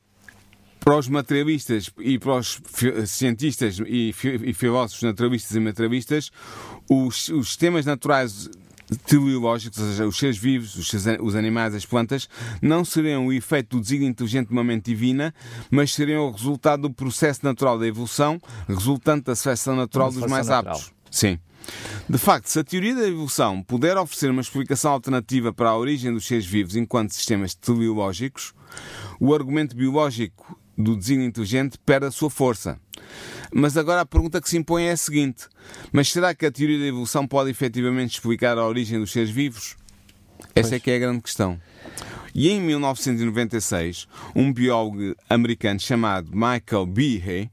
para 0.84 0.98
os 0.98 1.08
materialistas 1.08 1.92
e 2.00 2.18
para 2.18 2.38
os 2.38 2.60
cientistas 3.06 3.78
e, 3.86 4.14
e 4.44 4.54
filósofos 4.54 5.04
naturalistas 5.04 5.56
e 5.56 5.60
materialistas, 5.60 6.32
os, 6.90 7.30
os 7.30 7.50
sistemas 7.50 7.86
naturais 7.86 8.50
teleológicos, 9.06 9.80
ou 9.80 9.86
seja, 9.88 10.08
os 10.08 10.18
seres 10.18 10.38
vivos, 10.38 10.76
os, 10.76 10.88
seres- 10.90 11.20
os 11.22 11.36
animais, 11.36 11.74
as 11.76 11.86
plantas, 11.86 12.28
não 12.62 12.84
seriam 12.84 13.28
o 13.28 13.32
efeito 13.32 13.78
do 13.78 13.82
desígnio 13.82 14.10
inteligente 14.10 14.48
de 14.48 14.54
uma 14.54 14.64
mente 14.64 14.86
divina, 14.86 15.34
mas 15.70 15.94
seriam 15.94 16.28
o 16.28 16.32
resultado 16.32 16.82
do 16.82 16.94
processo 16.94 17.40
natural 17.46 17.78
da 17.80 17.88
evolução, 17.88 18.42
resultante 18.68 19.26
da 19.26 19.36
seleção 19.36 19.76
natural 19.76 20.12
dos 20.12 20.26
mais 20.30 20.48
natural. 20.48 20.76
aptos. 20.76 20.92
Sim. 21.10 21.40
De 22.10 22.18
facto, 22.18 22.48
se 22.48 22.60
a 22.60 22.64
teoria 22.64 22.96
da 22.96 23.08
evolução 23.08 23.62
puder 23.62 23.96
oferecer 23.96 24.32
uma 24.32 24.42
explicação 24.42 24.92
alternativa 24.92 25.54
para 25.54 25.70
a 25.70 25.78
origem 25.78 26.12
dos 26.12 26.26
seres 26.26 26.46
vivos 26.46 26.76
enquanto 26.76 27.12
sistemas 27.12 27.54
teleológicos, 27.54 28.52
o 29.20 29.34
argumento 29.34 29.76
biológico 29.76 30.60
do 30.82 30.96
desígnio 30.96 31.28
inteligente 31.28 31.78
perde 31.86 32.08
a 32.08 32.12
sua 32.12 32.30
força. 32.30 32.80
Mas 33.54 33.76
agora 33.76 34.02
a 34.02 34.06
pergunta 34.06 34.42
que 34.42 34.50
se 34.50 34.58
impõe 34.58 34.86
é 34.86 34.92
a 34.92 34.98
seguinte: 34.98 35.48
mas 35.92 36.12
será 36.12 36.34
que 36.34 36.46
a 36.46 36.52
teoria 36.52 36.80
da 36.80 36.86
evolução 36.86 37.28
pode 37.28 37.50
efetivamente 37.50 38.16
explicar 38.16 38.58
a 38.58 38.68
origem 38.68 39.00
dos 39.00 39.12
seres 39.12 39.30
vivos? 39.30 39.76
Essa 40.56 40.76
é 40.76 40.80
que 40.80 40.92
é 40.92 40.96
a 40.96 41.00
grande 41.00 41.22
questão. 41.22 41.60
E 42.34 42.50
em 42.50 42.62
1996, 42.62 44.08
um 44.34 44.54
biólogo 44.54 45.16
americano 45.30 45.80
chamado 45.80 46.32
Michael 46.32 46.86
Behe, 46.86 47.52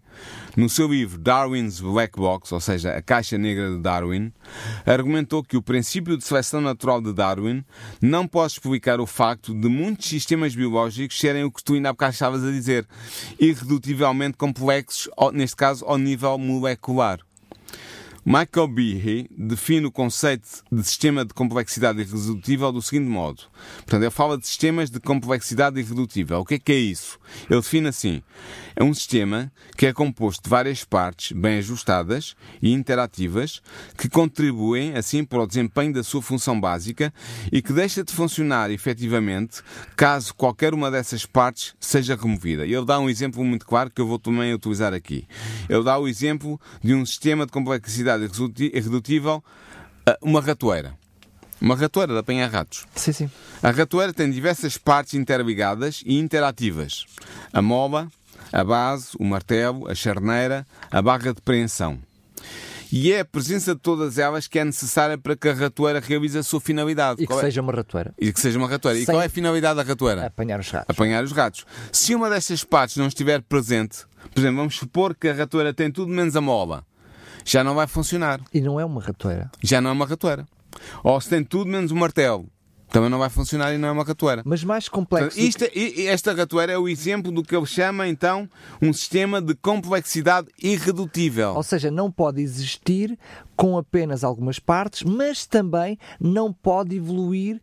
no 0.57 0.69
seu 0.69 0.89
livro 0.89 1.19
Darwin's 1.19 1.81
Black 1.81 2.17
Box, 2.17 2.53
ou 2.53 2.61
seja, 2.61 2.97
a 2.97 3.03
caixa 3.03 3.39
negra 3.39 3.71
de 3.71 3.79
Darwin, 3.79 4.33
argumentou 4.87 5.43
que 5.43 5.57
o 5.57 5.63
princípio 5.63 6.17
de 6.17 6.25
seleção 6.25 6.61
natural 6.61 7.01
de 7.01 7.13
Darwin 7.13 7.65
não 8.01 8.27
pode 8.27 8.53
explicar 8.53 9.01
o 9.01 9.07
facto 9.07 9.55
de 9.55 9.69
muitos 9.69 10.09
sistemas 10.09 10.55
biológicos 10.55 11.19
serem 11.19 11.45
o 11.45 11.51
que 11.51 11.63
tu 11.63 11.75
ainda 11.75 11.91
há 11.91 11.93
bocado 11.93 12.13
estavas 12.13 12.45
a 12.45 12.51
dizer, 12.51 12.87
irredutivelmente 13.39 14.37
complexos, 14.37 15.09
neste 15.33 15.57
caso 15.57 15.85
ao 15.85 15.99
nível 15.99 16.37
molecular. 16.39 17.21
Michael 18.31 18.69
Behe 18.69 19.27
define 19.35 19.87
o 19.87 19.91
conceito 19.91 20.47
de 20.71 20.85
sistema 20.85 21.25
de 21.25 21.33
complexidade 21.33 22.03
irredutível 22.03 22.71
do 22.71 22.83
seguinte 22.83 23.09
modo. 23.09 23.45
Portanto, 23.77 24.03
ele 24.03 24.11
fala 24.11 24.37
de 24.37 24.47
sistemas 24.47 24.91
de 24.91 25.01
complexidade 25.01 25.81
irredutível. 25.81 26.41
O 26.41 26.45
que 26.45 26.57
é 26.57 26.59
que 26.59 26.73
é 26.73 26.77
isso? 26.77 27.19
Ele 27.49 27.59
define 27.59 27.89
assim: 27.89 28.23
é 28.77 28.85
um 28.85 28.93
sistema 28.93 29.51
que 29.79 29.87
é 29.87 29.95
composto 29.95 30.43
de 30.43 30.51
várias 30.51 30.85
partes 30.85 31.33
bem 31.33 31.57
ajustadas 31.57 32.37
e 32.61 32.71
interativas 32.71 33.63
que 33.97 34.11
contribuem, 34.11 34.93
assim, 34.93 35.25
para 35.25 35.43
o 35.43 35.47
desempenho 35.47 35.95
da 35.95 36.03
sua 36.03 36.21
função 36.21 36.61
básica 36.61 37.11
e 37.51 37.63
que 37.63 37.73
deixa 37.73 38.05
de 38.05 38.13
funcionar 38.13 38.71
efetivamente 38.71 39.63
caso 39.97 40.35
qualquer 40.35 40.75
uma 40.75 40.91
dessas 40.91 41.25
partes 41.25 41.75
seja 41.81 42.15
removida. 42.15 42.67
Ele 42.67 42.85
dá 42.85 43.01
um 43.01 43.09
exemplo 43.09 43.43
muito 43.43 43.65
claro 43.65 43.91
que 43.91 44.03
eu 44.03 44.07
vou 44.07 44.19
também 44.19 44.53
utilizar 44.53 44.93
aqui. 44.93 45.27
Ele 45.67 45.83
dá 45.83 45.99
o 45.99 46.07
exemplo 46.07 46.61
de 46.85 46.95
um 46.95 47.07
sistema 47.07 47.47
de 47.47 47.53
complexidade 47.53 48.18
irreduti- 48.25 48.71
irredutível, 48.75 49.43
ah, 50.07 50.17
uma 50.23 50.41
ratoeira. 50.41 50.95
Uma 51.61 51.75
ratoeira 51.75 52.13
de 52.13 52.19
apanhar 52.21 52.49
ratos. 52.51 52.87
Sim, 52.95 53.13
sim. 53.13 53.31
A 53.63 53.71
ratoeira 53.71 54.13
tem 54.13 54.31
diversas 54.31 54.79
partes 54.79 55.15
interligadas 55.15 56.03
e 56.07 56.17
interativas. 56.19 57.05
A 57.53 57.61
mola, 57.61 58.09
a 58.53 58.63
base, 58.63 59.09
o 59.19 59.25
martelo, 59.25 59.91
a 59.91 59.95
charneira, 59.95 60.65
a 60.91 61.03
barra 61.03 61.33
de 61.35 61.41
preensão. 61.43 61.99
E 62.91 63.13
é 63.13 63.21
a 63.21 63.25
presença 63.25 63.75
de 63.75 63.81
todas 63.83 64.17
elas 64.19 64.47
que 64.47 64.59
é 64.59 64.65
necessária 64.65 65.19
para 65.19 65.37
que 65.37 65.47
a 65.49 65.53
ratoeira 65.53 66.01
realize 66.01 66.39
a 66.39 66.43
sua 66.43 66.59
finalidade. 66.61 67.23
E 67.23 67.27
que 67.27 67.33
Qual 67.33 67.41
é? 67.41 67.43
seja 67.43 67.61
uma 67.61 67.73
ratoeira. 67.73 68.15
E 68.19 68.33
que 68.33 68.41
seja 68.41 68.57
uma 68.59 68.67
ratoeira. 68.69 68.99
E 69.01 69.05
Sem- 69.05 69.15
qual 69.15 69.21
é 69.21 69.27
a 69.27 69.31
finalidade 69.31 69.77
da 69.77 69.83
ratoeira? 69.83 70.27
Apanhar 70.27 70.59
os 70.59 70.71
ratos. 70.71 70.87
Apanhar 70.97 71.23
os 71.25 71.33
ratos. 71.33 71.67
Se 71.93 72.15
uma 72.15 72.31
destas 72.31 72.65
partes 72.65 72.97
não 72.97 73.07
estiver 73.09 73.43
presente, 73.43 74.07
por 74.33 74.41
exemplo, 74.41 74.57
vamos 74.59 74.77
supor 74.77 75.15
que 75.15 75.29
a 75.29 75.35
ratoeira 75.35 75.75
tem 75.75 75.91
tudo 75.91 76.11
menos 76.11 76.35
a 76.35 76.41
mola, 76.41 76.83
já 77.51 77.65
não 77.65 77.75
vai 77.75 77.87
funcionar. 77.87 78.41
E 78.53 78.61
não 78.61 78.79
é 78.79 78.85
uma 78.85 79.01
ratoeira. 79.01 79.51
Já 79.63 79.81
não 79.81 79.91
é 79.91 79.93
uma 79.93 80.07
ratoeira. 80.07 80.47
Ou 81.03 81.21
se 81.21 81.29
tem 81.29 81.43
tudo 81.43 81.71
menos 81.71 81.91
o 81.91 81.97
martelo, 81.97 82.47
também 82.91 83.11
não 83.11 83.19
vai 83.19 83.29
funcionar 83.29 83.75
e 83.75 83.79
não 83.79 83.89
é 83.89 83.93
uma 83.93 84.05
ratoeira. 84.05 84.43
Mas 84.45 84.63
mais 84.65 84.89
complexo. 84.89 85.37
Portanto, 85.37 85.47
isto 85.49 85.65
é- 85.65 85.71
e- 85.75 86.03
e 86.03 86.07
esta 86.07 86.33
ratoeira 86.33 86.73
é 86.73 86.79
o 86.79 86.89
exemplo 86.89 87.31
do 87.33 87.43
que 87.43 87.55
ele 87.55 87.67
chama, 87.67 88.07
então, 88.09 88.49
um 88.81 88.93
sistema 88.93 89.41
de 89.43 89.55
complexidade 89.55 90.49
irredutível. 90.63 91.55
Ou 91.55 91.63
seja, 91.63 91.91
não 91.91 92.11
pode 92.11 92.41
existir 92.41 93.19
com 93.59 93.77
apenas 93.77 94.23
algumas 94.23 94.61
partes, 94.61 95.03
mas 95.03 95.45
também 95.45 95.99
não 96.21 96.53
pode 96.53 96.95
evoluir, 96.95 97.61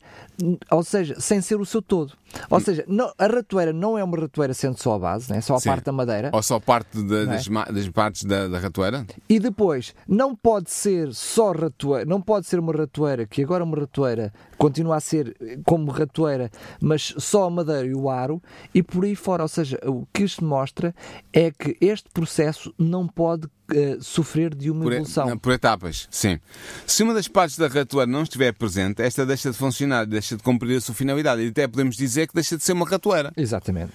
ou 0.70 0.84
seja, 0.84 1.18
sem 1.22 1.40
ser 1.40 1.56
o 1.56 1.66
seu 1.66 1.82
todo. 1.82 2.12
Ou 2.50 2.60
seja, 2.60 2.84
não, 2.86 3.14
a 3.18 3.28
ratoeira 3.28 3.72
não 3.72 3.98
é 3.98 4.04
uma 4.04 4.20
ratoeira 4.20 4.54
sendo 4.54 4.78
só 4.78 4.96
a 4.96 5.00
base, 5.00 5.32
né? 5.32 5.40
só 5.40 5.56
a 5.56 5.60
Sim. 5.62 5.70
parte 5.70 5.86
da 5.86 5.94
madeira. 5.94 6.32
Ou 6.34 6.44
só 6.44 6.60
parte 6.60 6.98
Não 6.98 7.16
é? 7.16 7.26
das, 7.26 7.48
das 7.48 7.88
partes 7.88 8.26
da, 8.26 8.50
da 8.50 8.60
ratoeira? 8.60 9.06
E 9.30 9.40
depois, 9.40 9.96
não 10.06 10.36
pode 10.36 10.70
ser 10.70 11.14
só 11.14 11.54
ratoeira, 11.54 12.06
não 12.06 12.20
pode 12.20 12.46
ser 12.46 12.60
uma 12.60 12.74
ratoeira, 12.74 13.26
que 13.26 13.42
agora 13.42 13.64
uma 13.64 13.78
ratoeira 13.80 14.34
continua 14.58 14.98
a 14.98 15.00
ser 15.00 15.34
eh, 15.40 15.60
como 15.66 15.92
ratoeira, 15.92 16.52
mas 16.82 17.14
só 17.18 17.46
a 17.46 17.50
madeira 17.50 17.86
e 17.88 17.96
o 17.96 18.10
aro, 18.10 18.44
e 18.74 18.84
por 18.84 19.06
aí 19.06 19.16
fora. 19.16 19.44
Ou 19.44 19.50
seja, 19.50 19.80
o 19.86 20.06
que 20.12 20.24
isto 20.24 20.44
mostra 20.44 20.94
é 21.32 21.52
que 21.52 21.78
este 21.80 22.10
processo 22.10 22.74
não 22.78 23.08
pode 23.08 23.48
eh, 23.74 23.98
sofrer 24.02 24.54
de 24.54 24.70
uma 24.70 24.84
Por, 24.84 24.94
evolução. 24.94 25.38
por 25.38 25.54
etapas, 25.54 26.08
sim. 26.12 26.40
Se 26.86 27.04
uma 27.04 27.14
das 27.14 27.28
partes 27.28 27.58
da 27.58 27.68
ratoeira 27.68 28.12
não 28.12 28.24
estiver 28.24 28.54
presente, 28.54 29.02
esta 29.02 29.26
deixa 29.26 29.52
de 29.52 29.58
funcionar, 29.58 30.06
deixa 30.06 30.36
de 30.38 30.44
cumprir 30.44 30.78
a 30.78 30.82
sua 30.82 30.94
finalidade. 30.96 31.42
E 31.42 31.48
até 31.48 31.68
podemos 31.68 31.96
dizer 31.96 32.28
que 32.28 32.34
deixa 32.34 32.58
de 32.58 32.64
ser 32.64 32.74
uma 32.74 32.88
ratoeira. 32.88 33.32
Exatamente. 33.36 33.92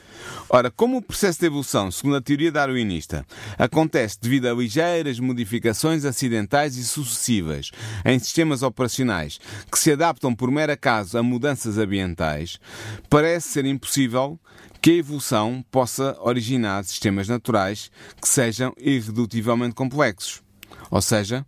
Ora, 0.48 0.70
como 0.70 0.96
o 0.98 1.02
processo 1.02 1.38
de 1.40 1.46
evolução, 1.46 1.90
segundo 1.90 2.16
a 2.16 2.20
teoria 2.20 2.50
darwinista, 2.50 3.24
acontece 3.58 4.18
devido 4.20 4.46
a 4.46 4.52
ligeiras 4.52 5.18
modificações 5.20 6.04
acidentais 6.04 6.76
e 6.76 6.84
sucessivas 6.84 7.70
em 8.04 8.18
sistemas 8.18 8.62
operacionais 8.62 9.38
que 9.70 9.78
se 9.78 9.92
adaptam 9.92 10.34
por 10.34 10.50
mero 10.50 10.72
acaso 10.72 11.16
a 11.16 11.22
mudanças 11.22 11.78
ambientais, 11.78 12.58
parece 13.08 13.48
ser 13.48 13.64
impossível 13.64 14.38
que 14.80 14.90
a 14.90 14.94
evolução 14.94 15.64
possa 15.70 16.16
originar 16.20 16.82
sistemas 16.84 17.28
naturais 17.28 17.90
que 18.20 18.28
sejam 18.28 18.72
irredutivelmente 18.78 19.74
complexos. 19.74 20.42
Ou 20.90 21.02
seja, 21.02 21.44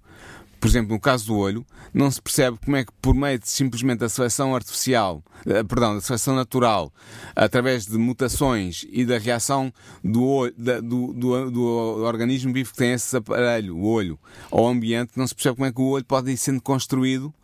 por 0.60 0.68
exemplo, 0.68 0.92
no 0.92 1.00
caso 1.00 1.26
do 1.26 1.36
olho, 1.36 1.66
não 1.92 2.10
se 2.10 2.22
percebe 2.22 2.56
como 2.64 2.76
é 2.76 2.84
que, 2.84 2.92
por 3.02 3.14
meio 3.14 3.38
de 3.38 3.48
simplesmente 3.50 4.04
a 4.04 4.08
seleção 4.08 4.54
artificial, 4.54 5.22
eh, 5.44 5.64
perdão, 5.64 5.94
da 5.96 6.00
seleção 6.00 6.36
natural, 6.36 6.92
através 7.34 7.84
de 7.86 7.98
mutações 7.98 8.86
e 8.90 9.04
da 9.04 9.18
reação 9.18 9.72
do, 10.04 10.50
da- 10.56 10.80
do, 10.80 11.12
do- 11.12 11.50
do 11.50 12.04
organismo 12.04 12.52
vivo 12.52 12.70
que 12.70 12.76
tem 12.78 12.92
esse 12.92 13.16
aparelho, 13.16 13.76
o 13.76 13.84
olho, 13.84 14.18
ao 14.50 14.66
ambiente, 14.68 15.12
não 15.16 15.26
se 15.26 15.34
percebe 15.34 15.56
como 15.56 15.66
é 15.66 15.72
que 15.72 15.80
o 15.80 15.88
olho 15.88 16.04
pode 16.04 16.30
ir 16.30 16.36
sendo 16.36 16.62
construído 16.62 17.34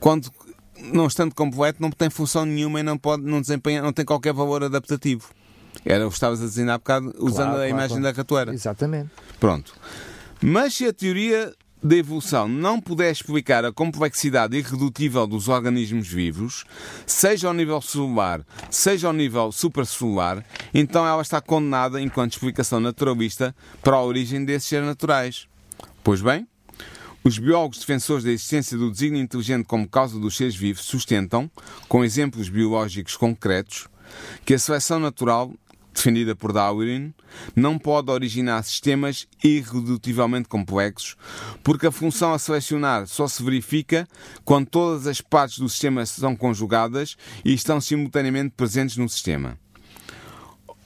quando, 0.00 0.30
não 0.78 1.06
estando 1.06 1.34
completo, 1.34 1.80
não 1.80 1.90
tem 1.90 2.10
função 2.10 2.44
nenhuma 2.44 2.80
e 2.80 2.82
não, 2.82 2.96
pode, 2.98 3.22
não, 3.22 3.40
desempenha, 3.40 3.82
não 3.82 3.92
tem 3.92 4.04
qualquer 4.04 4.32
valor 4.32 4.64
adaptativo. 4.64 5.28
Era 5.84 6.06
o 6.06 6.08
que 6.08 6.14
estavas 6.16 6.40
a 6.40 6.44
dizer 6.44 6.68
há 6.68 6.78
bocado, 6.78 7.12
usando 7.18 7.48
Claro, 7.50 7.60
a 7.62 7.68
imagem 7.68 7.98
claro. 7.98 8.02
da 8.02 8.12
ratoeira. 8.12 8.54
Exatamente. 8.54 9.10
Pronto. 9.40 9.74
Mas 10.40 10.74
se 10.74 10.86
a 10.86 10.92
teoria 10.92 11.52
da 11.82 11.96
evolução 11.96 12.48
não 12.48 12.80
puder 12.80 13.10
explicar 13.12 13.64
a 13.64 13.72
complexidade 13.72 14.56
irredutível 14.56 15.26
dos 15.26 15.48
organismos 15.48 16.08
vivos, 16.08 16.64
seja 17.06 17.48
ao 17.48 17.52
nível 17.54 17.80
celular, 17.82 18.40
seja 18.70 19.06
ao 19.08 19.12
nível 19.12 19.52
suprasselular, 19.52 20.42
então 20.72 21.06
ela 21.06 21.20
está 21.20 21.42
condenada, 21.42 22.00
enquanto 22.00 22.32
explicação 22.32 22.80
naturalista, 22.80 23.54
para 23.82 23.96
a 23.96 24.02
origem 24.02 24.44
desses 24.44 24.68
seres 24.68 24.86
naturais. 24.86 25.46
Pois 26.02 26.22
bem, 26.22 26.46
os 27.24 27.38
biólogos 27.38 27.78
defensores 27.78 28.22
da 28.22 28.30
existência 28.30 28.76
do 28.76 28.90
desígnio 28.90 29.22
inteligente 29.22 29.64
como 29.64 29.88
causa 29.88 30.20
dos 30.20 30.36
seres 30.36 30.54
vivos 30.54 30.84
sustentam, 30.84 31.50
com 31.88 32.04
exemplos 32.04 32.50
biológicos 32.50 33.16
concretos, 33.16 33.88
que 34.44 34.52
a 34.52 34.58
seleção 34.58 35.00
natural, 35.00 35.50
defendida 35.94 36.36
por 36.36 36.52
Darwin, 36.52 37.14
não 37.56 37.78
pode 37.78 38.10
originar 38.10 38.62
sistemas 38.62 39.26
irredutivelmente 39.42 40.50
complexos, 40.50 41.16
porque 41.62 41.86
a 41.86 41.92
função 41.92 42.34
a 42.34 42.38
selecionar 42.38 43.06
só 43.06 43.26
se 43.26 43.42
verifica 43.42 44.06
quando 44.44 44.68
todas 44.68 45.06
as 45.06 45.22
partes 45.22 45.58
do 45.58 45.68
sistema 45.68 46.04
são 46.04 46.36
conjugadas 46.36 47.16
e 47.42 47.54
estão 47.54 47.80
simultaneamente 47.80 48.52
presentes 48.54 48.98
no 48.98 49.08
sistema. 49.08 49.58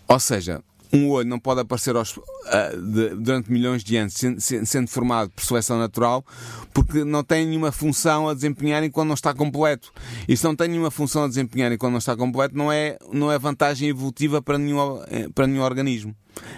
Ou 0.07 0.21
seja, 0.21 0.63
um 0.93 1.11
olho 1.11 1.29
não 1.29 1.39
pode 1.39 1.61
aparecer 1.61 1.95
aos- 1.97 2.19
ah, 2.47 2.71
de- 2.75 3.15
durante 3.17 3.51
milhões 3.53 3.85
de 3.85 3.97
anos 3.97 4.15
sendo, 4.15 4.41
sendo- 4.41 4.67
sendo 4.67 4.89
formado 4.89 5.31
por 5.31 5.45
seleção 5.45 5.79
natural 5.79 6.25
porque 6.73 7.05
não 7.05 7.23
tem 7.23 7.47
nenhuma 7.47 7.71
função 7.73 8.29
a 8.29 8.35
desempenhar 8.35 8.83
enquanto 8.83 9.09
não 9.09 9.15
está 9.15 9.35
completo. 9.35 9.93
E 10.27 10.37
se 10.37 10.45
não 10.45 10.55
tem 10.57 10.69
nenhuma 10.69 10.91
função 10.91 11.25
a 11.25 11.29
desempenhar 11.29 11.71
enquanto 11.73 11.93
não 11.93 11.99
está 11.99 12.17
completo, 12.17 12.57
não 12.57 12.71
é, 12.73 12.97
não 13.13 13.31
é 13.31 13.39
vantagem 13.39 13.89
evolutiva 13.89 14.41
para 14.41 14.57
nenhum, 14.59 15.03
eh, 15.09 15.29
para 15.35 15.47
nenhum 15.47 15.63
organismo. 15.63 16.15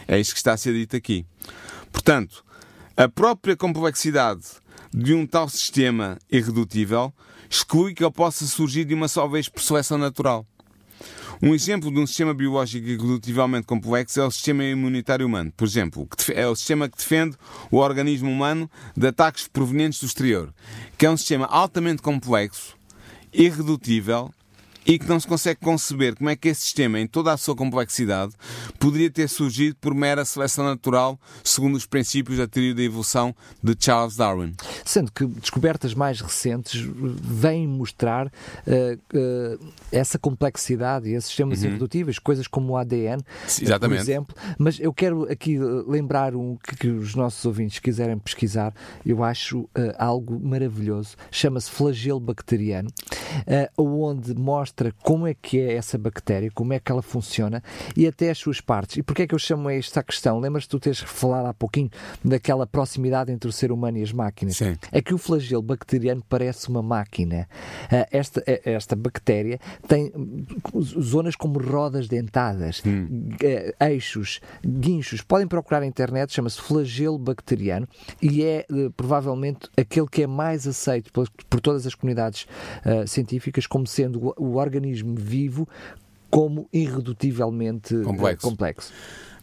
É 0.06 0.18
isso 0.18 0.32
que 0.32 0.38
está 0.38 0.52
a 0.52 0.56
ser 0.56 0.74
dito 0.74 0.94
aqui. 0.96 1.24
Portanto, 1.90 2.44
a 2.96 3.08
própria 3.08 3.56
complexidade 3.56 4.42
de 4.92 5.14
um 5.14 5.26
tal 5.26 5.48
sistema 5.48 6.18
irredutível 6.30 7.12
exclui 7.48 7.94
que 7.94 8.04
ele 8.04 8.12
possa 8.12 8.44
surgir 8.46 8.84
de 8.84 8.94
uma 8.94 9.08
só 9.08 9.26
vez 9.26 9.48
por 9.48 9.62
seleção 9.62 9.98
natural. 9.98 10.46
Um 11.42 11.54
exemplo 11.54 11.90
de 11.90 11.98
um 11.98 12.06
sistema 12.06 12.34
biológico 12.34 12.86
irredutivelmente 12.86 13.66
complexo 13.66 14.20
é 14.20 14.26
o 14.26 14.30
sistema 14.30 14.62
imunitário 14.62 15.26
humano. 15.26 15.50
Por 15.56 15.66
exemplo, 15.66 16.06
que 16.06 16.32
é 16.32 16.46
o 16.46 16.54
sistema 16.54 16.86
que 16.86 16.98
defende 16.98 17.34
o 17.70 17.78
organismo 17.78 18.30
humano 18.30 18.70
de 18.94 19.06
ataques 19.06 19.48
provenientes 19.48 20.00
do 20.00 20.06
exterior, 20.06 20.52
que 20.98 21.06
é 21.06 21.10
um 21.10 21.16
sistema 21.16 21.46
altamente 21.46 22.02
complexo, 22.02 22.76
irredutível 23.32 24.30
e 24.90 24.98
que 24.98 25.08
não 25.08 25.20
se 25.20 25.26
consegue 25.28 25.60
conceber 25.60 26.16
como 26.16 26.28
é 26.28 26.34
que 26.34 26.48
esse 26.48 26.62
sistema, 26.62 26.98
em 26.98 27.06
toda 27.06 27.32
a 27.32 27.36
sua 27.36 27.54
complexidade, 27.54 28.32
poderia 28.76 29.08
ter 29.08 29.28
surgido 29.28 29.76
por 29.80 29.94
mera 29.94 30.24
seleção 30.24 30.64
natural, 30.64 31.16
segundo 31.44 31.76
os 31.76 31.86
princípios 31.86 32.38
da 32.38 32.48
teoria 32.48 32.74
da 32.74 32.82
evolução 32.82 33.32
de 33.62 33.76
Charles 33.78 34.16
Darwin. 34.16 34.52
Sendo 34.84 35.12
que 35.12 35.24
descobertas 35.26 35.94
mais 35.94 36.20
recentes 36.20 36.84
vêm 37.22 37.68
mostrar 37.68 38.32
eh, 38.66 38.98
eh, 39.14 39.58
essa 39.92 40.18
complexidade 40.18 41.08
e 41.08 41.12
esses 41.12 41.28
sistemas 41.28 41.62
irredutíveis, 41.62 42.18
coisas 42.18 42.48
como 42.48 42.72
o 42.72 42.76
ADN, 42.76 43.22
Sim, 43.46 43.66
por 43.66 43.92
exemplo. 43.92 44.34
Mas 44.58 44.80
eu 44.80 44.92
quero 44.92 45.30
aqui 45.30 45.54
eh, 45.54 45.60
lembrar 45.86 46.34
um 46.34 46.56
que, 46.56 46.74
que 46.74 46.88
os 46.88 47.14
nossos 47.14 47.44
ouvintes 47.44 47.78
quiserem 47.78 48.18
pesquisar, 48.18 48.74
eu 49.06 49.22
acho 49.22 49.68
eh, 49.72 49.94
algo 49.96 50.40
maravilhoso. 50.40 51.16
Chama-se 51.30 51.70
flagelo 51.70 52.18
bacteriano, 52.18 52.90
onde 53.78 54.34
mostra 54.34 54.79
como 55.02 55.26
é 55.26 55.34
que 55.34 55.58
é 55.58 55.74
essa 55.74 55.98
bactéria, 55.98 56.50
como 56.54 56.72
é 56.72 56.80
que 56.80 56.90
ela 56.90 57.02
funciona 57.02 57.62
e 57.96 58.06
até 58.06 58.30
as 58.30 58.38
suas 58.38 58.60
partes. 58.60 58.96
E 58.96 59.02
porquê 59.02 59.22
é 59.22 59.26
que 59.26 59.34
eu 59.34 59.38
chamo 59.38 59.68
a 59.68 59.74
esta 59.74 60.02
questão? 60.02 60.40
Lembras-te 60.40 60.66
de 60.66 60.70
tu 60.70 60.80
teres 60.80 61.00
falado 61.00 61.46
há 61.46 61.54
pouquinho 61.54 61.90
daquela 62.24 62.66
proximidade 62.66 63.32
entre 63.32 63.48
o 63.48 63.52
ser 63.52 63.72
humano 63.72 63.98
e 63.98 64.02
as 64.02 64.12
máquinas? 64.12 64.56
Sim. 64.56 64.76
É 64.90 65.02
que 65.02 65.12
o 65.12 65.18
flagelo 65.18 65.62
bacteriano 65.62 66.22
parece 66.28 66.68
uma 66.68 66.82
máquina. 66.82 67.48
Ah, 67.90 68.06
Esta, 68.10 68.42
eh, 68.46 68.60
esta 68.64 68.96
bactéria 68.96 69.58
tem 69.86 70.12
hum, 70.14 70.44
zonas 70.80 71.36
como 71.36 71.58
rodas 71.58 72.08
dentadas, 72.08 72.82
eh, 73.42 73.74
eixos, 73.80 74.40
guinchos. 74.64 75.22
Podem 75.22 75.46
procurar 75.46 75.80
na 75.80 75.86
internet, 75.86 76.32
chama-se 76.32 76.60
flagelo 76.60 77.18
bacteriano 77.18 77.88
e 78.20 78.42
é 78.42 78.66
provavelmente 78.96 79.68
aquele 79.76 80.06
que 80.06 80.22
é 80.22 80.26
mais 80.26 80.66
aceito 80.66 81.12
por, 81.12 81.28
por 81.48 81.60
todas 81.60 81.86
as 81.86 81.94
comunidades 81.94 82.46
ah, 82.84 83.06
científicas 83.06 83.66
como 83.66 83.86
sendo 83.86 84.34
o, 84.38 84.54
o 84.54 84.59
organismo 84.60 85.14
vivo 85.16 85.68
como 86.30 86.68
irredutivelmente 86.72 87.94
eh, 87.94 88.02
Complexo. 88.02 88.48
complexo. 88.48 88.92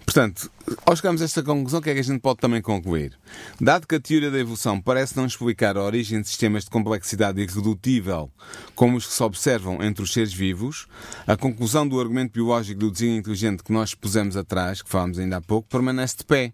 Portanto, 0.07 0.49
ao 0.85 0.95
chegarmos 0.95 1.21
a 1.21 1.25
esta 1.25 1.43
conclusão, 1.43 1.81
o 1.81 1.83
que 1.83 1.89
é 1.89 1.93
que 1.93 1.99
a 1.99 2.03
gente 2.03 2.21
pode 2.21 2.39
também 2.39 2.61
concluir? 2.61 3.11
Dado 3.59 3.85
que 3.85 3.93
a 3.93 3.99
teoria 3.99 4.31
da 4.31 4.39
evolução 4.39 4.79
parece 4.79 5.17
não 5.17 5.25
explicar 5.25 5.75
a 5.75 5.83
origem 5.83 6.21
de 6.21 6.29
sistemas 6.29 6.63
de 6.63 6.69
complexidade 6.69 7.41
irredutível 7.41 8.31
como 8.73 8.95
os 8.95 9.05
que 9.05 9.11
se 9.11 9.21
observam 9.21 9.83
entre 9.83 10.01
os 10.01 10.13
seres 10.13 10.31
vivos, 10.31 10.87
a 11.27 11.35
conclusão 11.35 11.85
do 11.85 11.99
argumento 11.99 12.31
biológico 12.31 12.79
do 12.79 12.89
desenho 12.89 13.17
inteligente 13.17 13.61
que 13.61 13.73
nós 13.73 13.93
pusemos 13.93 14.37
atrás, 14.37 14.81
que 14.81 14.89
falámos 14.89 15.19
ainda 15.19 15.37
há 15.37 15.41
pouco, 15.41 15.67
permanece 15.67 16.15
de 16.19 16.23
pé. 16.23 16.53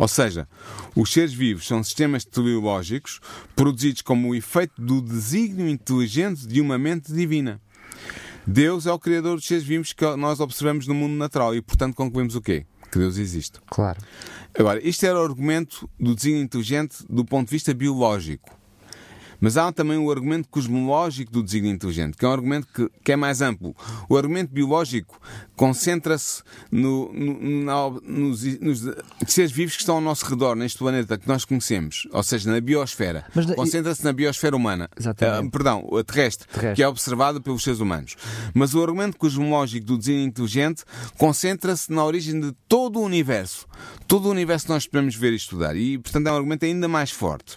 Ou 0.00 0.08
seja, 0.08 0.48
os 0.96 1.12
seres 1.12 1.34
vivos 1.34 1.66
são 1.66 1.84
sistemas 1.84 2.24
teleológicos 2.24 3.20
produzidos 3.54 4.00
como 4.00 4.30
o 4.30 4.34
efeito 4.34 4.80
do 4.80 5.02
desígnio 5.02 5.68
inteligente 5.68 6.46
de 6.46 6.58
uma 6.58 6.78
mente 6.78 7.12
divina. 7.12 7.60
Deus 8.46 8.86
é 8.86 8.92
o 8.92 8.98
criador 8.98 9.36
dos 9.36 9.46
seres 9.46 9.62
vivos 9.62 9.92
que 9.92 10.16
nós 10.16 10.40
observamos 10.40 10.86
no 10.86 10.94
mundo 10.94 11.12
natural 11.16 11.54
e, 11.54 11.60
portanto, 11.60 11.94
concluímos 11.94 12.34
o 12.34 12.40
quê? 12.40 12.64
Que 12.90 12.98
Deus 12.98 13.18
existe. 13.18 13.60
Claro. 13.66 14.00
Agora, 14.58 14.80
isto 14.82 15.04
era 15.04 15.20
o 15.20 15.22
argumento 15.22 15.86
do 16.00 16.14
desenho 16.14 16.40
inteligente 16.40 17.04
do 17.06 17.22
ponto 17.22 17.48
de 17.48 17.52
vista 17.52 17.74
biológico. 17.74 18.58
Mas 19.40 19.56
há 19.56 19.72
também 19.72 19.96
o 19.98 20.10
argumento 20.10 20.48
cosmológico 20.48 21.32
do 21.32 21.42
designo 21.42 21.68
inteligente, 21.68 22.16
que 22.16 22.24
é 22.24 22.28
um 22.28 22.32
argumento 22.32 22.66
que, 22.74 22.88
que 23.02 23.12
é 23.12 23.16
mais 23.16 23.40
amplo. 23.40 23.74
O 24.08 24.16
argumento 24.16 24.52
biológico 24.52 25.18
concentra-se 25.56 26.42
no, 26.70 27.12
no- 27.12 27.64
na- 27.64 28.00
nos, 28.02 28.42
nos 28.60 28.82
seres 29.26 29.52
vivos 29.52 29.74
que 29.76 29.82
estão 29.82 29.96
ao 29.96 30.00
nosso 30.00 30.24
redor, 30.26 30.54
neste 30.56 30.78
planeta 30.78 31.16
que 31.18 31.28
nós 31.28 31.44
conhecemos, 31.44 32.06
ou 32.12 32.22
seja, 32.22 32.50
na 32.50 32.60
biosfera. 32.60 33.24
Concentra-se 33.56 34.04
na 34.04 34.12
biosfera 34.12 34.56
humana. 34.56 34.88
Exatamente. 34.98 35.46
Ah, 35.46 35.50
perdão, 35.50 35.88
a 35.98 36.04
terrestre, 36.04 36.46
Terrestre. 36.48 36.74
que 36.76 36.82
é 36.82 36.88
observada 36.88 37.40
pelos 37.40 37.62
seres 37.62 37.80
humanos. 37.80 38.16
Mas 38.54 38.74
o 38.74 38.82
argumento 38.82 39.16
cosmológico 39.16 39.86
do 39.86 39.98
desenho 39.98 40.20
inteligente 40.24 40.82
concentra-se 41.18 41.92
na 41.92 42.04
origem 42.04 42.40
de 42.40 42.52
todo 42.68 42.98
o 42.98 43.02
universo. 43.02 43.66
Todo 44.06 44.26
o 44.26 44.30
universo 44.30 44.66
que 44.66 44.72
nós 44.72 44.86
podemos 44.86 45.14
ver 45.14 45.32
e 45.32 45.36
estudar. 45.36 45.76
E, 45.76 45.98
portanto, 45.98 46.26
é 46.26 46.32
um 46.32 46.36
argumento 46.36 46.64
ainda 46.64 46.88
mais 46.88 47.10
forte. 47.10 47.56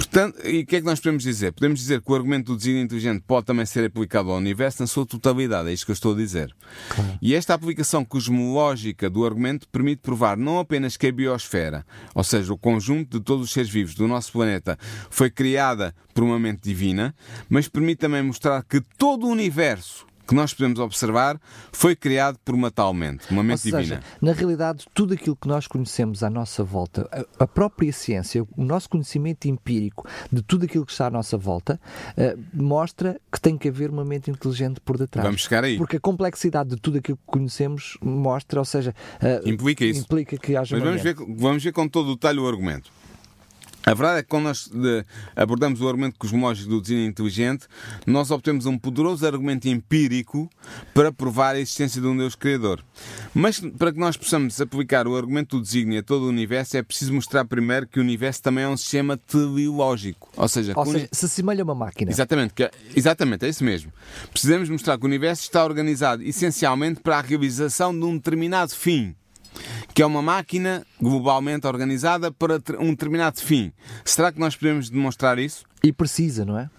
Portanto, 0.00 0.40
e 0.46 0.60
o 0.60 0.66
que 0.66 0.76
é 0.76 0.80
que 0.80 0.86
nós 0.86 0.98
podemos 0.98 1.22
dizer? 1.22 1.52
Podemos 1.52 1.78
dizer 1.78 2.00
que 2.00 2.10
o 2.10 2.14
argumento 2.14 2.46
do 2.46 2.56
desígnio 2.56 2.82
inteligente 2.82 3.22
pode 3.26 3.46
também 3.46 3.66
ser 3.66 3.84
aplicado 3.84 4.30
ao 4.30 4.38
universo 4.38 4.82
na 4.82 4.86
sua 4.86 5.04
totalidade, 5.04 5.68
é 5.68 5.72
isto 5.72 5.84
que 5.84 5.92
eu 5.92 5.94
estou 5.94 6.14
a 6.14 6.16
dizer. 6.16 6.54
Claro. 6.88 7.18
E 7.20 7.34
esta 7.34 7.52
aplicação 7.54 8.04
cosmológica 8.04 9.10
do 9.10 9.24
argumento 9.24 9.68
permite 9.68 10.00
provar 10.00 10.36
não 10.36 10.58
apenas 10.58 10.96
que 10.96 11.06
a 11.06 11.12
biosfera, 11.12 11.84
ou 12.14 12.24
seja, 12.24 12.52
o 12.52 12.58
conjunto 12.58 13.18
de 13.18 13.24
todos 13.24 13.44
os 13.44 13.52
seres 13.52 13.70
vivos 13.70 13.94
do 13.94 14.08
nosso 14.08 14.32
planeta, 14.32 14.78
foi 15.10 15.30
criada 15.30 15.94
por 16.14 16.24
uma 16.24 16.38
mente 16.38 16.62
divina, 16.62 17.14
mas 17.48 17.68
permite 17.68 17.98
também 17.98 18.22
mostrar 18.22 18.64
que 18.64 18.80
todo 18.80 19.26
o 19.26 19.30
universo 19.30 20.09
que 20.30 20.34
nós 20.36 20.54
podemos 20.54 20.78
observar 20.78 21.40
foi 21.72 21.96
criado 21.96 22.38
por 22.44 22.54
uma 22.54 22.70
tal 22.70 22.94
mente, 22.94 23.26
uma 23.32 23.42
mente 23.42 23.68
Ou 23.72 23.80
divina. 23.80 24.00
na 24.22 24.32
realidade, 24.32 24.86
tudo 24.94 25.12
aquilo 25.12 25.34
que 25.34 25.48
nós 25.48 25.66
conhecemos 25.66 26.22
à 26.22 26.30
nossa 26.30 26.62
volta, 26.62 27.08
a, 27.10 27.42
a, 27.42 27.46
própria 27.48 27.92
ciência, 27.92 28.46
o 28.56 28.64
nosso 28.64 28.88
conhecimento 28.88 29.48
empírico 29.48 30.08
de 30.30 30.40
tudo 30.40 30.66
aquilo 30.66 30.86
que 30.86 30.92
está 30.92 31.08
à 31.08 31.10
nossa 31.10 31.36
volta, 31.36 31.80
uh, 32.16 32.40
mostra 32.54 33.20
que 33.32 33.40
tem 33.40 33.58
que 33.58 33.68
haver 33.68 33.90
uma 33.90 34.04
mente 34.04 34.30
inteligente 34.30 34.80
por 34.80 34.96
detrás. 34.96 35.26
Vamos 35.26 35.42
chegar 35.42 35.64
aí. 35.64 35.76
Porque 35.76 35.96
a 35.96 36.00
complexidade 36.00 36.70
de 36.70 36.76
tudo 36.76 36.98
aquilo 36.98 37.16
que 37.16 37.26
conhecemos 37.26 37.98
mostra, 38.00 38.60
ou 38.60 38.64
seja, 38.64 38.94
uh, 39.20 39.48
implica 39.48 39.84
isso. 39.84 40.02
Implica 40.02 40.38
que 40.38 40.54
haja 40.54 40.76
Mas 40.76 40.84
vamos 40.84 41.02
ver, 41.02 41.16
vamos 41.36 41.64
ver 41.64 41.72
com 41.72 41.88
todo 41.88 42.10
o 42.10 42.14
detalhe 42.14 42.38
o 42.38 42.46
argumento. 42.46 42.92
A 43.90 43.94
verdade 43.94 44.20
é 44.20 44.22
que 44.22 44.28
quando 44.28 44.44
nós 44.44 44.70
abordamos 45.34 45.80
o 45.80 45.88
argumento 45.88 46.16
cosmológico 46.16 46.70
do 46.70 46.80
desenho 46.80 47.06
inteligente, 47.06 47.66
nós 48.06 48.30
obtemos 48.30 48.64
um 48.64 48.78
poderoso 48.78 49.26
argumento 49.26 49.68
empírico 49.68 50.48
para 50.94 51.10
provar 51.10 51.56
a 51.56 51.58
existência 51.58 52.00
de 52.00 52.06
um 52.06 52.16
Deus 52.16 52.36
Criador. 52.36 52.84
Mas 53.34 53.58
para 53.58 53.92
que 53.92 53.98
nós 53.98 54.16
possamos 54.16 54.60
aplicar 54.60 55.08
o 55.08 55.16
argumento 55.16 55.56
do 55.56 55.62
desígnio 55.62 55.98
a 55.98 56.02
todo 56.04 56.22
o 56.22 56.28
universo, 56.28 56.76
é 56.76 56.84
preciso 56.84 57.12
mostrar 57.12 57.44
primeiro 57.44 57.88
que 57.88 57.98
o 57.98 58.02
universo 58.02 58.40
também 58.40 58.62
é 58.62 58.68
um 58.68 58.76
sistema 58.76 59.16
teleológico. 59.16 60.30
Ou 60.36 60.46
seja, 60.46 60.72
Ou 60.76 60.86
seja 60.86 61.08
se 61.10 61.26
assemelha 61.26 61.62
a 61.62 61.64
uma 61.64 61.74
máquina. 61.74 62.12
Exatamente, 62.12 62.54
que, 62.54 62.62
é, 62.62 62.70
exatamente, 62.94 63.44
é 63.44 63.48
isso 63.48 63.64
mesmo. 63.64 63.92
Precisamos 64.30 64.68
mostrar 64.68 64.98
que 64.98 65.04
o 65.04 65.08
universo 65.08 65.42
está 65.42 65.64
organizado 65.64 66.22
essencialmente 66.22 67.00
para 67.00 67.18
a 67.18 67.20
realização 67.20 67.92
de 67.92 68.04
um 68.04 68.14
determinado 68.16 68.72
fim 68.72 69.16
que 69.94 70.02
é 70.02 70.06
uma 70.06 70.22
máquina 70.22 70.86
globalmente 71.00 71.66
organizada 71.66 72.30
para 72.30 72.60
um 72.78 72.90
determinado 72.90 73.40
fim. 73.40 73.72
Será 74.04 74.30
que 74.32 74.38
nós 74.38 74.56
podemos 74.56 74.90
demonstrar 74.90 75.38
isso? 75.38 75.64
E 75.82 75.92
precisa, 75.92 76.44
não 76.44 76.58
é? 76.58 76.70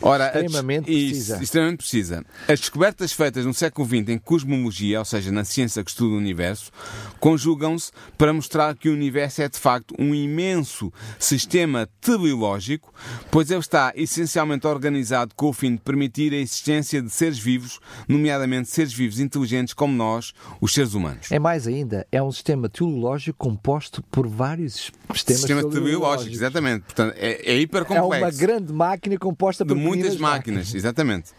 Ora, 0.00 0.26
extremamente 0.26 0.84
precisa. 0.84 1.42
Extremamente 1.42 1.78
precisa. 1.78 2.24
As 2.48 2.60
descobertas 2.60 3.12
feitas 3.12 3.44
no 3.44 3.54
século 3.54 3.86
XX 3.86 4.08
em 4.10 4.18
cosmologia, 4.18 4.98
ou 4.98 5.04
seja, 5.04 5.32
na 5.32 5.44
ciência 5.44 5.82
que 5.82 5.90
estuda 5.90 6.14
o 6.14 6.18
universo, 6.18 6.70
conjugam-se 7.18 7.90
para 8.16 8.32
mostrar 8.32 8.74
que 8.76 8.88
o 8.88 8.92
universo 8.92 9.42
é 9.42 9.48
de 9.48 9.58
facto 9.58 9.94
um 9.98 10.14
imenso 10.14 10.92
sistema 11.18 11.88
teleológico, 12.00 12.92
pois 13.30 13.50
ele 13.50 13.60
está 13.60 13.92
essencialmente 13.96 14.66
organizado 14.66 15.34
com 15.34 15.48
o 15.48 15.52
fim 15.52 15.74
de 15.74 15.80
permitir 15.80 16.32
a 16.32 16.36
existência 16.36 17.02
de 17.02 17.10
seres 17.10 17.38
vivos, 17.38 17.80
nomeadamente 18.06 18.68
seres 18.68 18.92
vivos 18.92 19.18
inteligentes 19.18 19.74
como 19.74 19.94
nós, 19.94 20.32
os 20.60 20.72
seres 20.72 20.94
humanos. 20.94 21.32
É 21.32 21.38
mais 21.38 21.66
ainda, 21.66 22.06
é 22.12 22.22
um 22.22 22.30
sistema 22.30 22.68
teleológico 22.68 23.38
composto 23.38 24.02
por 24.04 24.26
vários 24.28 24.92
sistemas 25.12 25.40
Sistema 25.40 25.68
teleológico, 25.68 26.34
exatamente. 26.34 26.82
Portanto, 26.82 27.14
é, 27.16 27.52
é 27.52 27.58
hipercomplexo. 27.58 28.14
É 28.14 28.18
uma 28.18 28.30
grande 28.30 28.72
máquina 28.72 29.18
composta 29.18 29.64
por 29.74 29.76
muitas 29.76 30.16
máquinas, 30.16 30.74
exatamente. 30.74 31.30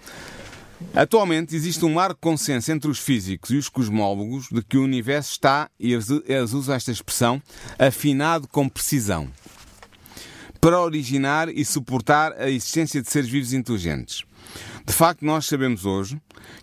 Atualmente 0.93 1.55
existe 1.55 1.83
um 1.83 1.95
largo 1.95 2.19
consenso 2.19 2.71
entre 2.71 2.89
os 2.89 2.99
físicos 2.99 3.49
e 3.49 3.55
os 3.55 3.67
cosmólogos 3.67 4.47
de 4.51 4.61
que 4.61 4.77
o 4.77 4.83
universo 4.83 5.31
está, 5.31 5.69
e 5.79 5.91
eles 5.93 6.53
usam 6.53 6.75
esta 6.75 6.91
expressão, 6.91 7.41
afinado 7.79 8.47
com 8.47 8.69
precisão 8.69 9.29
para 10.59 10.81
originar 10.81 11.49
e 11.49 11.63
suportar 11.63 12.33
a 12.33 12.49
existência 12.49 13.01
de 13.01 13.09
seres 13.09 13.29
vivos 13.29 13.53
inteligentes. 13.53 14.23
De 14.85 14.93
facto, 14.93 15.23
nós 15.23 15.45
sabemos 15.45 15.85
hoje 15.85 16.19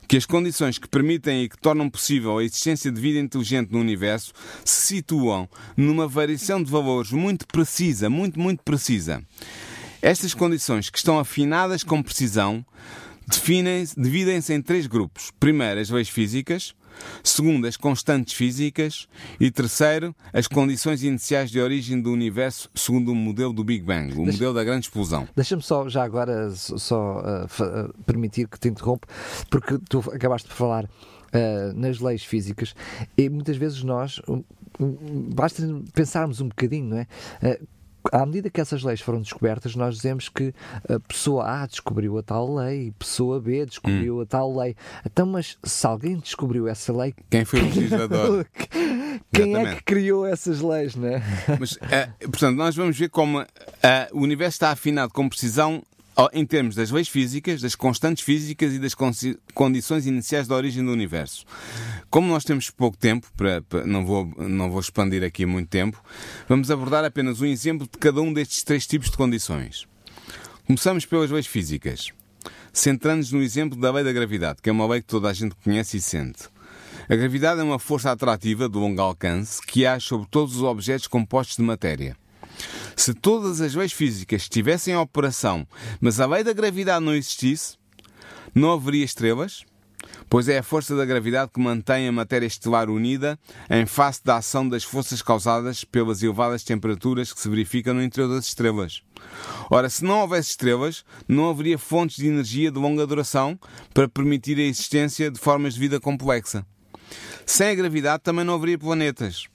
que 0.09 0.17
as 0.17 0.27
condições 0.27 0.79
que 0.79 0.89
permitem 0.89 1.45
e 1.45 1.49
que 1.49 1.59
tornam 1.59 1.91
possível 1.91 2.39
a 2.39 2.45
existência 2.45 2.91
de 2.91 3.01
vida 3.01 3.19
inteligente 3.19 3.71
no 3.71 3.79
universo 3.79 4.33
se 4.65 4.97
situam 4.97 5.49
numa 5.77 6.09
variação 6.09 6.63
de 6.63 6.71
valores 6.71 7.13
muito 7.13 7.47
precisa, 7.47 8.09
muito, 8.09 8.39
muito 8.39 8.63
precisa. 8.63 9.23
Estas 10.05 10.35
condições, 10.35 10.91
que 10.91 10.99
estão 10.99 11.19
afinadas 11.19 11.83
com 11.83 12.03
precisão, 12.03 12.63
dividem-se 13.97 14.53
em 14.53 14.61
três 14.61 14.87
grupos. 14.87 15.31
Primeiro, 15.41 15.81
as 15.81 15.89
leis 15.89 16.11
físicas. 16.11 16.75
Segundo, 17.23 17.67
as 17.67 17.79
constantes 17.79 18.35
físicas. 18.35 19.09
E 19.41 19.51
terceiro, 19.51 20.15
as 20.31 20.47
condições 20.47 21.03
iniciais 21.03 21.51
de 21.51 21.59
origem 21.59 21.99
do 21.99 22.13
universo 22.13 22.69
segundo 22.75 23.13
o 23.13 23.15
modelo 23.15 23.55
do 23.55 23.65
Big 23.65 23.83
Bang, 23.83 24.13
o 24.13 24.17
Deixa, 24.17 24.33
modelo 24.33 24.53
da 24.53 24.63
grande 24.63 24.85
explosão. 24.85 25.27
Deixa-me 25.35 25.63
só, 25.63 25.89
já 25.89 26.05
agora, 26.05 26.51
só 26.51 27.21
uh, 27.21 27.95
permitir 28.05 28.47
que 28.47 28.61
te 28.61 28.69
interrompa, 28.69 29.09
porque 29.49 29.79
tu 29.89 30.01
acabaste 30.13 30.51
de 30.51 30.55
falar 30.55 30.85
uh, 30.85 31.73
nas 31.75 31.99
leis 31.99 32.23
físicas 32.23 32.75
e 33.17 33.31
muitas 33.31 33.57
vezes 33.57 33.83
nós 33.83 34.21
basta 35.35 35.63
pensarmos 35.95 36.43
um 36.43 36.49
bocadinho, 36.49 36.91
não 36.91 36.99
é? 36.99 37.07
Uh, 37.43 37.74
à 38.13 38.25
medida 38.27 38.51
que 38.51 38.61
essas 38.61 38.83
leis 38.83 39.01
foram 39.01 39.21
descobertas, 39.21 39.75
nós 39.75 39.97
dizemos 39.97 40.29
que 40.29 40.55
a 40.89 40.99
pessoa 41.01 41.63
A 41.63 41.67
descobriu 41.67 42.19
a 42.19 42.23
tal 42.23 42.55
lei, 42.55 42.89
a 42.89 42.99
pessoa 42.99 43.41
B 43.41 43.65
descobriu 43.67 44.19
hum. 44.19 44.21
a 44.21 44.27
tal 44.27 44.57
lei. 44.57 44.77
Então, 45.05 45.27
mas 45.27 45.57
se 45.63 45.87
alguém 45.87 46.17
descobriu 46.17 46.69
essa 46.69 46.93
lei. 46.93 47.15
Quem 47.31 47.45
foi 47.45 47.61
o 47.61 47.65
legislador? 47.65 48.47
Quem 49.33 49.51
Exatamente. 49.51 49.73
é 49.73 49.75
que 49.77 49.83
criou 49.83 50.27
essas 50.27 50.61
leis, 50.61 50.95
não 50.95 51.09
é? 51.09 51.23
Mas, 51.59 51.79
é, 51.91 52.07
portanto, 52.27 52.57
nós 52.57 52.77
vamos 52.77 52.97
ver 52.97 53.09
como 53.09 53.41
uh, 53.41 53.47
o 54.13 54.21
universo 54.21 54.57
está 54.57 54.71
afinado 54.71 55.13
com 55.13 55.29
precisão 55.29 55.83
em 56.33 56.47
termos 56.47 56.75
das 56.75 56.91
leis 56.91 57.09
físicas, 57.09 57.61
das 57.61 57.75
constantes 57.75 58.23
físicas 58.23 58.73
e 58.73 58.79
das 58.79 58.95
condições 59.53 60.07
iniciais 60.07 60.47
da 60.47 60.55
origem 60.55 60.85
do 60.85 60.93
universo. 60.93 61.45
Como 62.09 62.29
nós 62.29 62.45
temos 62.45 62.71
pouco 62.71 62.97
tempo, 62.97 63.27
para, 63.37 63.63
para, 63.63 63.85
não, 63.85 64.07
vou, 64.07 64.27
não 64.39 64.71
vou 64.71 64.81
expandir 64.81 65.25
aqui 65.25 65.45
muito 65.45 65.69
tempo, 65.69 66.03
vamos 66.49 66.71
abordar 66.71 67.05
apenas 67.05 67.41
um 67.41 67.47
exemplo 67.47 67.89
de 67.91 67.99
cada 67.99 68.21
um 68.21 68.33
destes 68.33 68.63
três 68.63 68.87
tipos 68.87 69.11
de 69.11 69.17
condições. 69.17 69.87
Começamos 70.67 71.05
pelas 71.05 71.31
leis 71.31 71.47
físicas, 71.47 72.13
centrando-nos 72.73 73.33
no 73.33 73.43
exemplo 73.43 73.79
da 73.79 73.93
lei 73.93 74.05
da 74.05 74.13
gravidade, 74.13 74.63
que 74.63 74.69
é 74.69 74.73
uma 74.73 74.87
lei 74.87 75.01
que 75.01 75.09
toda 75.09 75.29
a 75.29 75.33
gente 75.33 75.55
conhece 75.57 75.97
e 75.97 76.01
sente. 76.01 76.45
A 77.09 77.15
gravidade 77.17 77.61
é 77.61 77.65
uma 77.65 77.79
força 77.79 78.11
atrativa 78.11 78.69
de 78.69 78.79
longo 78.79 79.01
alcance 79.01 79.61
que 79.61 79.85
age 79.85 80.07
sobre 80.07 80.27
todos 80.31 80.57
os 80.57 80.63
objetos 80.63 81.07
compostos 81.07 81.57
de 81.57 81.63
matéria. 81.63 82.17
Se 82.97 83.13
todas 83.15 83.61
as 83.61 83.75
leis 83.75 83.93
físicas 83.93 84.43
estivessem 84.43 84.95
em 84.95 84.97
operação, 84.97 85.67
mas 86.01 86.21
a 86.21 86.27
lei 86.27 86.45
da 86.45 86.53
gravidade 86.53 87.05
não 87.05 87.15
existisse, 87.15 87.77
não 88.55 88.73
haveria 88.73 89.05
estrelas, 89.05 89.65
pois 90.29 90.49
é 90.49 90.59
a 90.59 90.63
força 90.63 90.97
da 90.97 91.05
gravidade 91.05 91.51
que 91.53 91.61
mantém 91.61 92.07
a 92.07 92.13
matéria 92.13 92.47
estelar 92.47 92.89
unida 92.89 93.39
em 93.69 93.87
face 93.87 94.23
da 94.25 94.37
ação 94.37 94.69
das 94.69 94.85
forças 94.85 95.23
causadas 95.23 95.85
pelas 95.85 96.23
elevadas 96.23 96.63
temperaturas 96.63 97.33
que 97.33 97.41
se 97.41 97.49
verificam 97.49 97.95
no 97.95 98.03
interior 98.03 98.29
das 98.29 98.47
estrelas. 98.47 99.03
Ora, 99.71 99.89
se 99.89 100.05
não 100.05 100.21
houvesse 100.21 100.51
estrelas, 100.51 101.05
não 101.27 101.51
haveria 101.51 101.79
fontes 101.79 102.17
de 102.17 102.29
energia 102.29 102.71
de 102.71 102.79
longa 102.79 103.07
duração 103.07 103.59
para 103.93 104.09
permitir 104.09 104.59
a 104.59 104.63
existência 104.63 105.31
de 105.31 105.39
formas 105.39 105.75
de 105.75 105.81
vida 105.81 105.99
complexa. 105.99 106.65
Sem 107.47 107.69
a 107.69 107.75
gravidade 107.75 108.23
também 108.23 108.45
não 108.45 108.55
haveria 108.55 108.79
planetas 108.79 109.49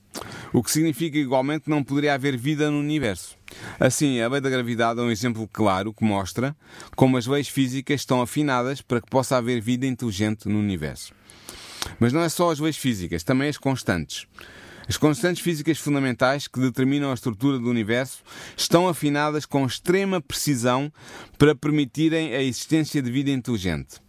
o 0.54 0.64
que 0.64 0.72
significa 0.72 1.18
igualmente 1.18 1.66
que 1.66 1.70
não 1.70 1.84
poderia 1.84 2.14
haver 2.14 2.38
vida 2.38 2.70
no 2.70 2.80
universo. 2.80 3.38
Assim, 3.80 4.20
a 4.22 4.28
lei 4.28 4.42
da 4.42 4.50
gravidade 4.50 5.00
é 5.00 5.04
um 5.04 5.12
exemplo 5.12 5.48
claro 5.52 5.94
que 5.94 6.04
mostra 6.04 6.56
como 6.96 7.18
as 7.18 7.26
leis 7.26 7.48
físicas 7.48 8.02
estão 8.02 8.22
afinadas 8.22 8.82
para 8.82 9.02
que 9.02 9.10
possa 9.10 9.38
haver 9.38 9.62
vida 9.62 9.86
inteligente 9.86 10.48
no 10.48 10.60
universo. 10.60 11.14
Mas 12.00 12.14
não 12.14 12.22
é 12.22 12.30
só 12.30 12.52
as 12.52 12.60
leis 12.60 12.78
físicas, 12.78 13.24
também 13.24 13.50
as 13.50 13.58
constantes. 13.58 14.28
As 14.88 14.98
constantes 14.98 15.44
físicas 15.44 15.78
fundamentais 15.78 16.48
que 16.48 16.60
determinam 16.60 17.12
a 17.12 17.14
estrutura 17.14 17.60
do 17.60 17.70
universo 17.70 18.24
estão 18.58 18.88
afinadas 18.88 19.46
com 19.46 19.64
extrema 19.64 20.20
precisão 20.20 20.92
para 21.38 21.54
permitirem 21.54 22.34
a 22.34 22.42
existência 22.42 23.00
de 23.00 23.12
vida 23.12 23.30
inteligente. 23.30 24.02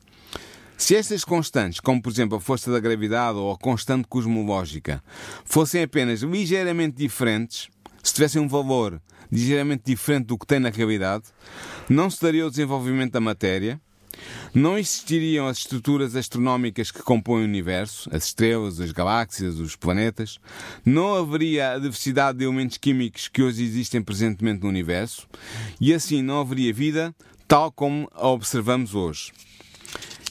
Se 0.81 0.97
estas 0.97 1.25
constantes, 1.25 1.79
como 1.79 2.01
por 2.01 2.11
exemplo 2.11 2.39
a 2.39 2.41
força 2.41 2.73
da 2.73 2.81
gravidade 2.81 3.37
ou 3.37 3.53
a 3.53 3.59
constante 3.59 4.09
cosmológica, 4.09 5.05
fossem 5.45 5.83
apenas 5.83 6.23
ligeiramente 6.23 6.97
diferentes, 6.97 7.69
se 8.03 8.15
tivessem 8.15 8.41
um 8.41 8.49
valor 8.49 9.01
ligeiramente 9.31 9.83
diferente 9.85 10.29
do 10.29 10.39
que 10.39 10.47
tem 10.47 10.59
na 10.59 10.71
realidade, 10.71 11.25
não 11.87 12.09
se 12.09 12.21
daria 12.21 12.47
o 12.47 12.51
desenvolvimento 12.51 13.13
da 13.13 13.21
matéria, 13.21 13.79
não 14.55 14.79
existiriam 14.79 15.47
as 15.47 15.59
estruturas 15.59 16.17
astronómicas 16.17 16.91
que 16.91 17.03
compõem 17.03 17.43
o 17.43 17.45
universo, 17.45 18.09
as 18.11 18.25
estrelas, 18.25 18.81
as 18.81 18.91
galáxias, 18.91 19.59
os 19.59 19.77
planetas, 19.77 20.41
não 20.83 21.15
haveria 21.15 21.73
a 21.73 21.79
diversidade 21.79 22.39
de 22.39 22.45
elementos 22.45 22.79
químicos 22.79 23.29
que 23.29 23.43
hoje 23.43 23.63
existem 23.63 24.03
presentemente 24.03 24.63
no 24.63 24.71
universo, 24.71 25.29
e 25.79 25.93
assim 25.93 26.23
não 26.23 26.41
haveria 26.41 26.73
vida 26.73 27.15
tal 27.47 27.71
como 27.71 28.11
a 28.15 28.29
observamos 28.29 28.95
hoje. 28.95 29.31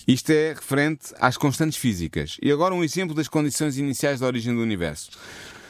Isto 0.10 0.32
é 0.32 0.54
referente 0.56 1.14
às 1.20 1.38
constantes 1.38 1.78
físicas. 1.78 2.40
E 2.42 2.52
agora 2.52 2.74
um 2.74 2.84
exemplo 2.84 3.14
das 3.14 3.28
condições 3.28 3.78
iniciais 3.78 4.20
da 4.20 4.26
origem 4.26 4.56
do 4.56 4.60
universo. 4.60 5.12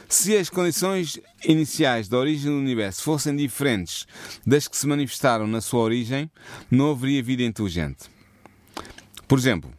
Se 0.08 0.34
as 0.34 0.48
condições 0.48 1.20
iniciais 1.44 2.08
da 2.08 2.16
origem 2.16 2.50
do 2.50 2.56
universo 2.56 3.02
fossem 3.02 3.36
diferentes 3.36 4.06
das 4.46 4.66
que 4.66 4.78
se 4.78 4.86
manifestaram 4.86 5.46
na 5.46 5.60
sua 5.60 5.80
origem, 5.80 6.30
não 6.70 6.92
haveria 6.92 7.22
vida 7.22 7.42
inteligente. 7.42 8.08
Por 9.28 9.38
exemplo, 9.38 9.70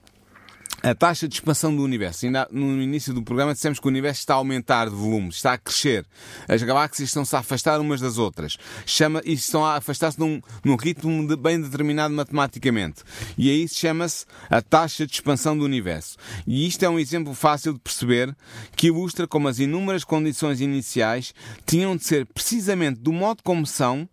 a 0.83 0.95
taxa 0.95 1.27
de 1.27 1.35
expansão 1.35 1.75
do 1.75 1.83
universo. 1.83 2.25
Ainda 2.25 2.47
no 2.51 2.81
início 2.81 3.13
do 3.13 3.21
programa 3.21 3.53
dissemos 3.53 3.79
que 3.79 3.85
o 3.85 3.89
universo 3.89 4.19
está 4.19 4.33
a 4.33 4.37
aumentar 4.37 4.89
de 4.89 4.95
volume, 4.95 5.29
está 5.29 5.53
a 5.53 5.57
crescer. 5.57 6.05
As 6.47 6.61
galáxias 6.63 7.09
estão-se 7.09 7.35
a 7.35 7.39
afastar 7.39 7.79
umas 7.79 8.01
das 8.01 8.17
outras. 8.17 8.57
Chama, 8.85 9.21
e 9.23 9.33
estão 9.33 9.65
a 9.65 9.75
afastar-se 9.75 10.19
num, 10.19 10.41
num 10.63 10.75
ritmo 10.75 11.27
de, 11.27 11.35
bem 11.35 11.61
determinado 11.61 12.13
matematicamente. 12.13 13.03
E 13.37 13.49
aí 13.49 13.67
chama-se 13.67 14.25
a 14.49 14.61
taxa 14.61 15.05
de 15.05 15.13
expansão 15.13 15.57
do 15.57 15.63
universo. 15.63 16.17
E 16.47 16.67
isto 16.67 16.83
é 16.83 16.89
um 16.89 16.99
exemplo 16.99 17.33
fácil 17.33 17.73
de 17.73 17.79
perceber 17.79 18.35
que 18.75 18.87
ilustra 18.87 19.27
como 19.27 19.47
as 19.47 19.59
inúmeras 19.59 20.03
condições 20.03 20.61
iniciais 20.61 21.33
tinham 21.65 21.95
de 21.95 22.03
ser 22.03 22.25
precisamente 22.25 22.99
do 22.99 23.13
modo 23.13 23.43
como 23.43 23.65
são 23.65 24.09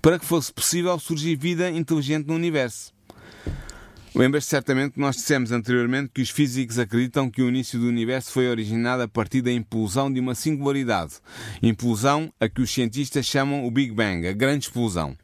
para 0.00 0.18
que 0.18 0.24
fosse 0.24 0.52
possível 0.52 0.98
surgir 0.98 1.36
vida 1.36 1.70
inteligente 1.70 2.26
no 2.26 2.34
universo. 2.34 2.92
Lembras-te 4.14 4.50
certamente 4.50 4.92
que 4.92 5.00
nós 5.00 5.16
dissemos 5.16 5.50
anteriormente 5.50 6.10
que 6.14 6.22
os 6.22 6.30
físicos 6.30 6.78
acreditam 6.78 7.28
que 7.28 7.42
o 7.42 7.48
início 7.48 7.80
do 7.80 7.88
universo 7.88 8.30
foi 8.30 8.48
originado 8.48 9.02
a 9.02 9.08
partir 9.08 9.42
da 9.42 9.50
impulsão 9.50 10.12
de 10.12 10.20
uma 10.20 10.36
singularidade. 10.36 11.14
Impulsão 11.60 12.32
a 12.38 12.48
que 12.48 12.62
os 12.62 12.72
cientistas 12.72 13.26
chamam 13.26 13.66
o 13.66 13.70
Big 13.72 13.92
Bang, 13.92 14.28
a 14.28 14.32
grande 14.32 14.66
explosão. 14.66 15.16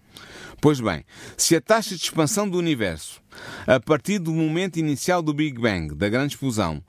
Pois 0.61 0.81
bem, 0.81 1.05
se 1.37 1.55
a 1.55 1.61
taxa 1.61 1.95
de 1.95 2.03
expansão 2.03 2.49
do 2.49 2.59
universo, 2.59 3.23
a 3.65 3.79
partir 3.79 4.19
do 4.19 4.33
momento 4.33 4.79
inicial 4.79 5.23
do 5.23 5.33
Big 5.33 5.59
Bang, 5.59 5.95
da 5.95 6.09
grande 6.09 6.35
explosão, 6.35 6.83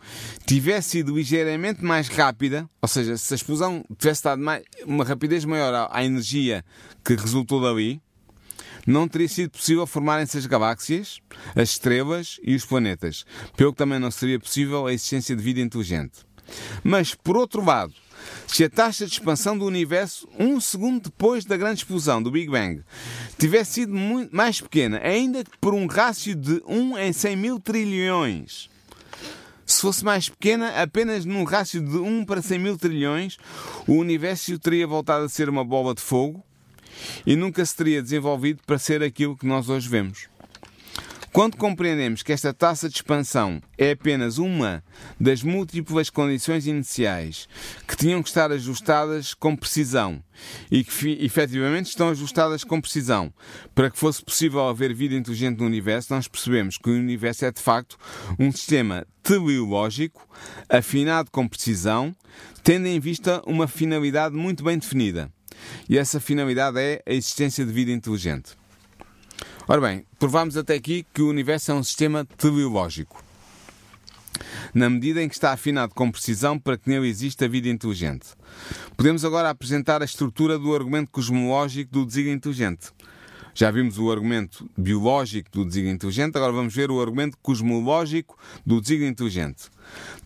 tivesse 0.46 0.90
sido 0.90 1.16
ligeiramente 1.16 1.84
mais 1.84 2.08
rápida, 2.08 2.68
ou 2.82 2.88
seja, 2.88 3.16
se 3.16 3.32
a 3.32 3.36
explosão 3.36 3.86
tivesse 3.98 4.24
dado 4.24 4.42
mais, 4.42 4.64
uma 4.86 5.06
rapidez 5.06 5.46
maior 5.46 5.88
à 5.92 6.04
energia 6.04 6.66
que 7.06 7.14
resultou 7.14 7.62
dali, 7.62 8.02
não 8.86 9.08
teria 9.08 9.28
sido 9.28 9.52
possível 9.52 9.86
formarem-se 9.86 10.38
as 10.38 10.46
galáxias, 10.46 11.20
as 11.56 11.70
estrelas 11.70 12.40
e 12.44 12.56
os 12.56 12.66
planetas, 12.66 13.26
pelo 13.56 13.72
que 13.72 13.78
também 13.78 14.00
não 14.00 14.12
seria 14.12 14.40
possível 14.40 14.88
a 14.88 14.94
existência 14.94 15.36
de 15.36 15.44
vida 15.44 15.60
inteligente. 15.60 16.20
Mas, 16.84 17.16
por 17.16 17.38
outro 17.38 17.64
lado, 17.64 17.94
se 18.48 18.64
a 18.64 18.70
taxa 18.70 19.06
de 19.06 19.14
expansão 19.14 19.58
do 19.58 19.66
universo, 19.66 20.28
um 20.38 20.60
segundo 20.60 21.04
depois 21.04 21.46
da 21.46 21.58
grande 21.58 21.80
explosão 21.80 22.22
do 22.22 22.32
Big 22.32 22.50
Bang, 22.50 22.84
tivesse 23.38 23.74
sido 23.74 23.94
muito 23.94 24.36
mais 24.36 24.60
pequena, 24.60 25.00
ainda 25.04 25.44
que 25.44 25.58
por 25.60 25.74
um 25.74 25.88
rácio 25.88 26.36
de 26.36 26.62
1 26.66 26.98
em 26.98 27.14
100 27.14 27.36
mil 27.36 27.60
trilhões, 27.60 28.70
se 29.66 29.82
fosse 29.82 30.04
mais 30.04 30.28
pequena, 30.28 30.82
apenas 30.82 31.24
num 31.24 31.44
rácio 31.44 31.82
de 31.82 31.98
1 31.98 32.26
para 32.26 32.42
100 32.42 32.60
mil 32.60 32.78
trilhões, 32.78 33.38
o 33.88 33.94
universo 33.94 34.60
teria 34.60 34.86
voltado 34.86 35.26
a 35.26 35.30
ser 35.30 35.48
uma 35.48 35.64
bola 35.64 35.96
de 35.96 36.02
fogo 36.02 36.44
e 37.26 37.36
nunca 37.36 37.66
se 37.66 37.76
teria 37.76 38.02
desenvolvido 38.02 38.62
para 38.66 38.78
ser 38.78 39.04
aquilo 39.04 39.38
que 39.38 39.46
nós 39.46 39.70
hoje 39.70 39.88
vemos. 39.88 40.32
Quando 41.34 41.56
compreendemos 41.56 42.24
que 42.24 42.34
esta 42.34 42.54
taxa 42.54 42.90
de 42.90 42.96
expansão 42.96 43.62
é 43.78 43.92
apenas 43.92 44.38
uma 44.38 44.84
das 45.18 45.42
múltiplas 45.42 46.10
condições 46.10 46.68
iniciais 46.68 47.48
que 47.88 47.96
tinham 47.96 48.22
que 48.22 48.28
estar 48.28 48.52
ajustadas 48.52 49.34
com 49.34 49.56
precisão 49.56 50.22
e 50.70 50.84
que 50.84 51.18
efetivamente 51.22 51.86
estão 51.86 52.10
ajustadas 52.10 52.66
com 52.66 52.82
precisão 52.82 53.34
para 53.74 53.90
que 53.90 53.98
fosse 53.98 54.22
possível 54.22 54.68
haver 54.68 54.94
vida 54.94 55.16
inteligente 55.16 55.60
no 55.60 55.66
universo, 55.66 56.14
nós 56.14 56.28
percebemos 56.28 56.78
que 56.78 56.90
o 56.90 56.94
universo 56.94 57.46
é 57.46 57.52
de 57.52 57.62
facto 57.62 57.98
um 58.38 58.52
sistema 58.52 59.08
teleológico 59.24 60.28
afinado 60.68 61.32
com 61.32 61.48
precisão, 61.48 62.14
tendo 62.62 62.88
em 62.88 63.00
vista 63.00 63.42
uma 63.48 63.70
finalidade 63.70 64.36
muito 64.36 64.66
bem 64.66 64.78
definida. 64.78 65.32
E 65.90 65.98
essa 65.98 66.20
finalidade 66.20 66.80
é 66.80 67.02
a 67.06 67.14
existência 67.14 67.66
de 67.66 67.72
vida 67.72 67.92
inteligente. 67.92 68.58
Ora 69.68 69.82
bem, 69.82 70.06
provamos 70.20 70.58
até 70.58 70.76
aqui 70.76 71.06
que 71.14 71.22
o 71.22 71.30
universo 71.30 71.72
é 71.72 71.74
um 71.74 71.84
sistema 71.84 72.26
teleológico. 72.38 73.24
Na 74.74 74.90
medida 74.90 75.22
em 75.22 75.30
que 75.30 75.36
está 75.36 75.52
afinado 75.52 75.94
com 75.94 76.12
precisão 76.12 76.58
para 76.58 76.78
que 76.78 76.90
nele 76.90 77.08
exista 77.08 77.48
vida 77.48 77.70
inteligente. 77.70 78.28
Podemos 78.98 79.24
agora 79.24 79.50
apresentar 79.50 80.02
a 80.02 80.06
estrutura 80.06 80.58
do 80.58 80.74
argumento 80.76 81.12
cosmológico 81.12 81.92
do 81.92 82.06
desígnio 82.06 82.36
inteligente. 82.36 82.92
Já 83.54 83.70
vimos 83.70 83.98
o 83.98 84.12
argumento 84.12 84.70
biológico 84.78 85.50
do 85.52 85.66
desígnio 85.66 85.94
inteligente, 85.94 86.38
agora 86.38 86.54
vamos 86.54 86.74
ver 86.74 86.90
o 86.90 87.02
argumento 87.02 87.38
cosmológico 87.42 88.38
do 88.66 88.80
desígnio 88.80 89.10
inteligente. 89.10 89.70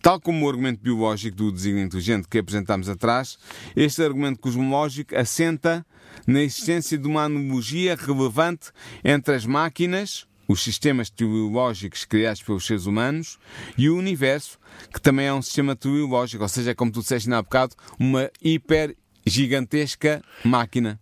Tal 0.00 0.20
como 0.20 0.46
o 0.46 0.48
argumento 0.48 0.80
biológico 0.80 1.36
do 1.36 1.52
desígnio 1.52 1.84
inteligente 1.84 2.28
que 2.28 2.38
apresentámos 2.38 2.88
atrás, 2.88 3.38
este 3.74 4.02
argumento 4.02 4.38
cosmológico 4.40 5.16
assenta 5.16 5.84
na 6.26 6.40
existência 6.40 6.96
de 6.96 7.06
uma 7.06 7.24
analogia 7.24 7.96
relevante 7.96 8.70
entre 9.04 9.34
as 9.34 9.44
máquinas, 9.44 10.26
os 10.48 10.62
sistemas 10.62 11.10
teleológicos 11.10 12.04
criados 12.04 12.42
pelos 12.42 12.64
seres 12.64 12.86
humanos, 12.86 13.38
e 13.76 13.88
o 13.90 13.96
universo, 13.96 14.58
que 14.92 15.00
também 15.00 15.26
é 15.26 15.34
um 15.34 15.42
sistema 15.42 15.74
teleológico, 15.74 16.44
ou 16.44 16.48
seja, 16.48 16.74
como 16.74 16.92
tu 16.92 17.00
disseste 17.00 17.32
há 17.32 17.42
bocado, 17.42 17.74
uma 17.98 18.30
hiper 18.40 18.96
gigantesca 19.26 20.22
máquina. 20.44 21.00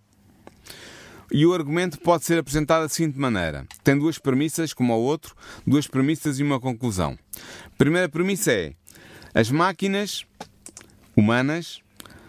E 1.33 1.47
o 1.47 1.55
argumento 1.55 1.99
pode 1.99 2.25
ser 2.25 2.39
apresentado 2.39 2.83
da 2.83 2.89
seguinte 2.89 3.19
maneira: 3.19 3.67
tem 3.83 3.99
duas 3.99 4.19
premissas, 4.19 4.73
como 4.73 4.93
ao 4.93 5.01
outro, 5.01 5.35
duas 5.67 5.87
premissas 5.87 6.39
e 6.39 6.43
uma 6.43 6.61
conclusão. 6.61 7.19
Primeira 7.79 8.09
premissa 8.09 8.53
é: 8.53 8.75
as 9.35 9.51
máquinas 9.51 10.25
humanas 11.17 11.81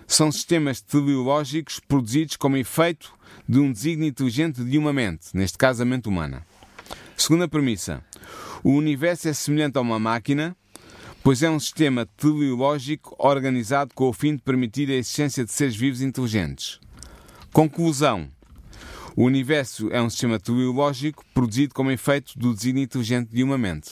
são 0.07 0.31
sistemas 0.31 0.81
teleológicos 0.81 1.79
produzidos 1.79 2.35
como 2.35 2.57
efeito 2.57 3.13
de 3.47 3.59
um 3.59 3.71
desígnio 3.71 4.07
inteligente 4.07 4.63
de 4.63 4.77
uma 4.77 4.93
mente, 4.93 5.27
neste 5.33 5.57
caso 5.57 5.81
a 5.81 5.85
mente 5.85 6.07
humana. 6.07 6.45
Segunda 7.17 7.47
premissa: 7.47 8.03
o 8.63 8.71
universo 8.71 9.27
é 9.27 9.33
semelhante 9.33 9.77
a 9.77 9.81
uma 9.81 9.99
máquina, 9.99 10.55
pois 11.23 11.43
é 11.43 11.49
um 11.49 11.59
sistema 11.59 12.05
teleológico 12.17 13.15
organizado 13.17 13.93
com 13.93 14.09
o 14.09 14.13
fim 14.13 14.35
de 14.35 14.41
permitir 14.41 14.89
a 14.89 14.95
existência 14.95 15.45
de 15.45 15.51
seres 15.51 15.75
vivos 15.75 16.01
inteligentes. 16.01 16.79
Conclusão: 17.51 18.29
o 19.15 19.23
universo 19.23 19.89
é 19.91 20.01
um 20.01 20.09
sistema 20.09 20.37
teleológico 20.37 21.23
produzido 21.33 21.73
como 21.73 21.89
efeito 21.89 22.37
do 22.37 22.53
desígnio 22.53 22.83
inteligente 22.83 23.29
de 23.29 23.43
uma 23.43 23.57
mente. 23.57 23.91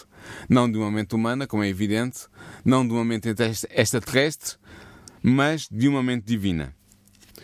Não 0.50 0.70
de 0.70 0.78
uma 0.78 0.92
mente 0.92 1.16
humana, 1.16 1.48
como 1.48 1.64
é 1.64 1.70
evidente, 1.70 2.28
não 2.66 2.86
de 2.86 2.94
uma 2.94 3.06
mente 3.06 3.30
extraterrestre, 3.72 4.58
mas 5.22 5.70
de 5.72 5.88
uma 5.88 6.04
mente 6.04 6.26
divina. 6.26 6.76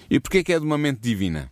E 0.10 0.20
porquê 0.20 0.44
que 0.44 0.52
é 0.52 0.60
de 0.60 0.66
uma 0.66 0.78
mente 0.78 1.00
divina? 1.00 1.50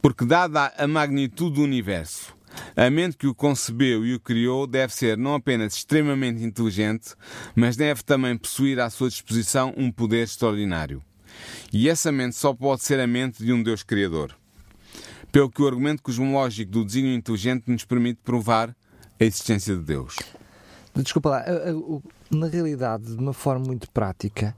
Porque, 0.00 0.24
dada 0.24 0.72
a 0.78 0.86
magnitude 0.86 1.56
do 1.56 1.62
universo, 1.62 2.34
a 2.74 2.88
mente 2.88 3.18
que 3.18 3.26
o 3.26 3.34
concebeu 3.34 4.06
e 4.06 4.14
o 4.14 4.20
criou 4.20 4.66
deve 4.66 4.94
ser 4.94 5.18
não 5.18 5.34
apenas 5.34 5.74
extremamente 5.74 6.42
inteligente, 6.42 7.14
mas 7.54 7.76
deve 7.76 8.02
também 8.02 8.38
possuir 8.38 8.80
à 8.80 8.88
sua 8.88 9.10
disposição 9.10 9.74
um 9.76 9.92
poder 9.92 10.22
extraordinário. 10.22 11.02
E 11.70 11.90
essa 11.90 12.10
mente 12.10 12.36
só 12.36 12.54
pode 12.54 12.82
ser 12.82 12.98
a 12.98 13.06
mente 13.06 13.44
de 13.44 13.52
um 13.52 13.62
Deus 13.62 13.82
Criador 13.82 14.39
pelo 15.32 15.50
que 15.50 15.62
o 15.62 15.66
argumento 15.66 16.02
cosmológico 16.02 16.70
do 16.70 16.84
desígnio 16.84 17.14
inteligente 17.14 17.70
nos 17.70 17.84
permite 17.84 18.20
provar 18.24 18.74
a 19.18 19.24
existência 19.24 19.76
de 19.76 19.82
Deus. 19.82 20.16
Desculpa 20.94 21.30
lá, 21.30 21.44
na 22.30 22.46
realidade, 22.46 23.04
de 23.04 23.16
uma 23.16 23.32
forma 23.32 23.66
muito 23.66 23.90
prática, 23.90 24.54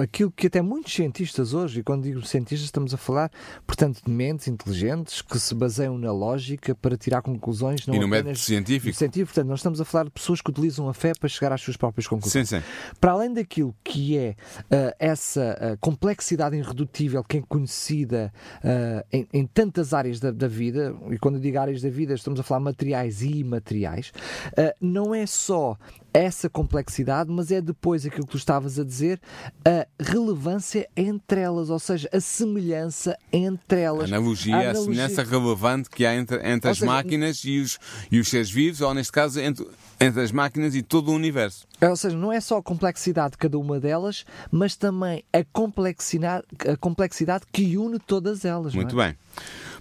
aquilo 0.00 0.30
que 0.30 0.46
até 0.46 0.62
muitos 0.62 0.92
cientistas 0.92 1.52
hoje, 1.52 1.80
e 1.80 1.82
quando 1.82 2.04
digo 2.04 2.24
cientistas, 2.26 2.64
estamos 2.64 2.94
a 2.94 2.96
falar, 2.96 3.30
portanto, 3.66 4.00
de 4.04 4.10
mentes 4.10 4.48
inteligentes 4.48 5.20
que 5.20 5.38
se 5.38 5.54
baseiam 5.54 5.98
na 5.98 6.12
lógica 6.12 6.74
para 6.74 6.96
tirar 6.96 7.22
conclusões. 7.22 7.86
Não 7.86 7.94
e 7.94 7.98
no 7.98 8.08
método 8.08 8.36
científico. 8.38 8.96
científico. 8.96 9.26
Portanto, 9.26 9.48
nós 9.48 9.58
estamos 9.60 9.80
a 9.80 9.84
falar 9.84 10.04
de 10.04 10.10
pessoas 10.10 10.40
que 10.40 10.50
utilizam 10.50 10.88
a 10.88 10.94
fé 10.94 11.12
para 11.18 11.28
chegar 11.28 11.52
às 11.52 11.60
suas 11.60 11.76
próprias 11.76 12.06
conclusões. 12.06 12.48
Sim, 12.48 12.58
sim. 12.58 12.64
Para 13.00 13.12
além 13.12 13.32
daquilo 13.32 13.74
que 13.84 14.16
é 14.16 14.30
uh, 14.30 14.94
essa 14.98 15.58
uh, 15.74 15.78
complexidade 15.80 16.56
irredutível 16.56 17.22
que 17.22 17.38
é 17.38 17.42
conhecida 17.42 18.32
uh, 18.58 19.06
em, 19.12 19.28
em, 19.32 19.46
tantas 19.46 19.92
áreas 19.92 20.20
da, 20.20 20.30
da, 20.30 20.48
vida, 20.48 20.94
e 21.10 21.18
quando 21.18 21.36
eu 21.36 21.40
digo 21.40 21.58
áreas 21.58 21.82
da 21.82 21.90
vida, 21.90 22.14
estamos 22.14 22.40
a 22.40 22.42
falar 22.42 22.60
materiais 22.60 23.22
e 23.22 23.38
imateriais, 23.38 24.12
não 24.80 25.14
é 25.14 25.26
só 25.26 25.76
essa 26.12 26.48
complexidade, 26.48 27.30
mas 27.30 27.50
é 27.50 27.60
depois 27.60 28.04
aquilo 28.04 28.26
que 28.26 28.32
tu 28.32 28.36
estavas 28.36 28.78
a 28.78 28.84
dizer, 28.84 29.20
a 29.64 29.86
relevância 30.00 30.88
entre 30.96 31.40
elas, 31.40 31.70
ou 31.70 31.78
seja, 31.78 32.08
a 32.12 32.20
semelhança 32.20 33.16
entre 33.32 33.80
elas. 33.80 34.12
A 34.12 34.16
analogia, 34.16 34.54
a, 34.54 34.60
analogia. 34.60 34.80
a 34.80 34.84
semelhança 34.84 35.22
relevante 35.22 35.90
que 35.90 36.04
há 36.04 36.14
entre, 36.14 36.36
entre 36.46 36.70
as 36.70 36.78
seja, 36.78 36.90
máquinas 36.90 37.42
e 37.44 37.60
os, 37.60 37.78
e 38.10 38.18
os 38.20 38.28
seres 38.28 38.50
vivos, 38.50 38.80
ou 38.80 38.92
neste 38.92 39.12
caso, 39.12 39.40
entre, 39.40 39.66
entre 40.00 40.20
as 40.22 40.32
máquinas 40.32 40.74
e 40.74 40.82
todo 40.82 41.10
o 41.10 41.14
universo. 41.14 41.66
Ou 41.80 41.96
seja, 41.96 42.16
não 42.16 42.32
é 42.32 42.40
só 42.40 42.58
a 42.58 42.62
complexidade 42.62 43.32
de 43.32 43.38
cada 43.38 43.58
uma 43.58 43.80
delas, 43.80 44.24
mas 44.50 44.76
também 44.76 45.24
a 45.32 45.44
complexidade, 45.52 46.44
a 46.70 46.76
complexidade 46.76 47.44
que 47.50 47.76
une 47.76 47.98
todas 47.98 48.44
elas. 48.44 48.74
Muito 48.74 49.00
é? 49.00 49.06
bem. 49.06 49.16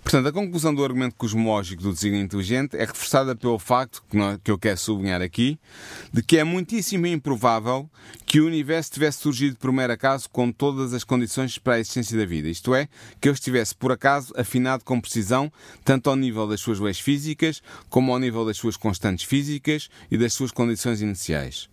Portanto, 0.04 0.28
a 0.28 0.32
conclusão 0.32 0.74
do 0.74 0.84
argumento 0.84 1.16
cosmológico 1.16 1.84
do 1.84 1.94
desígnio 1.94 2.24
inteligente 2.24 2.76
é 2.76 2.86
reforçada 2.86 3.36
pelo 3.36 3.60
facto, 3.60 4.04
que, 4.44 4.50
eu 4.50 4.58
quero 4.58 4.78
sublinhar 4.78 5.22
aqui, 5.22 5.60
de 6.12 6.24
que 6.24 6.38
é 6.38 6.44
muitíssimo 6.44 7.06
improvável 7.06 7.90
que 8.26 8.42
o 8.42 8.48
universo 8.48 8.92
tivesse 8.92 9.20
surgido 9.20 9.58
por 9.58 9.72
mero 9.72 9.94
acaso 9.94 10.28
com 10.30 10.52
todas 10.52 10.94
as 10.94 11.04
condições 11.04 11.58
para 11.58 11.76
a 11.76 11.80
existência 11.80 12.18
da 12.18 12.26
vida. 12.26 12.50
Isto 12.50 12.74
é, 12.74 12.90
que 13.22 13.30
ele 13.30 13.36
estivesse 13.36 13.76
por 13.76 13.92
acaso 13.92 14.34
afinado 14.36 14.84
com 14.84 15.00
precisão, 15.00 15.52
tanto 15.86 16.10
ao 16.10 16.16
nível 16.16 16.48
das 16.48 16.60
suas 16.60 16.80
leis 16.80 17.00
físicas, 17.00 17.62
como 17.88 18.12
ao 18.12 18.20
nível 18.20 18.44
das 18.44 18.58
suas 18.58 18.76
constantes 18.76 19.24
físicas 19.24 19.88
e 20.10 20.18
das 20.18 20.34
suas 20.34 20.52
condições 20.52 21.02
iniciais. 21.02 21.70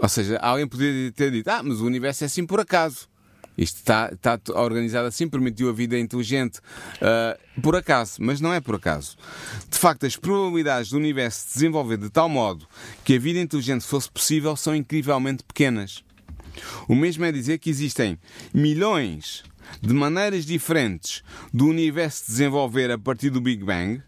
Ou 0.00 0.08
seja, 0.08 0.38
alguém 0.38 0.66
poderia 0.66 1.12
ter 1.12 1.30
dito, 1.30 1.48
ah, 1.48 1.62
mas 1.62 1.80
o 1.80 1.86
universo 1.86 2.24
é 2.24 2.26
assim 2.26 2.46
por 2.46 2.60
acaso. 2.60 3.11
Isto 3.56 3.76
está, 3.76 4.10
está 4.12 4.38
organizado 4.54 5.06
assim, 5.06 5.28
permitiu 5.28 5.68
a 5.68 5.72
vida 5.72 5.98
inteligente 5.98 6.58
uh, 6.58 7.60
por 7.60 7.76
acaso, 7.76 8.16
mas 8.20 8.40
não 8.40 8.52
é 8.52 8.60
por 8.60 8.76
acaso. 8.76 9.16
De 9.70 9.78
facto, 9.78 10.06
as 10.06 10.16
probabilidades 10.16 10.90
do 10.90 10.96
universo 10.96 11.40
se 11.40 11.54
desenvolver 11.54 11.98
de 11.98 12.08
tal 12.08 12.28
modo 12.28 12.66
que 13.04 13.16
a 13.16 13.18
vida 13.18 13.38
inteligente 13.38 13.84
fosse 13.84 14.10
possível 14.10 14.56
são 14.56 14.74
incrivelmente 14.74 15.42
pequenas. 15.42 16.02
O 16.88 16.94
mesmo 16.94 17.24
é 17.24 17.32
dizer 17.32 17.58
que 17.58 17.70
existem 17.70 18.18
milhões 18.52 19.42
de 19.80 19.94
maneiras 19.94 20.44
diferentes 20.44 21.22
do 21.52 21.66
universo 21.66 22.24
desenvolver 22.26 22.90
a 22.90 22.98
partir 22.98 23.30
do 23.30 23.40
Big 23.40 23.64
Bang, 23.64 24.02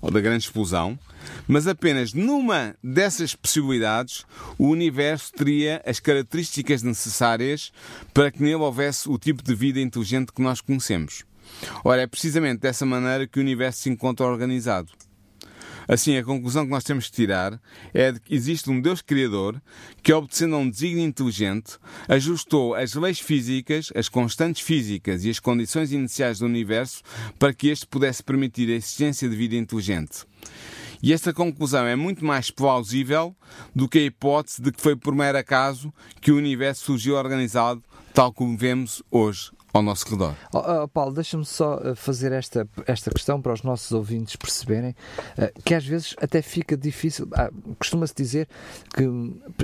ou 0.00 0.10
da 0.10 0.20
grande 0.20 0.44
explosão, 0.44 0.98
mas 1.46 1.66
apenas 1.66 2.12
numa 2.12 2.76
dessas 2.82 3.34
possibilidades 3.34 4.24
o 4.58 4.68
universo 4.68 5.32
teria 5.32 5.82
as 5.86 6.00
características 6.00 6.82
necessárias 6.82 7.72
para 8.12 8.30
que 8.30 8.42
nele 8.42 8.54
houvesse 8.56 9.08
o 9.08 9.18
tipo 9.18 9.42
de 9.42 9.54
vida 9.54 9.80
inteligente 9.80 10.32
que 10.32 10.42
nós 10.42 10.60
conhecemos. 10.60 11.24
Ora, 11.84 12.02
é 12.02 12.06
precisamente 12.06 12.60
dessa 12.60 12.86
maneira 12.86 13.26
que 13.26 13.38
o 13.38 13.42
universo 13.42 13.82
se 13.82 13.90
encontra 13.90 14.26
organizado. 14.26 14.90
Assim, 15.88 16.16
a 16.16 16.22
conclusão 16.22 16.64
que 16.64 16.70
nós 16.70 16.84
temos 16.84 17.06
que 17.06 17.16
tirar 17.16 17.60
é 17.92 18.12
de 18.12 18.20
que 18.20 18.32
existe 18.32 18.70
um 18.70 18.80
Deus 18.80 19.02
Criador 19.02 19.60
que, 20.04 20.12
obedecendo 20.12 20.54
a 20.54 20.58
um 20.58 20.70
desígnio 20.70 21.04
inteligente, 21.04 21.78
ajustou 22.06 22.76
as 22.76 22.94
leis 22.94 23.18
físicas, 23.18 23.90
as 23.96 24.08
constantes 24.08 24.62
físicas 24.62 25.24
e 25.24 25.30
as 25.30 25.40
condições 25.40 25.90
iniciais 25.90 26.38
do 26.38 26.46
universo 26.46 27.02
para 27.40 27.52
que 27.52 27.66
este 27.66 27.88
pudesse 27.88 28.22
permitir 28.22 28.70
a 28.70 28.76
existência 28.76 29.28
de 29.28 29.34
vida 29.34 29.56
inteligente. 29.56 30.24
E 31.02 31.12
esta 31.12 31.32
conclusão 31.32 31.86
é 31.86 31.96
muito 31.96 32.24
mais 32.24 32.50
plausível 32.50 33.34
do 33.74 33.88
que 33.88 33.98
a 33.98 34.02
hipótese 34.02 34.60
de 34.60 34.70
que 34.70 34.80
foi 34.80 34.94
por 34.94 35.14
mero 35.14 35.38
acaso 35.38 35.92
que 36.20 36.30
o 36.30 36.36
universo 36.36 36.84
surgiu 36.84 37.16
organizado 37.16 37.82
tal 38.12 38.32
como 38.32 38.56
vemos 38.56 39.02
hoje 39.10 39.50
ao 39.72 39.82
nosso 39.82 40.08
redor. 40.08 40.34
Oh, 40.52 40.58
oh, 40.58 40.88
Paulo, 40.88 41.12
deixa-me 41.12 41.44
só 41.44 41.80
eh, 41.82 41.94
fazer 41.94 42.32
esta, 42.32 42.68
esta 42.86 43.10
questão 43.10 43.40
para 43.40 43.52
os 43.52 43.62
nossos 43.62 43.92
ouvintes 43.92 44.36
perceberem 44.36 44.90
uh, 44.90 45.62
que 45.64 45.74
às 45.74 45.84
vezes 45.84 46.16
até 46.20 46.42
fica 46.42 46.76
difícil. 46.76 47.28
Ah, 47.34 47.50
Costuma-se 47.78 48.14
dizer 48.14 48.48
que 48.94 49.04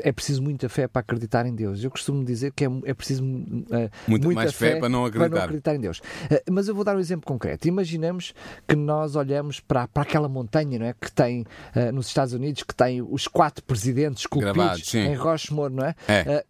é 0.03 0.13
preciso 0.13 0.43
muita 0.43 0.69
fé 0.69 0.87
para 0.87 1.01
acreditar 1.01 1.47
em 1.47 1.55
Deus. 1.55 1.83
Eu 1.83 1.91
costumo 1.91 2.25
dizer 2.25 2.53
que 2.53 2.65
é, 2.65 2.69
é 2.85 2.95
preciso 2.95 3.25
uh, 3.25 3.27
muita, 3.27 4.27
muita 4.27 4.35
mais 4.35 4.53
fé, 4.55 4.73
fé 4.73 4.81
para, 4.81 4.89
não 4.89 5.11
para, 5.11 5.29
não 5.29 5.39
acreditar 5.39 5.75
em 5.75 5.81
Deus. 5.81 5.99
Uh, 5.99 6.53
mas 6.53 6.69
eu 6.69 6.75
vou 6.75 6.85
dar 6.85 6.97
um 6.97 7.01
exemplo 7.01 7.27
concreto. 7.27 7.67
Imaginamos 7.67 8.33
que 8.67 8.77
nós 8.77 9.17
olhamos 9.17 9.61
para, 9.61 9.89
para 9.89 10.03
aquela 10.03 10.29
montanha 10.29 10.79
não 10.79 10.87
é, 10.87 10.93
que 10.93 11.11
tem 11.11 11.45
nos 11.93 12.09
Estados 12.09 12.33
Unidos, 12.33 12.63
que 12.63 12.75
tem 12.75 13.03
os 13.03 13.27
quatro 13.27 13.63
presidentes 13.65 14.21
esculpidos 14.21 14.95
em 14.95 15.15
Rochemore, 15.15 15.73
não 15.73 15.85
é? 15.85 15.95
é. 16.09 16.45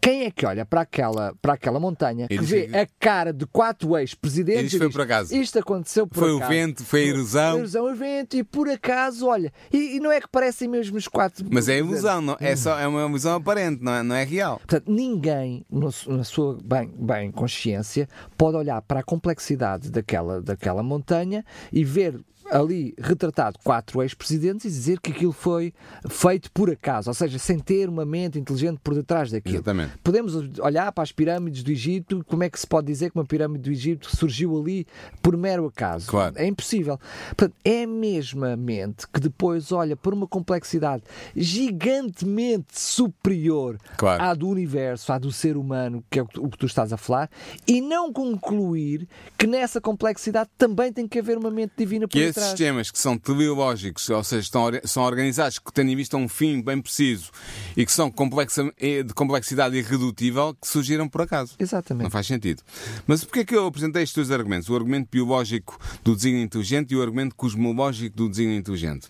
quem 0.00 0.24
é 0.24 0.30
que 0.30 0.44
olha 0.44 0.64
para 0.64 0.82
aquela, 0.82 1.34
para 1.40 1.54
aquela 1.54 1.80
montanha 1.80 2.28
que 2.28 2.38
vê 2.38 2.67
a 2.74 2.86
cara 2.98 3.32
de 3.32 3.46
quatro 3.46 3.96
ex-presidentes. 3.96 4.72
Isto 4.72 4.78
foi 4.78 4.90
por 4.90 5.00
acaso. 5.02 5.34
Isto 5.34 5.58
aconteceu 5.58 6.06
por 6.06 6.18
foi 6.18 6.36
acaso. 6.36 6.46
Foi 6.46 6.46
o 6.46 6.66
vento, 6.66 6.84
foi 6.84 7.00
a 7.00 7.06
erosão. 7.06 7.50
Foi 7.50 7.56
a 7.56 7.62
erosão, 7.62 7.92
o 7.92 7.94
vento, 7.94 8.36
e 8.36 8.44
por 8.44 8.68
acaso, 8.68 9.26
olha, 9.26 9.52
e, 9.72 9.96
e, 9.96 10.00
não 10.00 10.10
é 10.10 10.20
que 10.20 10.28
parecem 10.28 10.68
mesmo 10.68 10.96
os 10.96 11.08
quatro. 11.08 11.46
Mas 11.50 11.68
é 11.68 11.78
ilusão, 11.78 12.20
não, 12.20 12.36
é, 12.40 12.54
só, 12.56 12.78
é 12.78 12.86
uma 12.86 13.06
ilusão 13.06 13.36
aparente, 13.36 13.82
não 13.82 13.94
é, 13.94 14.02
não 14.02 14.14
é 14.14 14.24
real. 14.24 14.58
Portanto, 14.58 14.90
ninguém, 14.90 15.64
no, 15.70 15.90
na 16.08 16.24
sua 16.24 16.58
bem, 16.62 16.92
bem 16.98 17.30
consciência, 17.30 18.08
pode 18.36 18.56
olhar 18.56 18.80
para 18.82 19.00
a 19.00 19.02
complexidade 19.02 19.90
daquela, 19.90 20.40
daquela 20.40 20.82
montanha 20.82 21.44
e 21.72 21.84
ver 21.84 22.20
ali 22.50 22.94
retratado 22.98 23.58
quatro 23.62 24.02
ex-presidentes 24.02 24.64
e 24.64 24.68
dizer 24.68 25.00
que 25.00 25.10
aquilo 25.10 25.32
foi 25.32 25.72
feito 26.08 26.50
por 26.52 26.70
acaso, 26.70 27.10
ou 27.10 27.14
seja, 27.14 27.38
sem 27.38 27.58
ter 27.58 27.88
uma 27.88 28.04
mente 28.04 28.38
inteligente 28.38 28.78
por 28.82 28.94
detrás 28.94 29.30
daquilo. 29.30 29.56
Exatamente. 29.56 29.98
Podemos 30.02 30.34
olhar 30.58 30.90
para 30.92 31.02
as 31.02 31.12
pirâmides 31.12 31.62
do 31.62 31.70
Egito, 31.70 32.24
como 32.26 32.42
é 32.42 32.50
que 32.50 32.58
se 32.58 32.66
pode 32.66 32.86
dizer 32.86 33.10
que 33.10 33.18
uma 33.18 33.24
pirâmide 33.24 33.64
do 33.64 33.70
Egito 33.70 34.14
surgiu 34.14 34.58
ali 34.58 34.86
por 35.22 35.36
mero 35.36 35.66
acaso? 35.66 36.06
Claro. 36.08 36.34
É 36.36 36.46
impossível. 36.46 36.98
Portanto, 37.28 37.54
é 37.64 37.84
a 37.84 37.86
mesma 37.86 38.56
mente 38.56 39.06
que 39.08 39.20
depois 39.20 39.72
olha 39.72 39.96
por 39.96 40.12
uma 40.14 40.26
complexidade 40.26 41.02
gigantemente 41.36 42.78
superior 42.78 43.78
claro. 43.96 44.22
à 44.22 44.34
do 44.34 44.48
universo, 44.48 45.12
à 45.12 45.18
do 45.18 45.32
ser 45.32 45.56
humano, 45.56 46.02
que 46.10 46.18
é 46.18 46.22
o 46.22 46.48
que 46.48 46.58
tu 46.58 46.66
estás 46.66 46.92
a 46.92 46.96
falar, 46.96 47.30
e 47.66 47.80
não 47.80 48.12
concluir 48.12 49.08
que 49.36 49.46
nessa 49.46 49.80
complexidade 49.80 50.50
também 50.56 50.92
tem 50.92 51.06
que 51.06 51.18
haver 51.18 51.36
uma 51.36 51.50
mente 51.50 51.72
divina 51.76 52.06
por 52.06 52.12
que 52.12 52.32
esses 52.38 52.50
sistemas 52.50 52.90
que 52.90 52.98
são 52.98 53.18
teleológicos, 53.18 54.08
ou 54.10 54.24
seja, 54.24 54.42
estão, 54.42 54.70
são 54.84 55.02
organizados, 55.02 55.58
que 55.58 55.72
têm 55.72 55.90
em 55.90 55.96
vista 55.96 56.16
um 56.16 56.28
fim 56.28 56.60
bem 56.60 56.80
preciso 56.80 57.30
e 57.76 57.84
que 57.84 57.92
são 57.92 58.10
complexa, 58.10 58.64
de 58.64 59.14
complexidade 59.14 59.76
irredutível, 59.76 60.54
que 60.54 60.66
surgiram 60.66 61.08
por 61.08 61.22
acaso. 61.22 61.54
Exatamente. 61.58 62.04
Não 62.04 62.10
faz 62.10 62.26
sentido. 62.26 62.62
Mas 63.06 63.24
porquê 63.24 63.40
é 63.40 63.44
que 63.44 63.54
eu 63.54 63.66
apresentei 63.66 64.02
estes 64.02 64.16
dois 64.16 64.30
argumentos? 64.30 64.68
O 64.68 64.74
argumento 64.74 65.08
biológico 65.10 65.78
do 66.02 66.14
desígnio 66.14 66.42
inteligente 66.42 66.92
e 66.92 66.96
o 66.96 67.02
argumento 67.02 67.34
cosmológico 67.34 68.16
do 68.16 68.28
desígnio 68.28 68.58
inteligente. 68.58 69.08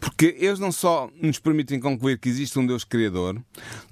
Porque 0.00 0.36
eles 0.40 0.58
não 0.58 0.72
só 0.72 1.08
nos 1.20 1.38
permitem 1.38 1.78
concluir 1.78 2.18
que 2.18 2.28
existe 2.28 2.58
um 2.58 2.66
Deus 2.66 2.82
Criador, 2.82 3.40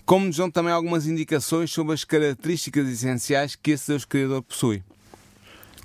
como 0.04 0.26
nos 0.26 0.36
dão 0.36 0.50
também 0.50 0.72
algumas 0.72 1.06
indicações 1.06 1.70
sobre 1.70 1.94
as 1.94 2.02
características 2.02 2.88
essenciais 2.88 3.54
que 3.54 3.70
esse 3.70 3.92
Deus 3.92 4.04
Criador 4.04 4.42
possui. 4.42 4.82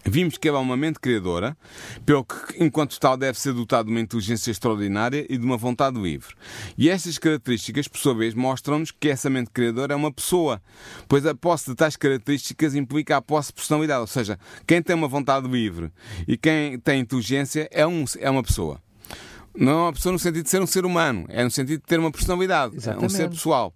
Vimos 0.08 0.38
que 0.38 0.48
ela 0.48 0.60
é 0.60 0.62
uma 0.62 0.78
mente 0.78 1.00
criadora, 1.00 1.58
pelo 2.06 2.24
que, 2.24 2.64
enquanto 2.64 3.00
tal, 3.00 3.18
deve 3.18 3.40
ser 3.40 3.54
dotado 3.54 3.88
de 3.88 3.92
uma 3.92 4.00
inteligência 4.00 4.52
extraordinária 4.52 5.26
e 5.28 5.38
de 5.38 5.44
uma 5.44 5.58
vontade 5.58 6.00
livre. 6.00 6.36
E 6.78 6.90
estas 6.90 7.18
características, 7.18 7.88
por 7.88 7.98
sua 7.98 8.14
vez, 8.14 8.36
mostram-nos 8.36 8.92
que 8.92 9.10
essa 9.10 9.30
mente 9.32 9.50
criadora 9.50 9.94
é 9.94 9.96
uma 9.96 10.12
pessoa, 10.12 10.62
pois 11.08 11.26
a 11.26 11.34
posse 11.34 11.72
de 11.72 11.76
tais 11.76 11.96
características 11.96 12.76
implica 12.76 13.18
a 13.18 13.22
posse 13.22 13.50
de 13.50 13.56
personalidade, 13.56 14.02
ou 14.02 14.08
seja, 14.08 14.38
quem 14.68 14.82
tem 14.82 14.96
uma 14.96 15.08
vontade 15.08 15.48
livre 15.48 15.92
e 16.28 16.38
quem 16.38 16.80
tem 16.80 17.00
inteligência 17.00 17.68
é, 17.72 17.86
um, 17.86 18.06
é 18.20 18.30
uma 18.30 18.44
pessoa. 18.44 18.80
Não 19.58 19.72
é 19.72 19.82
uma 19.84 19.94
pessoa 19.94 20.14
no 20.14 20.20
sentido 20.20 20.44
de 20.44 20.50
ser 20.50 20.62
um 20.62 20.68
ser 20.68 20.86
humano, 20.86 21.26
é 21.30 21.44
no 21.44 21.50
sentido 21.50 21.80
de 21.80 21.86
ter 21.86 22.00
uma 22.00 22.12
personalidade, 22.12 22.76
Exatamente. 22.76 23.04
é 23.04 23.06
um 23.06 23.10
ser 23.10 23.30
pessoal. 23.30 23.74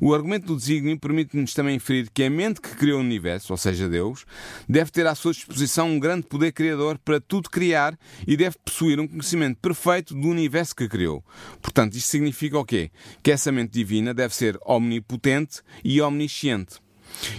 O 0.00 0.14
argumento 0.14 0.46
do 0.46 0.56
desígnio 0.56 0.98
permite-nos 0.98 1.52
também 1.54 1.76
inferir 1.76 2.08
que 2.10 2.22
a 2.22 2.30
mente 2.30 2.60
que 2.60 2.74
criou 2.76 2.98
o 2.98 3.02
universo, 3.02 3.52
ou 3.52 3.56
seja, 3.56 3.88
Deus, 3.88 4.24
deve 4.68 4.90
ter 4.90 5.06
à 5.06 5.14
sua 5.14 5.32
disposição 5.32 5.90
um 5.90 5.98
grande 5.98 6.26
poder 6.26 6.52
criador 6.52 6.98
para 6.98 7.20
tudo 7.20 7.50
criar 7.50 7.98
e 8.26 8.36
deve 8.36 8.56
possuir 8.64 9.00
um 9.00 9.08
conhecimento 9.08 9.58
perfeito 9.60 10.14
do 10.14 10.28
universo 10.28 10.74
que 10.74 10.88
criou. 10.88 11.24
Portanto, 11.60 11.94
isto 11.94 12.08
significa 12.08 12.58
o 12.58 12.64
quê? 12.64 12.90
Que 13.22 13.32
essa 13.32 13.50
mente 13.50 13.72
divina 13.72 14.14
deve 14.14 14.34
ser 14.34 14.58
omnipotente 14.64 15.62
e 15.82 16.00
omnisciente. 16.00 16.76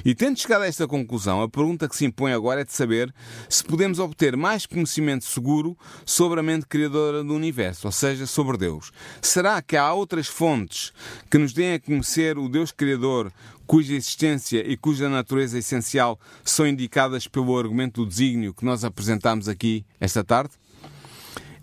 E 0.03 0.13
tendo 0.13 0.39
chegado 0.39 0.63
a 0.63 0.67
esta 0.67 0.87
conclusão, 0.87 1.41
a 1.41 1.49
pergunta 1.49 1.87
que 1.87 1.95
se 1.95 2.05
impõe 2.05 2.33
agora 2.33 2.61
é 2.61 2.65
de 2.65 2.73
saber 2.73 3.13
se 3.47 3.63
podemos 3.63 3.99
obter 3.99 4.35
mais 4.35 4.65
conhecimento 4.65 5.25
seguro 5.25 5.77
sobre 6.05 6.39
a 6.39 6.43
mente 6.43 6.65
criadora 6.65 7.23
do 7.23 7.33
universo, 7.33 7.87
ou 7.87 7.91
seja, 7.91 8.25
sobre 8.25 8.57
Deus. 8.57 8.91
Será 9.21 9.61
que 9.61 9.77
há 9.77 9.93
outras 9.93 10.27
fontes 10.27 10.91
que 11.29 11.37
nos 11.37 11.53
deem 11.53 11.73
a 11.73 11.79
conhecer 11.79 12.37
o 12.37 12.49
Deus 12.49 12.71
Criador 12.71 13.31
cuja 13.65 13.93
existência 13.93 14.67
e 14.67 14.75
cuja 14.75 15.07
natureza 15.07 15.59
essencial 15.59 16.19
são 16.43 16.67
indicadas 16.67 17.27
pelo 17.27 17.57
argumento 17.57 18.03
do 18.03 18.09
desígnio 18.09 18.53
que 18.53 18.65
nós 18.65 18.83
apresentamos 18.83 19.47
aqui 19.47 19.85
esta 19.99 20.23
tarde? 20.23 20.58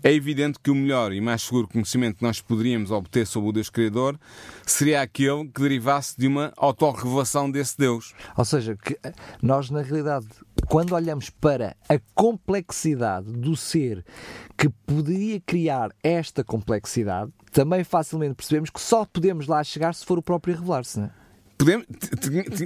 É 0.03 0.13
evidente 0.13 0.59
que 0.59 0.69
o 0.69 0.75
melhor 0.75 1.11
e 1.11 1.19
mais 1.19 1.41
seguro 1.41 1.67
conhecimento 1.67 2.17
que 2.17 2.23
nós 2.23 2.39
poderíamos 2.39 2.91
obter 2.91 3.25
sobre 3.25 3.49
o 3.49 3.51
Deus 3.51 3.69
Criador 3.69 4.19
seria 4.65 5.01
aquele 5.01 5.47
que 5.47 5.61
derivasse 5.61 6.17
de 6.17 6.27
uma 6.27 6.53
autorrevelação 6.55 7.49
desse 7.49 7.77
Deus. 7.77 8.13
Ou 8.35 8.45
seja, 8.45 8.75
que 8.75 8.97
nós, 9.41 9.69
na 9.69 9.81
realidade, 9.81 10.27
quando 10.67 10.93
olhamos 10.93 11.29
para 11.29 11.75
a 11.89 11.99
complexidade 12.13 13.31
do 13.31 13.55
ser 13.55 14.05
que 14.57 14.69
poderia 14.69 15.39
criar 15.39 15.91
esta 16.03 16.43
complexidade, 16.43 17.31
também 17.51 17.83
facilmente 17.83 18.35
percebemos 18.35 18.69
que 18.69 18.79
só 18.79 19.05
podemos 19.05 19.47
lá 19.47 19.63
chegar 19.63 19.93
se 19.93 20.05
for 20.05 20.17
o 20.17 20.21
próprio 20.21 20.55
revelar-se, 20.55 20.99
não 20.99 21.07
é? 21.07 21.26
Podemos, 21.57 21.85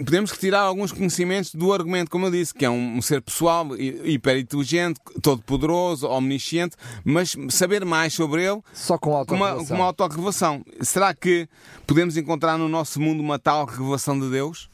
podemos 0.05 0.31
retirar 0.31 0.61
alguns 0.61 0.91
conhecimentos 0.91 1.55
do 1.55 1.71
argumento, 1.71 2.11
como 2.11 2.25
eu 2.25 2.31
disse, 2.31 2.53
que 2.53 2.65
é 2.65 2.69
um 2.69 3.01
ser 3.01 3.21
pessoal, 3.21 3.67
hiperinteligente, 3.77 4.99
todo-poderoso, 5.21 6.07
omnisciente, 6.09 6.75
mas 7.03 7.35
saber 7.49 7.85
mais 7.85 8.13
sobre 8.13 8.43
ele 8.43 8.61
só 8.73 8.97
com 8.97 9.15
autorrevelação. 9.15 9.65
Com 9.65 9.73
uma, 9.73 9.79
uma 9.79 9.85
autorrevelação. 9.85 10.65
Será 10.81 11.13
que 11.13 11.47
podemos 11.87 12.17
encontrar 12.17 12.57
no 12.57 12.67
nosso 12.67 12.99
mundo 12.99 13.21
uma 13.21 13.39
tal 13.39 13.65
revelação 13.65 14.19
de 14.19 14.29
Deus? 14.29 14.69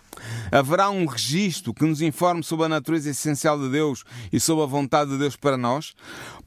Haverá 0.51 0.89
um 0.89 1.05
registro 1.05 1.71
que 1.71 1.85
nos 1.85 2.01
informe 2.01 2.43
sobre 2.43 2.65
a 2.65 2.69
natureza 2.69 3.11
essencial 3.11 3.59
de 3.59 3.69
Deus 3.69 4.03
e 4.33 4.39
sobre 4.39 4.63
a 4.63 4.67
vontade 4.67 5.11
de 5.11 5.17
Deus 5.19 5.35
para 5.35 5.57
nós? 5.57 5.93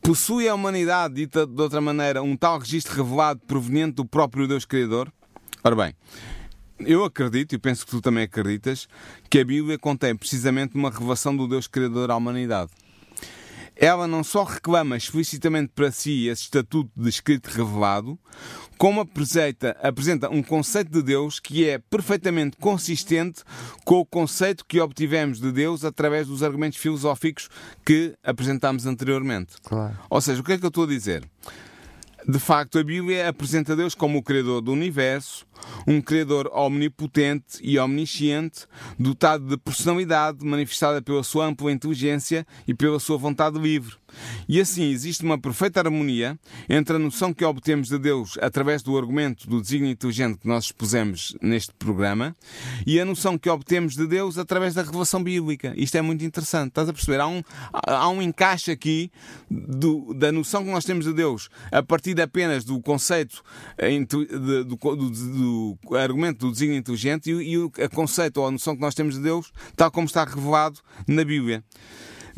Possui 0.03 0.49
a 0.49 0.55
humanidade, 0.57 1.15
dita 1.15 1.47
de 1.47 1.63
outra 1.63 1.81
maneira, 1.81 2.21
um 2.21 2.37
tal 2.37 2.59
registro 2.59 2.97
revelado 2.97 3.41
proveniente 3.47 3.93
do 3.93 4.05
próprio 4.05 4.49
Deus 4.49 4.65
Criador? 4.65 5.13
Ora 5.63 5.77
bem, 5.77 5.95
eu 6.85 7.05
acredito, 7.05 7.55
e 7.55 7.59
penso 7.59 7.85
que 7.85 7.91
tu 7.91 8.01
também 8.01 8.25
acreditas, 8.25 8.89
que 9.29 9.39
a 9.39 9.45
Bíblia 9.45 9.79
contém 9.79 10.15
precisamente 10.17 10.75
uma 10.75 10.91
revelação 10.91 11.37
do 11.37 11.47
Deus 11.49 11.67
Criador 11.67 12.11
à 12.11 12.17
humanidade. 12.17 12.71
Ela 13.77 14.07
não 14.07 14.23
só 14.23 14.45
reclama 14.45 14.95
explicitamente 14.95 15.73
para 15.75 15.91
si 15.91 16.27
esse 16.27 16.43
estatuto 16.43 16.91
de 16.95 17.09
escrito 17.09 17.47
revelado, 17.47 18.19
como 18.77 19.01
apresenta, 19.01 19.75
apresenta 19.83 20.29
um 20.29 20.43
conceito 20.43 20.91
de 20.91 21.03
Deus 21.03 21.41
que 21.41 21.67
é 21.67 21.79
perfeitamente 21.79 22.59
consistente 22.59 23.43
com 23.85 24.01
o 24.01 24.05
conceito 24.05 24.67
que 24.67 24.81
obtivemos 24.81 25.41
de 25.41 25.51
Deus 25.51 25.83
através 25.83 26.27
dos 26.27 26.43
argumentos 26.43 26.79
filosóficos 26.79 27.49
que 27.85 28.15
apresentámos 28.23 28.85
anteriormente. 28.85 29.55
Claro. 29.63 29.99
Ou 30.11 30.21
seja, 30.21 30.43
o 30.43 30.45
que 30.45 30.53
é 30.53 30.59
que 30.59 30.65
eu 30.65 30.69
estou 30.69 30.85
a 30.85 30.89
dizer? 30.89 31.25
De 32.27 32.39
facto, 32.39 32.79
a 32.79 32.85
Bíblia 32.85 33.29
apresenta 33.29 33.75
Deus 33.75 33.95
como 33.95 34.19
o 34.19 34.23
Criador 34.23 34.61
do 34.61 34.73
universo, 34.73 35.47
um 35.87 36.01
Criador 36.01 36.51
omnipotente 36.53 37.59
e 37.63 37.79
omnisciente, 37.79 38.67
dotado 38.99 39.47
de 39.47 39.57
personalidade 39.57 40.45
manifestada 40.45 41.01
pela 41.01 41.23
sua 41.23 41.47
ampla 41.47 41.73
inteligência 41.73 42.47
e 42.69 42.75
pela 42.75 43.01
sua 43.01 43.17
vontade 43.17 43.59
livre. 43.59 43.97
E 44.49 44.61
assim 44.61 44.91
existe 44.91 45.25
uma 45.25 45.39
perfeita 45.39 45.81
harmonia 45.81 46.39
entre 46.69 46.97
a 46.97 46.99
noção 46.99 47.33
que 47.33 47.45
obtemos 47.45 47.89
de 47.89 47.99
Deus 47.99 48.39
através 48.41 48.83
do 48.83 48.97
argumento 48.97 49.49
do 49.49 49.61
desígnio 49.61 49.91
inteligente 49.91 50.39
que 50.39 50.49
nós 50.49 50.65
expusemos 50.67 51.37
neste 51.41 51.73
programa 51.75 52.37
e 52.87 53.01
a 53.01 53.05
noção 53.05 53.39
que 53.39 53.49
obtemos 53.49 53.95
de 53.95 54.07
Deus 54.07 54.39
através 54.39 54.75
da 54.75 54.83
revelação 54.83 55.23
bíblica. 55.23 55.73
Isto 55.77 55.97
é 55.97 56.03
muito 56.03 56.25
interessante. 56.25 56.69
Estás 56.69 56.89
a 56.89 56.93
perceber? 56.93 57.21
Há 57.21 57.27
um, 57.27 57.43
há 57.73 58.09
um 58.09 58.23
encaixe 58.23 58.71
aqui 58.71 59.11
do, 59.51 60.15
da 60.15 60.33
noção 60.33 60.65
que 60.65 60.71
nós 60.71 60.85
temos 60.85 61.05
de 61.05 61.13
Deus 61.13 61.49
a 61.71 61.83
partir 61.83 62.21
apenas 62.21 62.65
do 62.65 62.81
conceito 62.81 63.43
eh, 63.79 63.99
do, 64.01 64.25
do, 64.27 64.77
do, 65.11 65.97
argumento 65.97 66.47
do 66.47 66.53
desígnio 66.53 66.79
inteligente 66.79 67.31
e, 67.31 67.53
e 67.53 67.59
o 67.59 67.71
conceito 67.93 68.41
ou 68.41 68.47
a 68.47 68.51
noção 68.51 68.75
que 68.75 68.81
nós 68.81 68.95
temos 68.95 69.15
de 69.15 69.23
Deus, 69.23 69.53
tal 69.77 69.91
como 69.91 70.07
está 70.07 70.25
revelado 70.25 70.81
na 71.07 71.25
Bíblia. 71.25 71.65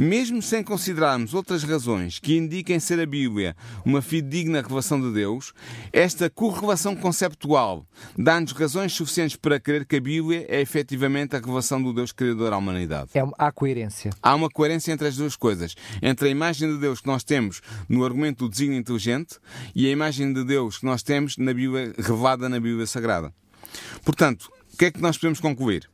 Mesmo 0.02 0.42
sem 0.42 0.64
considerarmos 0.64 1.32
outras 1.32 1.62
razões 1.62 2.18
que 2.18 2.36
indiquem 2.36 2.80
ser 2.80 2.98
a 2.98 3.06
Bíblia 3.06 3.54
uma 3.84 4.02
fidedigna 4.02 4.60
revelação 4.60 5.00
de 5.00 5.12
Deus, 5.12 5.54
esta 5.92 6.28
correlação 6.28 6.96
conceptual 6.96 7.86
dá-nos 8.18 8.50
razões 8.50 8.92
suficientes 8.92 9.36
para 9.36 9.60
crer 9.60 9.86
que 9.86 9.94
a 9.94 10.00
Bíblia 10.00 10.44
é 10.48 10.60
efetivamente 10.60 11.36
a 11.36 11.38
revelação 11.38 11.80
do 11.80 11.92
Deus 11.92 12.10
Criador 12.10 12.52
à 12.52 12.58
humanidade. 12.58 13.10
É, 13.14 13.22
há 13.38 13.52
coerência. 13.52 14.10
Há 14.20 14.34
uma 14.34 14.50
coerência 14.50 14.90
entre 14.90 15.06
as 15.06 15.14
duas 15.14 15.36
coisas. 15.36 15.76
Entre 16.02 16.26
a 16.26 16.30
imagem 16.32 16.68
de 16.68 16.78
Deus 16.80 17.00
que 17.00 17.06
nós 17.06 17.22
temos 17.22 17.60
no 17.88 18.04
argumento 18.04 18.44
do 18.44 18.50
desígnio 18.50 18.80
inteligente 18.80 19.38
e 19.72 19.86
a 19.86 19.90
imagem 19.90 20.32
de 20.32 20.42
Deus 20.42 20.78
que 20.78 20.84
nós 20.84 21.04
temos 21.04 21.36
na 21.36 21.54
Bíblia, 21.54 21.94
revelada 21.96 22.48
na 22.48 22.58
Bíblia 22.58 22.88
Sagrada. 22.88 23.32
Portanto, 24.04 24.50
o 24.74 24.76
que 24.76 24.86
é 24.86 24.90
que 24.90 25.00
nós 25.00 25.16
podemos 25.16 25.38
concluir? 25.38 25.91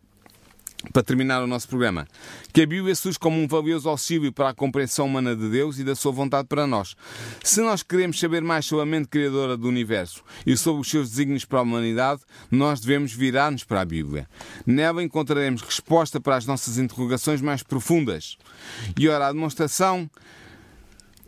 Para 0.92 1.02
terminar 1.02 1.42
o 1.42 1.46
nosso 1.46 1.68
programa, 1.68 2.06
que 2.52 2.62
a 2.62 2.66
Bíblia 2.66 2.94
surge 2.94 3.18
como 3.18 3.40
um 3.40 3.48
valioso 3.48 3.88
auxílio 3.88 4.32
para 4.32 4.50
a 4.50 4.54
compreensão 4.54 5.06
humana 5.06 5.34
de 5.34 5.48
Deus 5.50 5.78
e 5.78 5.84
da 5.84 5.96
sua 5.96 6.12
vontade 6.12 6.46
para 6.46 6.66
nós. 6.66 6.94
Se 7.42 7.60
nós 7.60 7.82
queremos 7.82 8.18
saber 8.18 8.42
mais 8.42 8.64
sobre 8.64 8.84
a 8.84 8.86
mente 8.86 9.08
criadora 9.08 9.56
do 9.56 9.66
universo 9.66 10.22
e 10.46 10.56
sobre 10.56 10.80
os 10.80 10.88
seus 10.88 11.10
desígnios 11.10 11.44
para 11.44 11.58
a 11.58 11.62
humanidade, 11.62 12.22
nós 12.50 12.80
devemos 12.80 13.12
virar-nos 13.12 13.64
para 13.64 13.80
a 13.80 13.84
Bíblia. 13.84 14.28
Nela 14.64 15.02
encontraremos 15.02 15.62
resposta 15.62 16.20
para 16.20 16.36
as 16.36 16.46
nossas 16.46 16.78
interrogações 16.78 17.40
mais 17.40 17.62
profundas. 17.62 18.38
E 18.96 19.08
ora, 19.08 19.26
a 19.26 19.32
demonstração 19.32 20.08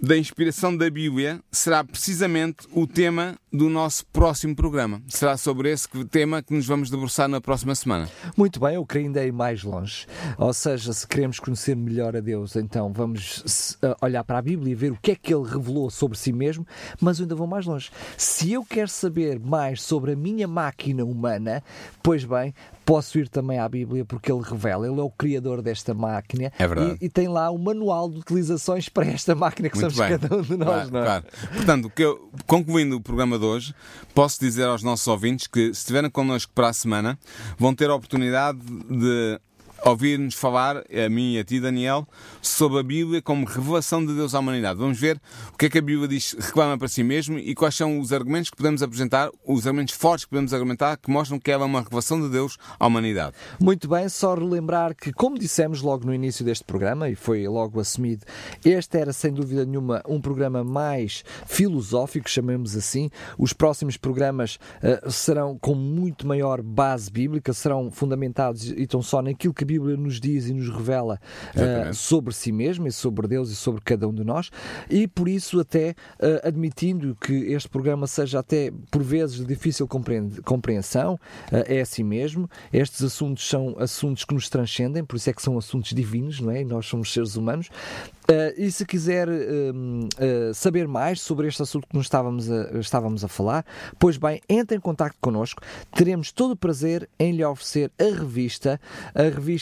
da 0.03 0.17
inspiração 0.17 0.75
da 0.75 0.89
Bíblia 0.89 1.41
será 1.53 1.85
precisamente 1.85 2.67
o 2.73 2.87
tema 2.87 3.37
do 3.53 3.69
nosso 3.69 4.07
próximo 4.07 4.55
programa. 4.57 5.03
Será 5.09 5.37
sobre 5.37 5.71
esse 5.71 5.89
tema 6.07 6.43
que 6.43 6.55
nos 6.55 6.67
vamos 6.67 6.89
debruçar 6.89 7.29
na 7.29 7.41
próxima 7.41 7.75
semana. 7.75 8.09
Muito 8.37 8.59
bem, 8.61 8.77
eu 8.77 8.87
queria 8.87 9.09
ainda 9.09 9.25
ir 9.25 9.33
mais 9.33 9.63
longe. 9.63 10.07
Ou 10.39 10.53
seja, 10.55 10.93
se 10.93 11.07
queremos 11.07 11.39
conhecer 11.39 11.77
melhor 11.77 12.17
a 12.17 12.21
Deus, 12.21 12.57
então 12.57 12.93
vamos 12.93 13.77
olhar 14.01 14.25
para 14.25 14.39
a 14.39 14.43
Bíblia 14.43 14.73
e 14.73 14.75
ver 14.75 14.93
o 14.93 14.99
que 15.01 15.11
é 15.11 15.17
que 15.17 15.35
ele 15.35 15.49
revelou 15.49 15.91
sobre 15.91 16.17
si 16.17 16.33
mesmo, 16.33 16.67
mas 17.01 17.19
eu 17.19 17.25
ainda 17.25 17.35
vou 17.35 17.47
mais 17.47 17.67
longe. 17.67 17.91
Se 18.17 18.53
eu 18.53 18.65
quero 18.65 18.89
saber 18.89 19.39
mais 19.39 19.83
sobre 19.83 20.13
a 20.13 20.17
minha 20.17 20.49
máquina 20.49 21.05
humana, 21.05 21.63
pois 22.03 22.25
bem, 22.25 22.55
posso 22.91 23.21
ir 23.21 23.29
também 23.29 23.57
à 23.57 23.69
Bíblia 23.69 24.05
porque 24.05 24.33
ele 24.33 24.43
revela, 24.43 24.85
ele 24.85 24.99
é 24.99 25.03
o 25.03 25.11
criador 25.11 25.63
desta 25.63 25.95
máquina 25.95 26.51
é 26.59 26.67
verdade. 26.67 26.99
E, 27.01 27.05
e 27.05 27.09
tem 27.09 27.29
lá 27.29 27.49
o 27.49 27.55
um 27.55 27.59
manual 27.59 28.11
de 28.11 28.19
utilizações 28.19 28.89
para 28.89 29.07
esta 29.07 29.33
máquina 29.33 29.71
que 29.71 29.79
Muito 29.79 29.95
somos 29.95 30.11
bem. 30.11 30.19
cada 30.19 30.37
um 30.37 30.43
de 30.43 30.57
nós. 30.57 30.91
Claro, 30.91 30.91
não 30.91 31.01
é? 31.01 31.05
claro. 31.05 31.25
Portanto, 31.55 31.93
eu, 31.97 32.31
concluindo 32.49 32.97
o 32.97 33.01
programa 33.01 33.39
de 33.39 33.45
hoje, 33.45 33.73
posso 34.13 34.41
dizer 34.41 34.65
aos 34.65 34.83
nossos 34.83 35.07
ouvintes 35.07 35.47
que 35.47 35.67
se 35.67 35.83
estiverem 35.83 36.11
connosco 36.11 36.51
para 36.53 36.71
a 36.71 36.73
semana, 36.73 37.17
vão 37.57 37.73
ter 37.73 37.89
a 37.91 37.95
oportunidade 37.95 38.59
de 38.59 39.41
ouvir-nos 39.85 40.35
falar, 40.35 40.79
a 40.79 41.09
mim 41.09 41.35
e 41.35 41.39
a 41.39 41.45
ti, 41.45 41.61
Daniel, 41.61 42.07
sobre 42.43 42.81
a 42.81 42.83
Bíblia 42.83 43.23
como 43.23 43.47
revelação 43.47 44.05
de 44.05 44.15
Deus 44.15 44.35
à 44.35 44.39
humanidade. 44.39 44.79
Vamos 44.79 44.99
ver 44.99 45.21
o 45.53 45.57
que 45.57 45.67
é 45.67 45.71
que 45.71 45.79
a 45.79 45.83
Bíblia 45.83 46.09
diz, 46.09 46.37
reclama 46.39 46.77
para 46.79 46.89
si 46.89 47.03
mesmo 47.03 47.39
e 47.39 47.55
quais 47.55 47.75
são 47.75 47.99
os 47.99 48.13
argumentos 48.13 48.51
que 48.51 48.57
podemos 48.57 48.83
apresentar, 48.83 49.31
os 49.47 49.67
argumentos 49.67 49.95
fortes 49.95 50.25
que 50.25 50.31
podemos 50.31 50.53
argumentar 50.53 50.97
que 50.97 51.11
mostram 51.11 51.39
que 51.39 51.51
ela 51.51 51.65
é 51.65 51.67
uma 51.67 51.83
revelação 51.83 52.21
de 52.21 52.29
Deus 52.29 52.57
à 52.79 52.87
humanidade. 52.87 53.35
Muito 53.59 53.89
bem, 53.89 54.09
só 54.09 54.35
relembrar 54.35 54.95
que, 54.95 55.13
como 55.13 55.39
dissemos 55.39 55.83
logo 55.83 56.07
no 56.07 56.15
início 56.15 56.45
deste 56.45 56.65
programa, 56.65 57.09
e 57.09 57.15
foi 57.15 57.47
logo 57.47 57.81
assumido, 57.81 58.25
este 58.65 58.99
era 58.99 59.13
sem 59.13 59.33
dúvida 59.33 59.65
nenhuma 59.65 60.03
um 60.07 60.21
programa 60.21 60.63
mais 60.63 61.25
filosófico, 61.47 62.29
chamemos 62.29 62.77
assim. 62.77 63.11
Os 63.39 63.53
próximos 63.53 63.97
programas 63.97 64.59
uh, 64.83 65.11
serão 65.11 65.59
com 65.59 65.75
muito 65.75 66.27
maior 66.27 66.63
base 66.63 67.11
bíblica, 67.11 67.53
serão 67.53 67.91
fundamentados 67.91 68.71
e 68.71 68.83
estão 68.83 69.03
só 69.03 69.23
naquilo 69.23 69.55
que 69.55 69.65
Bíblia 69.71 69.97
nos 69.97 70.19
diz 70.19 70.49
e 70.49 70.53
nos 70.53 70.69
revela 70.69 71.21
uh, 71.55 71.95
sobre 71.95 72.35
si 72.35 72.51
mesmo 72.51 72.89
e 72.89 72.93
sobre 72.93 73.29
Deus 73.29 73.51
e 73.51 73.55
sobre 73.55 73.81
cada 73.81 74.09
um 74.09 74.13
de 74.13 74.25
nós, 74.25 74.51
e 74.91 75.07
por 75.07 75.29
isso, 75.29 75.61
até 75.61 75.91
uh, 75.91 76.47
admitindo 76.49 77.17
que 77.21 77.33
este 77.53 77.69
programa 77.69 78.09
seja 78.09 78.41
até 78.41 78.73
por 78.91 79.03
vezes 79.03 79.37
de 79.37 79.45
difícil 79.45 79.87
compreensão, 80.45 81.15
uh, 81.15 81.19
é 81.67 81.81
assim 81.81 82.03
mesmo. 82.03 82.51
Estes 82.73 83.03
assuntos 83.05 83.49
são 83.49 83.77
assuntos 83.79 84.25
que 84.25 84.35
nos 84.35 84.49
transcendem, 84.49 85.05
por 85.05 85.15
isso 85.15 85.31
é 85.31 85.33
que 85.33 85.43
são 85.43 85.57
assuntos 85.57 85.91
divinos, 85.91 86.41
não 86.41 86.51
é? 86.51 86.63
E 86.63 86.65
nós 86.65 86.87
somos 86.87 87.13
seres 87.13 87.37
humanos. 87.37 87.69
E 88.57 88.71
se 88.71 88.87
quiser 88.87 89.29
uh, 89.29 90.55
saber 90.55 90.87
mais 90.87 91.21
sobre 91.21 91.49
este 91.49 91.63
assunto 91.63 91.89
que 91.89 91.97
nos 91.97 92.07
estávamos 92.07 92.49
a, 92.49 92.79
estávamos 92.79 93.25
a 93.25 93.29
falar, 93.29 93.67
pois 93.99 94.17
bem, 94.17 94.41
entre 94.49 94.77
em 94.77 94.81
contato 94.81 95.17
connosco. 95.21 95.61
Teremos 95.97 96.31
todo 96.31 96.53
o 96.53 96.57
prazer 96.57 97.09
em 97.19 97.33
lhe 97.33 97.45
oferecer 97.45 97.91
a 97.99 98.05
revista, 98.05 98.81
a 99.15 99.23
revista 99.23 99.60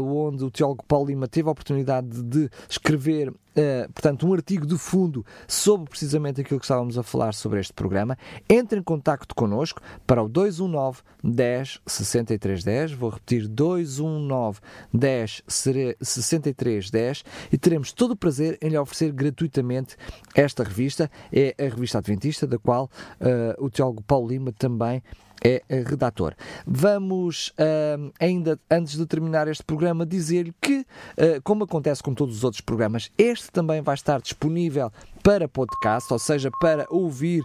onde 0.00 0.44
o 0.44 0.50
teólogo 0.50 0.84
Paulo 0.86 1.06
Lima 1.08 1.28
teve 1.28 1.48
a 1.48 1.52
oportunidade 1.52 2.22
de 2.22 2.50
escrever 2.68 3.32
Uh, 3.56 3.90
portanto, 3.90 4.28
um 4.28 4.34
artigo 4.34 4.66
de 4.66 4.76
fundo 4.76 5.24
sobre 5.48 5.88
precisamente 5.88 6.42
aquilo 6.42 6.60
que 6.60 6.66
estávamos 6.66 6.98
a 6.98 7.02
falar 7.02 7.32
sobre 7.32 7.58
este 7.58 7.72
programa, 7.72 8.18
entre 8.50 8.78
em 8.78 8.82
contacto 8.82 9.34
connosco 9.34 9.80
para 10.06 10.22
o 10.22 10.28
219 10.28 11.00
10 11.24 11.80
63 11.86 12.62
10. 12.62 12.92
Vou 12.92 13.08
repetir: 13.08 13.48
219 13.48 14.60
10 14.92 15.42
63 15.48 16.90
10 16.90 17.24
e 17.50 17.56
teremos 17.56 17.92
todo 17.92 18.10
o 18.10 18.16
prazer 18.16 18.58
em 18.60 18.68
lhe 18.68 18.76
oferecer 18.76 19.10
gratuitamente 19.10 19.96
esta 20.34 20.62
revista. 20.62 21.10
É 21.32 21.54
a 21.58 21.62
revista 21.62 21.96
Adventista, 21.96 22.46
da 22.46 22.58
qual 22.58 22.90
uh, 23.22 23.64
o 23.64 23.70
teólogo 23.70 24.02
Paulo 24.02 24.28
Lima 24.28 24.52
também 24.52 25.02
é 25.46 25.82
redator. 25.82 26.34
Vamos, 26.66 27.48
uh, 27.58 28.12
ainda 28.18 28.58
antes 28.70 28.96
de 28.96 29.06
terminar 29.06 29.48
este 29.48 29.62
programa, 29.62 30.04
dizer-lhe 30.04 30.54
que, 30.60 30.80
uh, 30.80 31.42
como 31.42 31.64
acontece 31.64 32.02
com 32.02 32.14
todos 32.14 32.36
os 32.36 32.44
outros 32.44 32.60
programas, 32.60 33.10
este 33.16 33.50
também 33.50 33.80
vai 33.80 33.94
estar 33.94 34.20
disponível 34.20 34.90
para 35.22 35.48
podcast, 35.48 36.12
ou 36.12 36.18
seja, 36.18 36.50
para 36.60 36.86
ouvir 36.88 37.42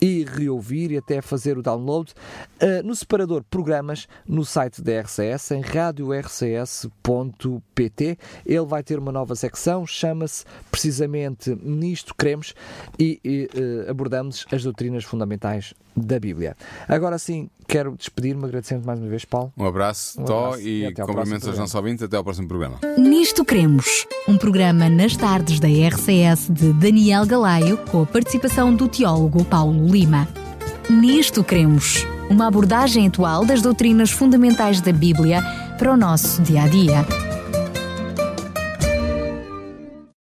e 0.00 0.24
reouvir 0.24 0.90
e 0.90 0.96
até 0.96 1.22
fazer 1.22 1.56
o 1.58 1.62
download 1.62 2.12
uh, 2.60 2.82
no 2.84 2.94
separador 2.94 3.44
programas 3.48 4.08
no 4.26 4.44
site 4.44 4.82
da 4.82 5.00
RCS 5.00 5.52
em 5.52 5.60
radiorcs.pt. 5.60 6.88
Ele 8.44 8.66
vai 8.66 8.82
ter 8.82 8.98
uma 8.98 9.12
nova 9.12 9.34
secção, 9.36 9.86
chama-se 9.86 10.44
precisamente 10.70 11.54
Nisto 11.62 12.14
Cremos 12.14 12.54
e, 12.98 13.20
e 13.24 13.48
uh, 13.54 13.90
abordamos 13.90 14.44
as 14.50 14.62
doutrinas 14.64 15.04
fundamentais 15.04 15.74
da 15.96 16.18
Bíblia. 16.18 16.56
Agora 16.88 17.18
sim, 17.18 17.48
quero 17.64 17.96
despedir-me 17.96 18.44
agradecendo 18.44 18.86
mais 18.86 19.00
uma 19.00 19.08
vez, 19.08 19.24
Paulo. 19.24 19.52
Um 19.56 19.64
abraço, 19.64 20.20
um 20.20 20.24
Tó, 20.24 20.56
e, 20.58 20.84
e 20.86 20.94
cumprimentos 20.94 21.48
aos 21.48 21.58
nossos 21.58 21.74
ouvintes. 21.74 22.02
Até 22.02 22.16
ao 22.16 22.24
próximo 22.24 22.48
programa. 22.48 22.78
Nisto 22.98 23.44
Cremos, 23.44 24.06
um 24.28 24.36
programa 24.36 24.88
nas 24.88 25.16
tardes 25.16 25.58
da 25.58 25.68
RCS 25.68 26.48
de 26.50 26.72
Daniel 26.72 27.26
Galaio, 27.26 27.78
com 27.90 28.02
a 28.02 28.06
participação 28.06 28.74
do 28.74 28.88
teólogo 28.88 29.44
Paulo 29.44 29.86
Lima. 29.86 30.28
Nisto 30.88 31.42
Cremos, 31.42 32.06
uma 32.28 32.46
abordagem 32.46 33.06
atual 33.06 33.44
das 33.44 33.62
doutrinas 33.62 34.10
fundamentais 34.10 34.80
da 34.80 34.92
Bíblia 34.92 35.42
para 35.78 35.92
o 35.92 35.96
nosso 35.96 36.42
dia 36.42 36.62
a 36.62 36.68
dia. 36.68 37.33